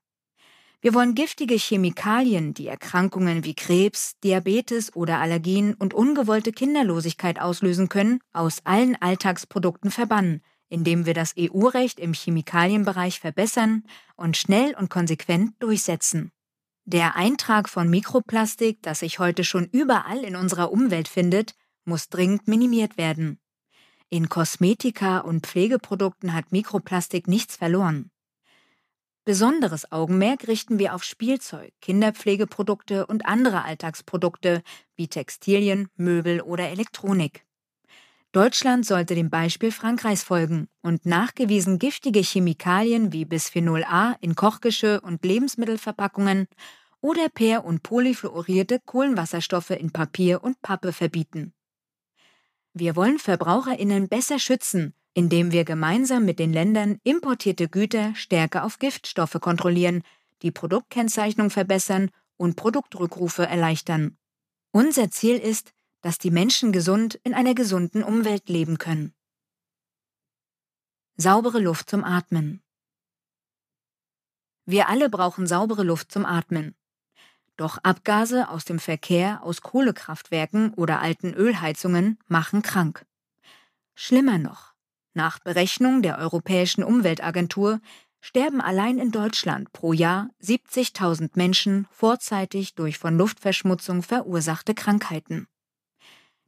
[0.81, 7.89] Wir wollen giftige Chemikalien, die Erkrankungen wie Krebs, Diabetes oder Allergien und ungewollte Kinderlosigkeit auslösen
[7.89, 13.83] können, aus allen Alltagsprodukten verbannen, indem wir das EU-Recht im Chemikalienbereich verbessern
[14.15, 16.31] und schnell und konsequent durchsetzen.
[16.85, 22.47] Der Eintrag von Mikroplastik, das sich heute schon überall in unserer Umwelt findet, muss dringend
[22.47, 23.39] minimiert werden.
[24.09, 28.11] In Kosmetika und Pflegeprodukten hat Mikroplastik nichts verloren.
[29.23, 34.61] Besonderes Augenmerk richten wir auf Spielzeug, Kinderpflegeprodukte und andere Alltagsprodukte
[34.95, 37.44] wie Textilien, Möbel oder Elektronik.
[38.35, 45.01] Deutschland sollte dem Beispiel Frankreichs folgen und nachgewiesen giftige Chemikalien wie Bisphenol A in Kochgeschirr
[45.03, 46.47] und Lebensmittelverpackungen
[46.99, 51.53] oder per- und polyfluorierte Kohlenwasserstoffe in Papier und Pappe verbieten.
[52.73, 58.77] Wir wollen Verbraucherinnen besser schützen indem wir gemeinsam mit den Ländern importierte Güter stärker auf
[58.77, 60.03] Giftstoffe kontrollieren,
[60.41, 64.17] die Produktkennzeichnung verbessern und Produktrückrufe erleichtern.
[64.71, 65.71] Unser Ziel ist,
[66.05, 69.15] dass die Menschen gesund in einer gesunden Umwelt leben können.
[71.17, 72.61] Saubere Luft zum Atmen.
[74.67, 76.75] Wir alle brauchen saubere Luft zum Atmen.
[77.57, 83.07] Doch Abgase aus dem Verkehr, aus Kohlekraftwerken oder alten Ölheizungen machen krank.
[83.95, 84.75] Schlimmer noch,
[85.15, 87.81] nach Berechnung der Europäischen Umweltagentur
[88.21, 95.47] sterben allein in Deutschland pro Jahr 70.000 Menschen vorzeitig durch von Luftverschmutzung verursachte Krankheiten.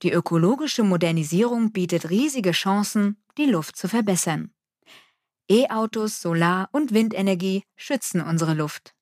[0.04, 4.52] Die ökologische Modernisierung bietet riesige Chancen, die Luft zu verbessern.
[5.50, 8.94] E-Autos, Solar- und Windenergie schützen unsere Luft.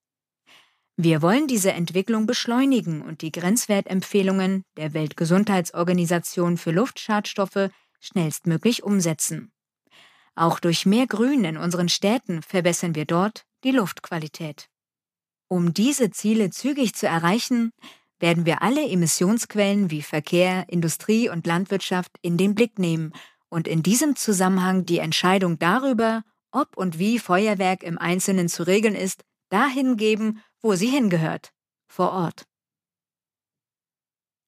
[0.95, 7.69] Wir wollen diese Entwicklung beschleunigen und die Grenzwertempfehlungen der Weltgesundheitsorganisation für Luftschadstoffe
[7.99, 9.51] schnellstmöglich umsetzen.
[10.35, 14.69] Auch durch mehr Grün in unseren Städten verbessern wir dort die Luftqualität.
[15.47, 17.71] Um diese Ziele zügig zu erreichen,
[18.25, 23.13] werden wir alle Emissionsquellen wie Verkehr, Industrie und Landwirtschaft in den Blick nehmen
[23.49, 28.95] und in diesem Zusammenhang die Entscheidung darüber, ob und wie Feuerwerk im Einzelnen zu regeln
[28.95, 31.53] ist, dahin geben, wo sie hingehört,
[31.87, 32.47] vor Ort.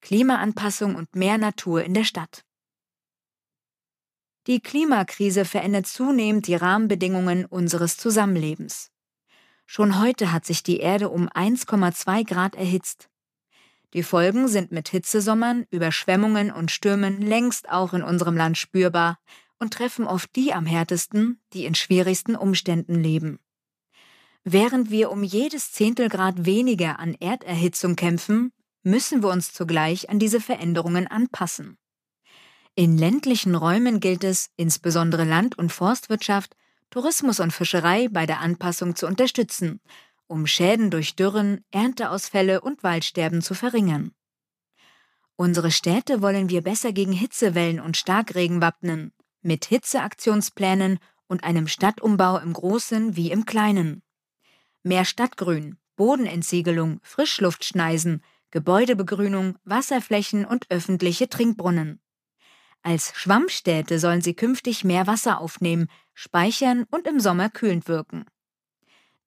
[0.00, 2.44] Klimaanpassung und mehr Natur in der Stadt.
[4.48, 8.90] Die Klimakrise verändert zunehmend die Rahmenbedingungen unseres Zusammenlebens.
[9.66, 13.08] Schon heute hat sich die Erde um 1,2 Grad erhitzt.
[13.94, 19.18] Die Folgen sind mit Hitzesommern, Überschwemmungen und Stürmen längst auch in unserem Land spürbar
[19.58, 23.38] und treffen oft die am härtesten, die in schwierigsten Umständen leben.
[24.44, 28.52] Während wir um jedes Zehntelgrad weniger an Erderhitzung kämpfen,
[28.82, 31.78] müssen wir uns zugleich an diese Veränderungen anpassen.
[32.74, 36.54] In ländlichen Räumen gilt es, insbesondere Land- und Forstwirtschaft,
[36.90, 39.80] Tourismus und Fischerei bei der Anpassung zu unterstützen,
[40.28, 44.12] um Schäden durch Dürren, Ernteausfälle und Waldsterben zu verringern.
[45.36, 52.38] Unsere Städte wollen wir besser gegen Hitzewellen und Starkregen wappnen, mit Hitzeaktionsplänen und einem Stadtumbau
[52.38, 54.02] im Großen wie im Kleinen.
[54.82, 62.00] Mehr Stadtgrün, Bodenentsiegelung, Frischluftschneisen, Gebäudebegrünung, Wasserflächen und öffentliche Trinkbrunnen.
[62.82, 68.24] Als Schwammstädte sollen sie künftig mehr Wasser aufnehmen, speichern und im Sommer kühlend wirken.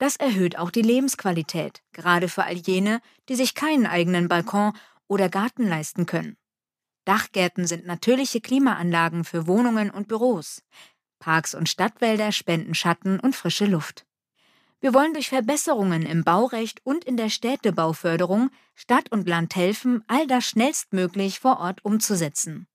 [0.01, 4.73] Das erhöht auch die Lebensqualität, gerade für all jene, die sich keinen eigenen Balkon
[5.07, 6.37] oder Garten leisten können.
[7.05, 10.63] Dachgärten sind natürliche Klimaanlagen für Wohnungen und Büros.
[11.19, 14.07] Parks und Stadtwälder spenden Schatten und frische Luft.
[14.79, 20.25] Wir wollen durch Verbesserungen im Baurecht und in der Städtebauförderung Stadt und Land helfen, all
[20.25, 22.65] das schnellstmöglich vor Ort umzusetzen.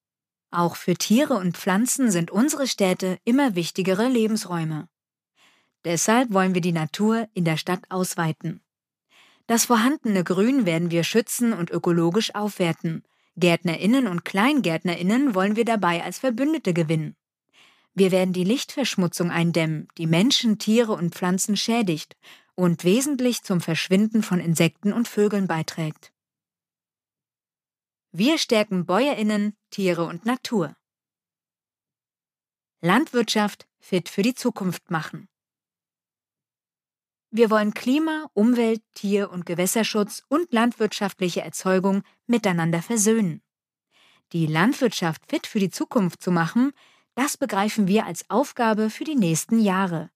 [0.53, 4.87] Auch für Tiere und Pflanzen sind unsere Städte immer wichtigere Lebensräume.
[5.87, 8.61] Deshalb wollen wir die Natur in der Stadt ausweiten.
[9.47, 13.05] Das vorhandene Grün werden wir schützen und ökologisch aufwerten.
[13.37, 17.15] Gärtnerinnen und Kleingärtnerinnen wollen wir dabei als Verbündete gewinnen.
[17.95, 22.17] Wir werden die Lichtverschmutzung eindämmen, die Menschen, Tiere und Pflanzen schädigt
[22.57, 26.13] und wesentlich zum Verschwinden von Insekten und Vögeln beiträgt.
[28.11, 30.77] Wir stärken Bäuerinnen, Tiere und Natur.
[32.81, 35.29] Landwirtschaft fit für die Zukunft machen.
[37.37, 43.43] Wir wollen Klima, Umwelt, Tier- und Gewässerschutz und landwirtschaftliche Erzeugung miteinander versöhnen.
[44.33, 46.73] Die Landwirtschaft fit für die Zukunft zu machen,
[47.15, 50.09] das begreifen wir als Aufgabe für die nächsten Jahre.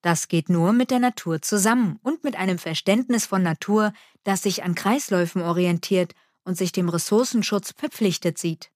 [0.00, 3.92] Das geht nur mit der Natur zusammen und mit einem Verständnis von Natur,
[4.22, 6.14] das sich an Kreisläufen orientiert
[6.44, 8.70] und sich dem Ressourcenschutz verpflichtet sieht.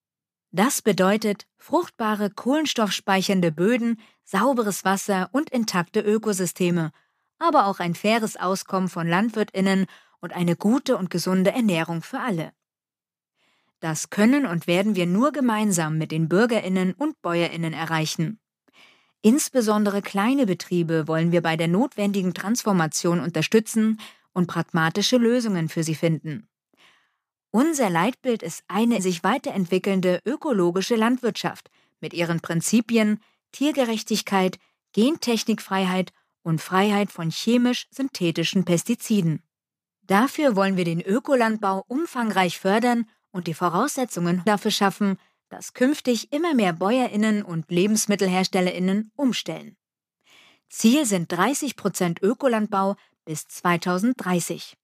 [0.50, 6.90] Das bedeutet fruchtbare, kohlenstoffspeichernde Böden, sauberes Wasser und intakte Ökosysteme,
[7.44, 9.86] aber auch ein faires Auskommen von Landwirtinnen
[10.20, 12.52] und eine gute und gesunde Ernährung für alle.
[13.80, 18.40] Das können und werden wir nur gemeinsam mit den Bürgerinnen und Bäuerinnen erreichen.
[19.20, 24.00] Insbesondere kleine Betriebe wollen wir bei der notwendigen Transformation unterstützen
[24.32, 26.48] und pragmatische Lösungen für sie finden.
[27.50, 33.20] Unser Leitbild ist eine sich weiterentwickelnde ökologische Landwirtschaft mit ihren Prinzipien
[33.52, 34.58] Tiergerechtigkeit,
[34.92, 36.12] Gentechnikfreiheit
[36.44, 39.42] und Freiheit von chemisch-synthetischen Pestiziden.
[40.02, 45.18] Dafür wollen wir den Ökolandbau umfangreich fördern und die Voraussetzungen dafür schaffen,
[45.48, 49.76] dass künftig immer mehr Bäuerinnen und Lebensmittelherstellerinnen umstellen.
[50.68, 54.76] Ziel sind 30 Prozent Ökolandbau bis 2030.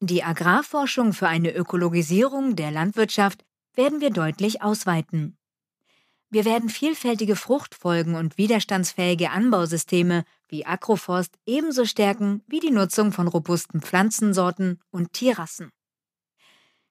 [0.00, 3.44] Die Agrarforschung für eine Ökologisierung der Landwirtschaft
[3.74, 5.38] werden wir deutlich ausweiten.
[6.28, 13.28] Wir werden vielfältige Fruchtfolgen und widerstandsfähige Anbausysteme wie Agroforst ebenso stärken wie die Nutzung von
[13.28, 15.70] robusten Pflanzensorten und Tierrassen.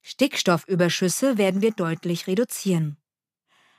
[0.02, 2.98] Stickstoffüberschüsse werden wir deutlich reduzieren.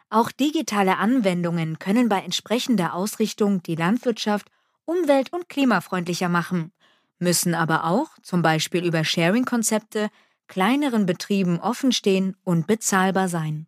[0.08, 4.48] Auch digitale Anwendungen können bei entsprechender Ausrichtung die Landwirtschaft
[4.84, 6.72] umwelt- und klimafreundlicher machen,
[7.18, 10.10] müssen aber auch, zum Beispiel über Sharing-Konzepte,
[10.46, 13.66] kleineren Betrieben offenstehen und bezahlbar sein.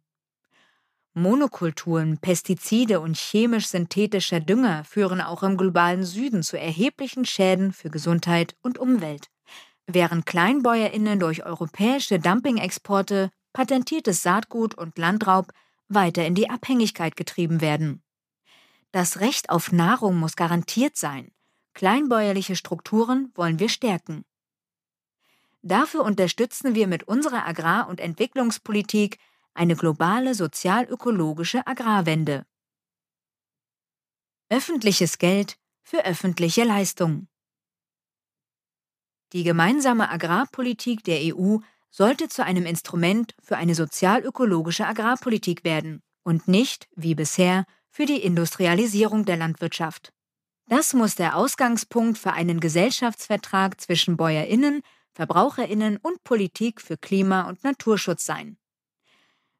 [1.20, 8.56] Monokulturen, Pestizide und chemisch-synthetischer Dünger führen auch im globalen Süden zu erheblichen Schäden für Gesundheit
[8.62, 9.28] und Umwelt
[9.88, 15.50] während Kleinbäuerinnen durch europäische Dumpingexporte, patentiertes Saatgut und Landraub
[15.88, 18.02] weiter in die Abhängigkeit getrieben werden.
[18.92, 21.32] Das Recht auf Nahrung muss garantiert sein.
[21.74, 24.24] Kleinbäuerliche Strukturen wollen wir stärken.
[25.62, 29.18] Dafür unterstützen wir mit unserer Agrar- und Entwicklungspolitik
[29.54, 32.46] eine globale sozial-ökologische Agrarwende.
[34.50, 37.28] Öffentliches Geld für öffentliche Leistungen.
[39.32, 41.58] Die gemeinsame Agrarpolitik der EU
[41.90, 48.22] sollte zu einem Instrument für eine sozial-ökologische Agrarpolitik werden und nicht, wie bisher, für die
[48.22, 50.12] Industrialisierung der Landwirtschaft.
[50.66, 57.64] Das muss der Ausgangspunkt für einen Gesellschaftsvertrag zwischen Bäuerinnen, Verbraucherinnen und Politik für Klima- und
[57.64, 58.58] Naturschutz sein.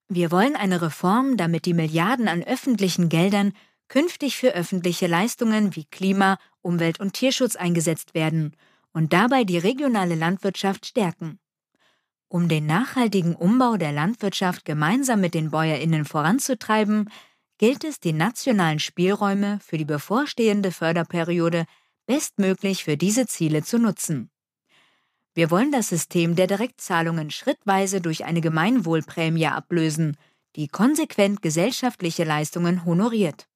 [0.08, 3.52] Wir wollen eine Reform, damit die Milliarden an öffentlichen Geldern
[3.88, 8.56] künftig für öffentliche Leistungen wie Klima, Umwelt und Tierschutz eingesetzt werden
[8.92, 11.38] und dabei die regionale Landwirtschaft stärken.
[12.28, 17.10] Um den nachhaltigen Umbau der Landwirtschaft gemeinsam mit den Bäuerinnen voranzutreiben,
[17.58, 21.64] gilt es, die nationalen Spielräume für die bevorstehende Förderperiode
[22.06, 24.30] bestmöglich für diese Ziele zu nutzen.
[25.38, 30.16] Wir wollen das System der Direktzahlungen schrittweise durch eine Gemeinwohlprämie ablösen,
[30.56, 33.46] die konsequent gesellschaftliche Leistungen honoriert.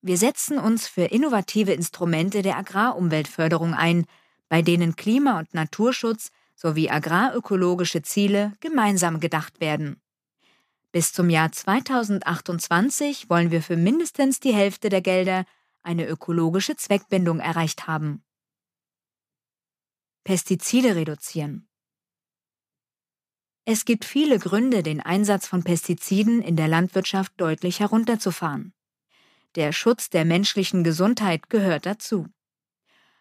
[0.00, 4.06] Wir setzen uns für innovative Instrumente der Agrarumweltförderung ein,
[4.48, 10.00] bei denen Klima- und Naturschutz sowie agrarökologische Ziele gemeinsam gedacht werden.
[10.90, 15.44] Bis zum Jahr 2028 wollen wir für mindestens die Hälfte der Gelder
[15.82, 18.22] eine ökologische Zweckbindung erreicht haben.
[20.24, 21.68] Pestizide reduzieren.
[23.64, 28.72] Es gibt viele Gründe, den Einsatz von Pestiziden in der Landwirtschaft deutlich herunterzufahren.
[29.56, 32.26] Der Schutz der menschlichen Gesundheit gehört dazu.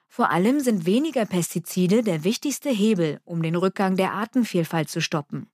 [0.08, 5.50] Vor allem sind weniger Pestizide der wichtigste Hebel, um den Rückgang der Artenvielfalt zu stoppen.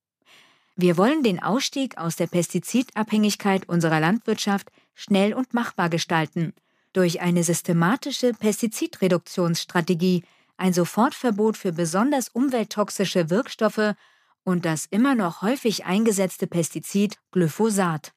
[0.75, 6.53] Wir wollen den Ausstieg aus der Pestizidabhängigkeit unserer Landwirtschaft schnell und machbar gestalten,
[6.93, 10.23] durch eine systematische Pestizidreduktionsstrategie,
[10.57, 13.95] ein Sofortverbot für besonders umwelttoxische Wirkstoffe
[14.43, 18.13] und das immer noch häufig eingesetzte Pestizid Glyphosat.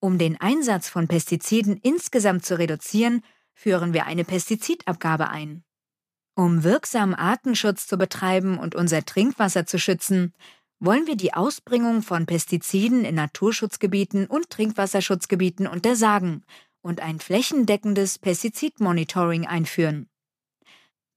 [0.00, 3.22] Um den Einsatz von Pestiziden insgesamt zu reduzieren,
[3.54, 5.64] führen wir eine Pestizidabgabe ein.
[6.36, 10.32] Um wirksamen Artenschutz zu betreiben und unser Trinkwasser zu schützen,
[10.78, 16.44] wollen wir die Ausbringung von Pestiziden in Naturschutzgebieten und Trinkwasserschutzgebieten untersagen
[16.80, 20.08] und ein flächendeckendes Pestizidmonitoring einführen.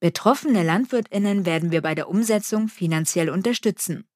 [0.02, 4.08] Betroffene Landwirtinnen werden wir bei der Umsetzung finanziell unterstützen.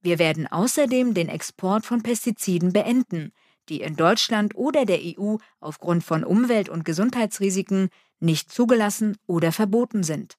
[0.00, 3.32] Wir werden außerdem den Export von Pestiziden beenden,
[3.68, 7.88] die in Deutschland oder der EU aufgrund von Umwelt- und Gesundheitsrisiken
[8.20, 10.38] nicht zugelassen oder verboten sind.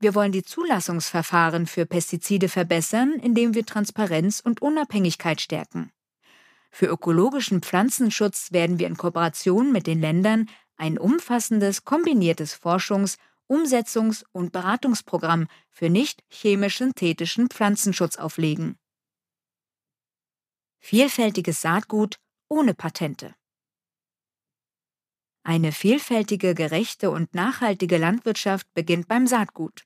[0.00, 5.92] Wir wollen die Zulassungsverfahren für Pestizide verbessern, indem wir Transparenz und Unabhängigkeit stärken.
[6.70, 10.48] Für ökologischen Pflanzenschutz werden wir in Kooperation mit den Ländern
[10.78, 13.18] ein umfassendes, kombiniertes Forschungs-,
[13.52, 18.78] Umsetzungs- und Beratungsprogramm für nicht chemisch-synthetischen Pflanzenschutz auflegen.
[20.80, 22.16] Vielfältiges Saatgut
[22.48, 23.34] ohne Patente.
[25.44, 29.84] Eine vielfältige, gerechte und nachhaltige Landwirtschaft beginnt beim Saatgut.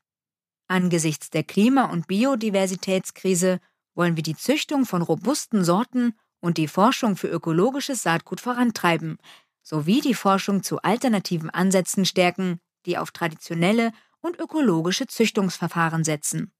[0.67, 3.59] Angesichts der Klima- und Biodiversitätskrise
[3.95, 9.17] wollen wir die Züchtung von robusten Sorten und die Forschung für ökologisches Saatgut vorantreiben,
[9.61, 13.91] sowie die Forschung zu alternativen Ansätzen stärken, die auf traditionelle
[14.21, 16.51] und ökologische Züchtungsverfahren setzen.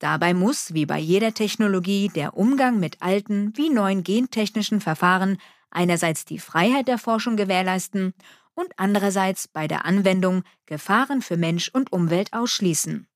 [0.00, 5.38] Dabei muss, wie bei jeder Technologie, der Umgang mit alten wie neuen gentechnischen Verfahren
[5.70, 8.14] einerseits die Freiheit der Forschung gewährleisten
[8.54, 13.06] und andererseits bei der Anwendung Gefahren für Mensch und Umwelt ausschließen.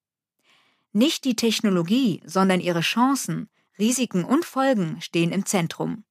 [0.93, 6.05] Nicht die Technologie, sondern ihre Chancen, Risiken und Folgen stehen im Zentrum.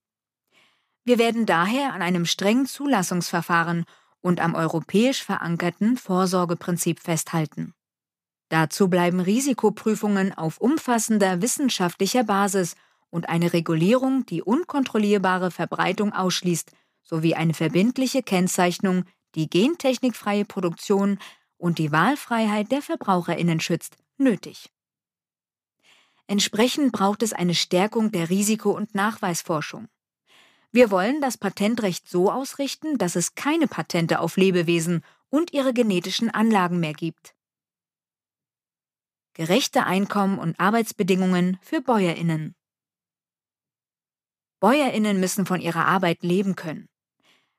[1.03, 3.85] Wir werden daher an einem strengen Zulassungsverfahren
[4.21, 7.73] und am europäisch verankerten Vorsorgeprinzip festhalten.
[8.49, 12.75] Dazu bleiben Risikoprüfungen auf umfassender wissenschaftlicher Basis
[13.09, 16.71] und eine Regulierung, die unkontrollierbare Verbreitung ausschließt,
[17.03, 21.17] sowie eine verbindliche Kennzeichnung die gentechnikfreie Produktion
[21.57, 24.69] und die Wahlfreiheit der Verbraucherinnen schützt, nötig.
[26.27, 29.87] Entsprechend braucht es eine Stärkung der Risiko- und Nachweisforschung.
[30.73, 36.29] Wir wollen das Patentrecht so ausrichten, dass es keine Patente auf Lebewesen und ihre genetischen
[36.29, 37.35] Anlagen mehr gibt.
[39.33, 42.55] Gerechte Einkommen und Arbeitsbedingungen für Bäuerinnen.
[44.61, 46.87] Bäuerinnen müssen von ihrer Arbeit leben können.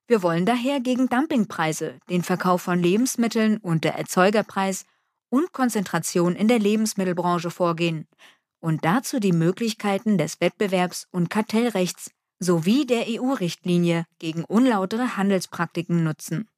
[0.06, 4.84] Wir wollen daher gegen Dumpingpreise, den Verkauf von Lebensmitteln unter Erzeugerpreis
[5.28, 8.06] und Konzentration in der Lebensmittelbranche vorgehen
[8.60, 12.10] und dazu die Möglichkeiten des Wettbewerbs- und Kartellrechts
[12.42, 16.48] sowie der EU-Richtlinie gegen unlautere Handelspraktiken nutzen.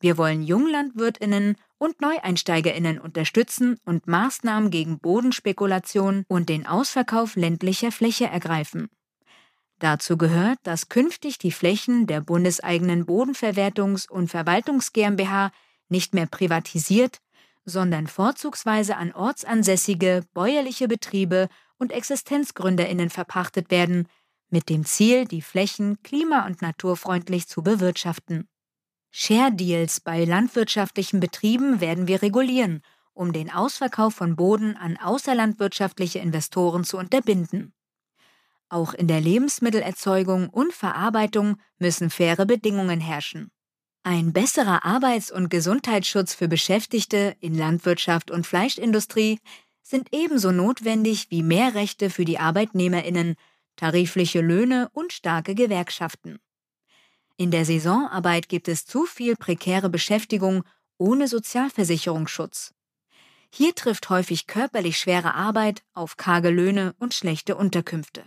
[0.00, 8.26] Wir wollen Junglandwirtinnen und Neueinsteigerinnen unterstützen und Maßnahmen gegen Bodenspekulation und den Ausverkauf ländlicher Fläche
[8.26, 8.88] ergreifen.
[9.78, 15.52] Dazu gehört, dass künftig die Flächen der bundeseigenen Bodenverwertungs- und Verwaltungs GmbH
[15.88, 17.18] nicht mehr privatisiert,
[17.66, 21.48] sondern vorzugsweise an ortsansässige bäuerliche Betriebe
[21.78, 24.08] und Existenzgründerinnen verpachtet werden,
[24.50, 28.48] mit dem Ziel, die Flächen klima- und naturfreundlich zu bewirtschaften.
[29.10, 32.82] Share Deals bei landwirtschaftlichen Betrieben werden wir regulieren,
[33.14, 37.72] um den Ausverkauf von Boden an außerlandwirtschaftliche Investoren zu unterbinden.
[38.68, 43.50] Auch in der Lebensmittelerzeugung und Verarbeitung müssen faire Bedingungen herrschen.
[44.02, 49.40] Ein besserer Arbeits- und Gesundheitsschutz für Beschäftigte in Landwirtschaft und Fleischindustrie
[49.82, 53.36] sind ebenso notwendig wie mehr Rechte für die Arbeitnehmerinnen,
[53.76, 56.38] tarifliche Löhne und starke Gewerkschaften.
[57.36, 60.64] In der Saisonarbeit gibt es zu viel prekäre Beschäftigung
[60.98, 62.72] ohne Sozialversicherungsschutz.
[63.52, 68.24] Hier trifft häufig körperlich schwere Arbeit auf karge Löhne und schlechte Unterkünfte.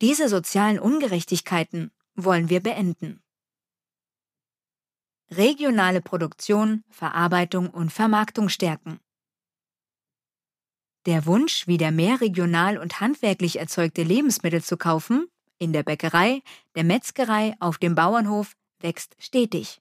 [0.00, 3.22] Diese sozialen Ungerechtigkeiten wollen wir beenden.
[5.30, 9.00] Regionale Produktion, Verarbeitung und Vermarktung stärken.
[11.06, 15.26] Der Wunsch, wieder mehr regional und handwerklich erzeugte Lebensmittel zu kaufen,
[15.58, 16.42] in der Bäckerei,
[16.76, 19.80] der Metzgerei, auf dem Bauernhof, wächst stetig.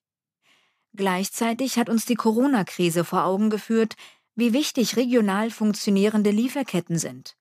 [0.93, 3.95] Gleichzeitig hat uns die Corona-Krise vor Augen geführt,
[4.35, 7.35] wie wichtig regional funktionierende Lieferketten sind.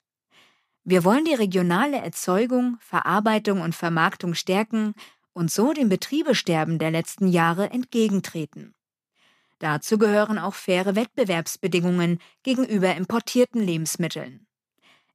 [0.84, 4.94] Wir wollen die regionale Erzeugung, Verarbeitung und Vermarktung stärken
[5.32, 8.74] und so dem Betriebesterben der letzten Jahre entgegentreten.
[9.60, 14.46] Dazu gehören auch faire Wettbewerbsbedingungen gegenüber importierten Lebensmitteln.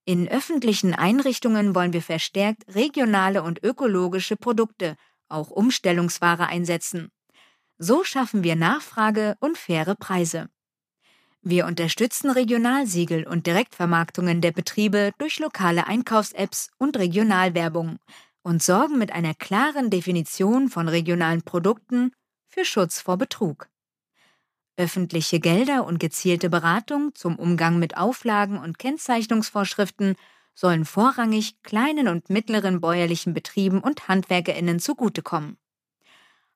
[0.05, 4.97] In öffentlichen Einrichtungen wollen wir verstärkt regionale und ökologische Produkte,
[5.29, 7.11] auch Umstellungsware einsetzen.
[7.79, 10.47] So schaffen wir Nachfrage und faire Preise.
[11.41, 17.97] Wir unterstützen Regionalsiegel und Direktvermarktungen der Betriebe durch lokale Einkaufs-Apps und Regionalwerbung
[18.43, 22.11] und sorgen mit einer klaren Definition von regionalen Produkten
[22.47, 23.69] für Schutz vor Betrug.
[24.77, 30.15] Öffentliche Gelder und gezielte Beratung zum Umgang mit Auflagen und Kennzeichnungsvorschriften
[30.53, 35.57] sollen vorrangig kleinen und mittleren bäuerlichen Betrieben und Handwerkerinnen zugutekommen.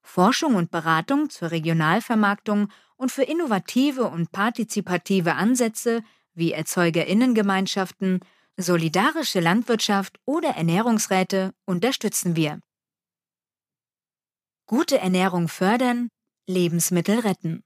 [0.02, 8.20] Forschung und Beratung zur Regionalvermarktung und für innovative und partizipative Ansätze wie Erzeugerinnengemeinschaften,
[8.58, 12.60] solidarische Landwirtschaft oder Ernährungsräte unterstützen wir.
[14.66, 16.10] Gute Ernährung fördern,
[16.48, 17.64] Lebensmittel retten.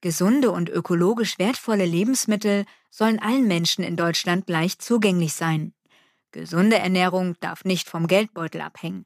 [0.00, 5.74] Gesunde und ökologisch wertvolle Lebensmittel sollen allen Menschen in Deutschland leicht zugänglich sein.
[6.32, 9.04] Gesunde Ernährung darf nicht vom Geldbeutel abhängen.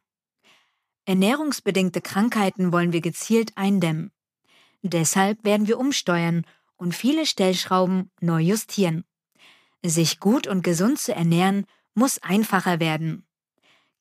[1.06, 4.12] Ernährungsbedingte Krankheiten wollen wir gezielt eindämmen.
[4.82, 6.46] Deshalb werden wir umsteuern
[6.76, 9.04] und viele Stellschrauben neu justieren.
[9.82, 13.26] Sich gut und gesund zu ernähren muss einfacher werden.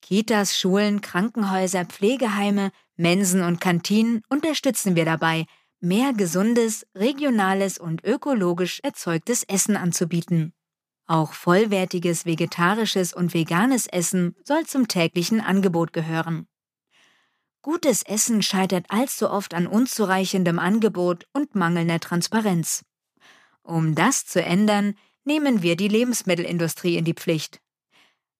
[0.01, 5.45] Kitas, Schulen, Krankenhäuser, Pflegeheime, Mensen und Kantinen unterstützen wir dabei,
[5.83, 10.53] mehr gesundes, regionales und ökologisch erzeugtes Essen anzubieten.
[11.05, 16.47] Auch vollwertiges vegetarisches und veganes Essen soll zum täglichen Angebot gehören.
[17.61, 22.83] Gutes Essen scheitert allzu oft an unzureichendem Angebot und mangelnder Transparenz.
[23.61, 24.95] Um das zu ändern,
[25.25, 27.59] nehmen wir die Lebensmittelindustrie in die Pflicht.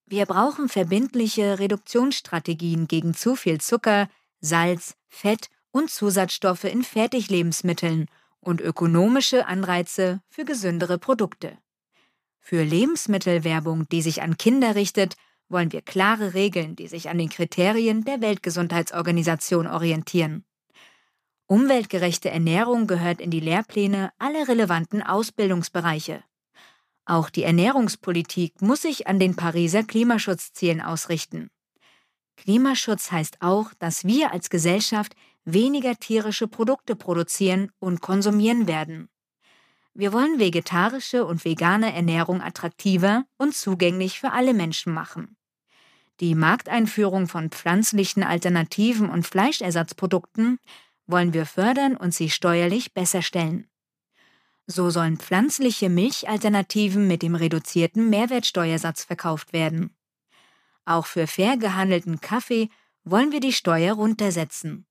[0.06, 4.08] Wir brauchen verbindliche Reduktionsstrategien gegen zu viel Zucker,
[4.40, 8.06] Salz, Fett und Zusatzstoffe in Fertiglebensmitteln
[8.38, 11.58] und ökonomische Anreize für gesündere Produkte.
[12.38, 15.14] Für Lebensmittelwerbung, die sich an Kinder richtet,
[15.48, 20.44] wollen wir klare Regeln, die sich an den Kriterien der Weltgesundheitsorganisation orientieren.
[21.46, 26.22] Umweltgerechte Ernährung gehört in die Lehrpläne aller relevanten Ausbildungsbereiche.
[27.04, 31.50] Auch die Ernährungspolitik muss sich an den Pariser Klimaschutzzielen ausrichten.
[32.36, 35.14] Klimaschutz heißt auch, dass wir als Gesellschaft
[35.44, 39.08] weniger tierische Produkte produzieren und konsumieren werden.
[39.94, 45.36] Wir wollen vegetarische und vegane Ernährung attraktiver und zugänglich für alle Menschen machen.
[46.20, 50.58] Die Markteinführung von pflanzlichen Alternativen und Fleischersatzprodukten
[51.06, 53.68] wollen wir fördern und sie steuerlich besser stellen.
[54.66, 59.94] So sollen pflanzliche Milchalternativen mit dem reduzierten Mehrwertsteuersatz verkauft werden.
[60.84, 62.68] Auch für fair gehandelten Kaffee
[63.04, 64.86] wollen wir die Steuer runtersetzen.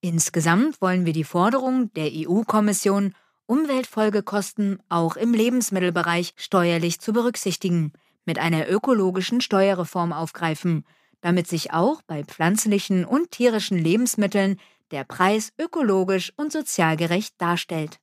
[0.00, 3.14] Insgesamt wollen wir die Forderung der EU-Kommission,
[3.46, 7.92] Umweltfolgekosten auch im Lebensmittelbereich steuerlich zu berücksichtigen,
[8.24, 10.84] mit einer ökologischen Steuerreform aufgreifen,
[11.20, 14.58] damit sich auch bei pflanzlichen und tierischen Lebensmitteln
[14.90, 17.98] der Preis ökologisch und sozial gerecht darstellt.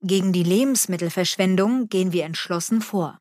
[0.00, 3.18] Gegen die Lebensmittelverschwendung gehen wir entschlossen vor.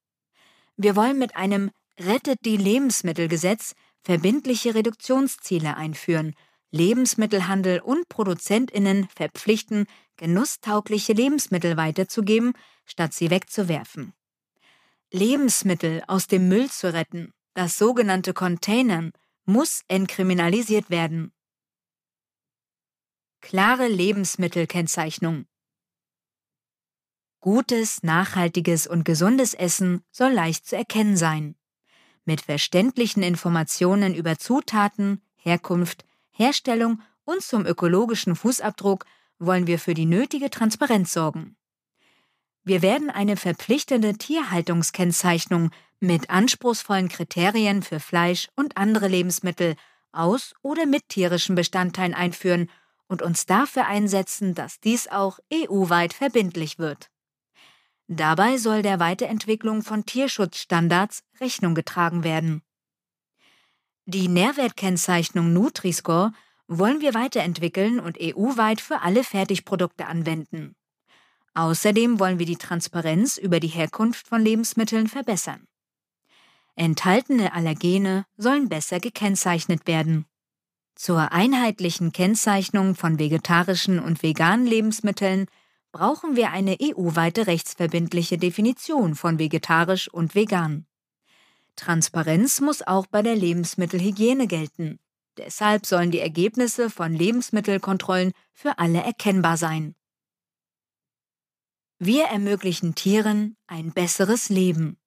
[0.75, 3.73] Wir wollen mit einem Rettet die Lebensmittelgesetz
[4.03, 6.35] verbindliche Reduktionsziele einführen,
[6.71, 9.85] Lebensmittelhandel und Produzentinnen verpflichten,
[10.17, 12.53] genusstaugliche Lebensmittel weiterzugeben,
[12.85, 14.13] statt sie wegzuwerfen.
[15.11, 19.13] Lebensmittel aus dem Müll zu retten, das sogenannte Containern,
[19.45, 21.31] muss entkriminalisiert werden.
[23.39, 25.45] Klare Lebensmittelkennzeichnung.
[27.39, 31.55] Gutes, nachhaltiges und gesundes Essen soll leicht zu erkennen sein.
[32.25, 36.03] Mit verständlichen Informationen über Zutaten, Herkunft,
[36.37, 39.05] Herstellung und zum ökologischen Fußabdruck
[39.39, 41.57] wollen wir für die nötige Transparenz sorgen.
[42.63, 49.75] Wir werden eine verpflichtende Tierhaltungskennzeichnung mit anspruchsvollen Kriterien für Fleisch und andere Lebensmittel
[50.11, 52.69] aus oder mit tierischen Bestandteilen einführen
[53.07, 57.09] und uns dafür einsetzen, dass dies auch EU-weit verbindlich wird.
[58.07, 62.61] Dabei soll der Weiterentwicklung von Tierschutzstandards Rechnung getragen werden.
[64.09, 66.31] Die Nährwertkennzeichnung Nutri-Score
[66.69, 70.77] wollen wir weiterentwickeln und EU-weit für alle Fertigprodukte anwenden.
[71.55, 75.67] Außerdem wollen wir die Transparenz über die Herkunft von Lebensmitteln verbessern.
[76.77, 80.25] Enthaltene Allergene sollen besser gekennzeichnet werden.
[80.95, 85.47] Zur einheitlichen Kennzeichnung von vegetarischen und veganen Lebensmitteln
[85.91, 90.85] brauchen wir eine EU-weite rechtsverbindliche Definition von vegetarisch und vegan.
[91.77, 94.99] Transparenz muss auch bei der Lebensmittelhygiene gelten.
[95.37, 99.95] Deshalb sollen die Ergebnisse von Lebensmittelkontrollen für alle erkennbar sein.
[101.99, 104.99] Wir ermöglichen Tieren ein besseres Leben.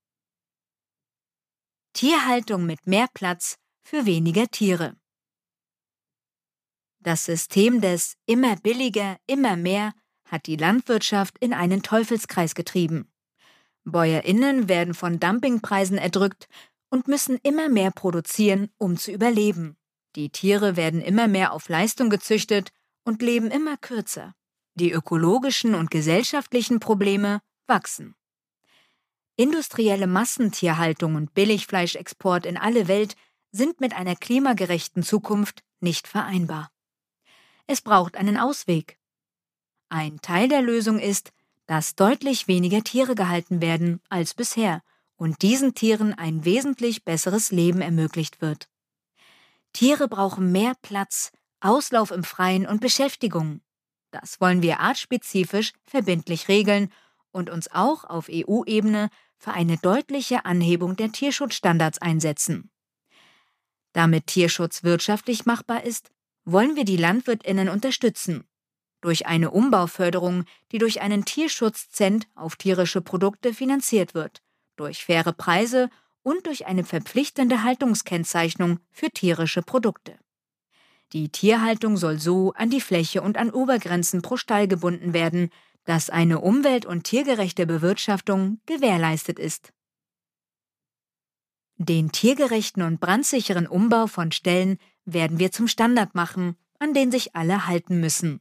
[1.92, 4.96] Tierhaltung mit mehr Platz für weniger Tiere.
[7.00, 9.92] Das System des immer billiger, immer mehr
[10.24, 13.09] hat die Landwirtschaft in einen Teufelskreis getrieben.
[13.90, 16.48] Bäuerinnen werden von Dumpingpreisen erdrückt
[16.90, 19.76] und müssen immer mehr produzieren, um zu überleben.
[20.16, 22.72] Die Tiere werden immer mehr auf Leistung gezüchtet
[23.04, 24.34] und leben immer kürzer.
[24.74, 28.14] Die ökologischen und gesellschaftlichen Probleme wachsen.
[29.36, 33.16] Industrielle Massentierhaltung und Billigfleischexport in alle Welt
[33.52, 36.70] sind mit einer klimagerechten Zukunft nicht vereinbar.
[37.66, 38.98] Es braucht einen Ausweg.
[39.88, 41.32] Ein Teil der Lösung ist,
[41.70, 44.82] dass deutlich weniger Tiere gehalten werden als bisher
[45.14, 48.68] und diesen Tieren ein wesentlich besseres Leben ermöglicht wird.
[49.72, 51.30] Tiere brauchen mehr Platz,
[51.60, 53.60] Auslauf im Freien und Beschäftigung.
[54.10, 56.92] Das wollen wir artspezifisch verbindlich regeln
[57.30, 62.72] und uns auch auf EU-Ebene für eine deutliche Anhebung der Tierschutzstandards einsetzen.
[63.92, 66.10] Damit Tierschutz wirtschaftlich machbar ist,
[66.44, 68.49] wollen wir die Landwirtinnen unterstützen.
[69.00, 74.42] Durch eine Umbauförderung, die durch einen Tierschutzzent auf tierische Produkte finanziert wird,
[74.76, 75.88] durch faire Preise
[76.22, 80.18] und durch eine verpflichtende Haltungskennzeichnung für tierische Produkte.
[81.12, 85.50] Die Tierhaltung soll so an die Fläche und an Obergrenzen pro Stall gebunden werden,
[85.84, 89.72] dass eine umwelt- und tiergerechte Bewirtschaftung gewährleistet ist.
[91.78, 97.34] Den tiergerechten und brandsicheren Umbau von Ställen werden wir zum Standard machen, an den sich
[97.34, 98.40] alle halten müssen.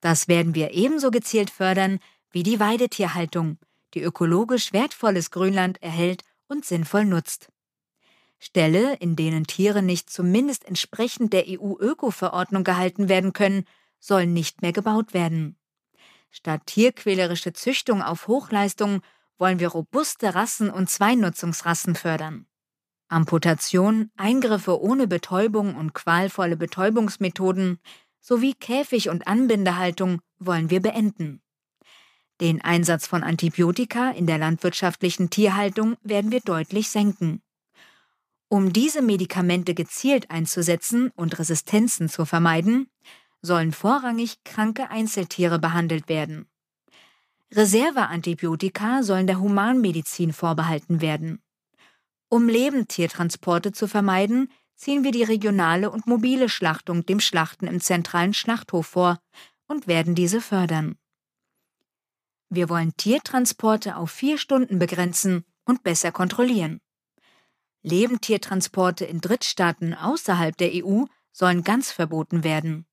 [0.00, 1.98] Das werden wir ebenso gezielt fördern
[2.30, 3.58] wie die Weidetierhaltung,
[3.94, 7.48] die ökologisch wertvolles Grünland erhält und sinnvoll nutzt.
[8.38, 13.64] Ställe, in denen Tiere nicht zumindest entsprechend der EU-Öko-Verordnung gehalten werden können,
[13.98, 15.56] sollen nicht mehr gebaut werden.
[16.30, 19.00] Statt tierquälerische Züchtung auf Hochleistung
[19.38, 22.46] wollen wir robuste Rassen und Zweinutzungsrassen fördern.
[23.08, 27.80] Amputation, Eingriffe ohne Betäubung und qualvolle Betäubungsmethoden
[28.28, 31.40] sowie Käfig- und Anbindehaltung wollen wir beenden.
[32.42, 37.40] Den Einsatz von Antibiotika in der landwirtschaftlichen Tierhaltung werden wir deutlich senken.
[38.48, 42.90] Um diese Medikamente gezielt einzusetzen und Resistenzen zu vermeiden,
[43.40, 46.50] sollen vorrangig kranke Einzeltiere behandelt werden.
[47.52, 51.40] Reserveantibiotika sollen der Humanmedizin vorbehalten werden.
[52.28, 58.32] Um Lebendtiertransporte zu vermeiden, ziehen wir die regionale und mobile Schlachtung dem Schlachten im zentralen
[58.32, 59.20] Schlachthof vor
[59.66, 60.96] und werden diese fördern.
[62.48, 66.80] Wir wollen Tiertransporte auf vier Stunden begrenzen und besser kontrollieren.
[67.82, 72.86] Lebendtiertransporte in Drittstaaten außerhalb der EU sollen ganz verboten werden.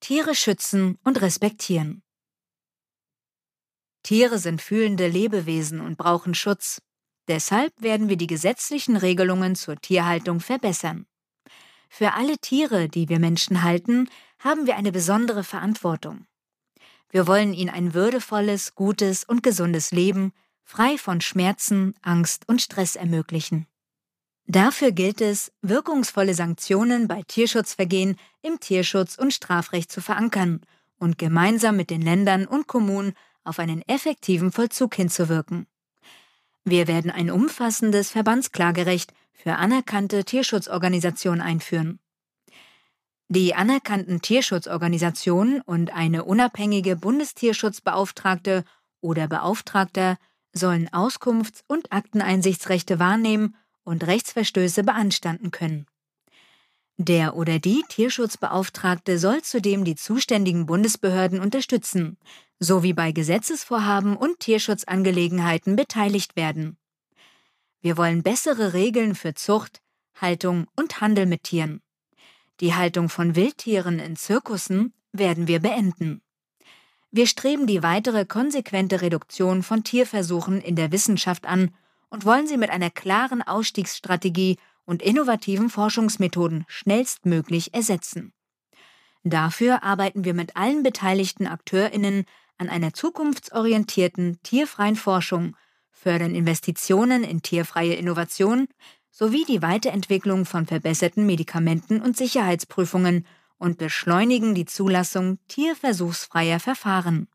[0.00, 2.02] Tiere schützen und respektieren.
[4.02, 6.80] Tiere sind fühlende Lebewesen und brauchen Schutz.
[7.30, 11.06] Deshalb werden wir die gesetzlichen Regelungen zur Tierhaltung verbessern.
[11.88, 14.08] Für alle Tiere, die wir Menschen halten,
[14.40, 16.26] haben wir eine besondere Verantwortung.
[17.08, 20.32] Wir wollen ihnen ein würdevolles, gutes und gesundes Leben,
[20.64, 23.68] frei von Schmerzen, Angst und Stress ermöglichen.
[24.48, 30.62] Dafür gilt es, wirkungsvolle Sanktionen bei Tierschutzvergehen im Tierschutz- und Strafrecht zu verankern
[30.98, 33.12] und gemeinsam mit den Ländern und Kommunen
[33.44, 35.68] auf einen effektiven Vollzug hinzuwirken.
[36.64, 41.98] Wir werden ein umfassendes Verbandsklagerecht für anerkannte Tierschutzorganisationen einführen.
[43.28, 48.64] Die anerkannten Tierschutzorganisationen und eine unabhängige Bundestierschutzbeauftragte
[49.00, 50.18] oder Beauftragter
[50.52, 53.54] sollen Auskunfts- und Akteneinsichtsrechte wahrnehmen
[53.84, 55.86] und Rechtsverstöße beanstanden können.
[57.02, 62.18] Der oder die Tierschutzbeauftragte soll zudem die zuständigen Bundesbehörden unterstützen,
[62.58, 66.76] sowie bei Gesetzesvorhaben und Tierschutzangelegenheiten beteiligt werden.
[67.80, 69.80] Wir wollen bessere Regeln für Zucht,
[70.14, 71.80] Haltung und Handel mit Tieren.
[72.60, 76.20] Die Haltung von Wildtieren in Zirkussen werden wir beenden.
[77.10, 81.74] Wir streben die weitere konsequente Reduktion von Tierversuchen in der Wissenschaft an
[82.10, 88.32] und wollen sie mit einer klaren Ausstiegsstrategie und innovativen Forschungsmethoden schnellstmöglich ersetzen.
[89.22, 92.24] Dafür arbeiten wir mit allen beteiligten Akteurinnen
[92.58, 95.56] an einer zukunftsorientierten, tierfreien Forschung,
[95.90, 98.68] fördern Investitionen in tierfreie Innovation
[99.10, 103.26] sowie die Weiterentwicklung von verbesserten Medikamenten und Sicherheitsprüfungen
[103.58, 107.28] und beschleunigen die Zulassung tierversuchsfreier Verfahren.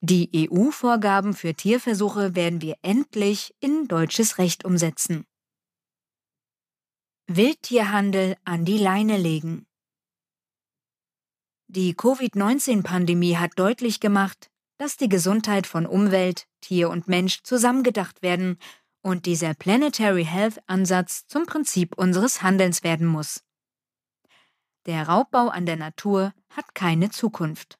[0.00, 5.24] Die EU-Vorgaben für Tierversuche werden wir endlich in deutsches Recht umsetzen.
[7.26, 9.66] Wildtierhandel an die Leine legen.
[11.68, 18.58] Die Covid-19-Pandemie hat deutlich gemacht, dass die Gesundheit von Umwelt, Tier und Mensch zusammengedacht werden
[19.00, 23.42] und dieser Planetary Health-Ansatz zum Prinzip unseres Handelns werden muss.
[24.84, 27.78] Der Raubbau an der Natur hat keine Zukunft.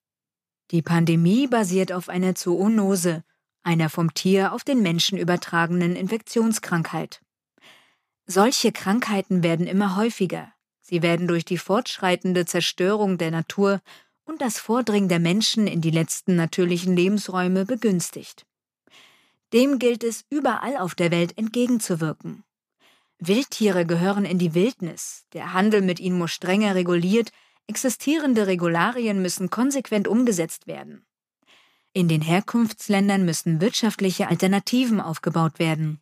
[0.71, 3.25] Die Pandemie basiert auf einer Zoonose,
[3.62, 7.21] einer vom Tier auf den Menschen übertragenen Infektionskrankheit.
[8.27, 10.53] Solche Krankheiten werden immer häufiger.
[10.81, 13.81] Sie werden durch die fortschreitende Zerstörung der Natur
[14.25, 18.47] und das Vordringen der Menschen in die letzten natürlichen Lebensräume begünstigt.
[19.53, 22.45] Dem gilt es überall auf der Welt entgegenzuwirken.
[23.19, 27.31] Wildtiere gehören in die Wildnis, der Handel mit ihnen muss strenger reguliert,
[27.67, 31.07] existierende Regularien müssen konsequent umgesetzt werden.
[31.93, 36.01] In den Herkunftsländern müssen wirtschaftliche Alternativen aufgebaut werden.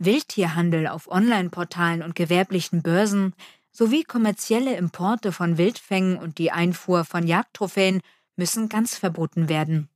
[0.00, 3.34] Wildtierhandel auf Online-Portalen und gewerblichen Börsen
[3.70, 8.00] sowie kommerzielle Importe von Wildfängen und die Einfuhr von Jagdtrophäen
[8.34, 9.88] müssen ganz verboten werden.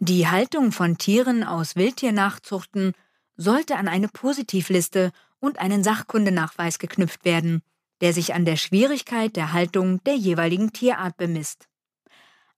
[0.00, 2.94] Die Haltung von Tieren aus Wildtiernachzuchten
[3.36, 7.62] sollte an eine Positivliste und einen Sachkundenachweis geknüpft werden,
[8.00, 11.68] der sich an der Schwierigkeit der Haltung der jeweiligen Tierart bemisst.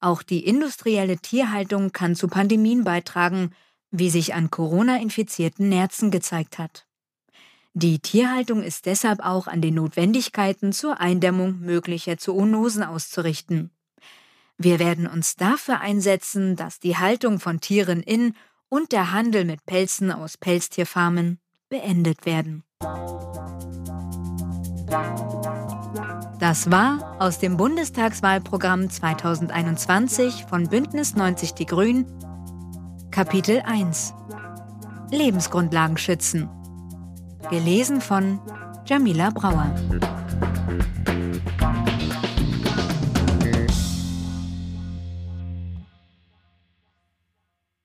[0.01, 3.55] Auch die industrielle Tierhaltung kann zu Pandemien beitragen,
[3.91, 6.87] wie sich an Corona-infizierten Nerzen gezeigt hat.
[7.73, 13.71] Die Tierhaltung ist deshalb auch an den Notwendigkeiten zur Eindämmung möglicher Zoonosen auszurichten.
[14.59, 18.35] Wir werden uns dafür einsetzen, dass die Haltung von Tieren in
[18.69, 21.39] und der Handel mit Pelzen aus Pelztierfarmen
[21.69, 22.65] beendet werden.
[26.41, 32.07] Das war aus dem Bundestagswahlprogramm 2021 von Bündnis 90 Die Grünen
[33.11, 34.15] Kapitel 1
[35.11, 36.49] Lebensgrundlagen schützen.
[37.51, 38.39] Gelesen von
[38.87, 39.75] Jamila Brauer.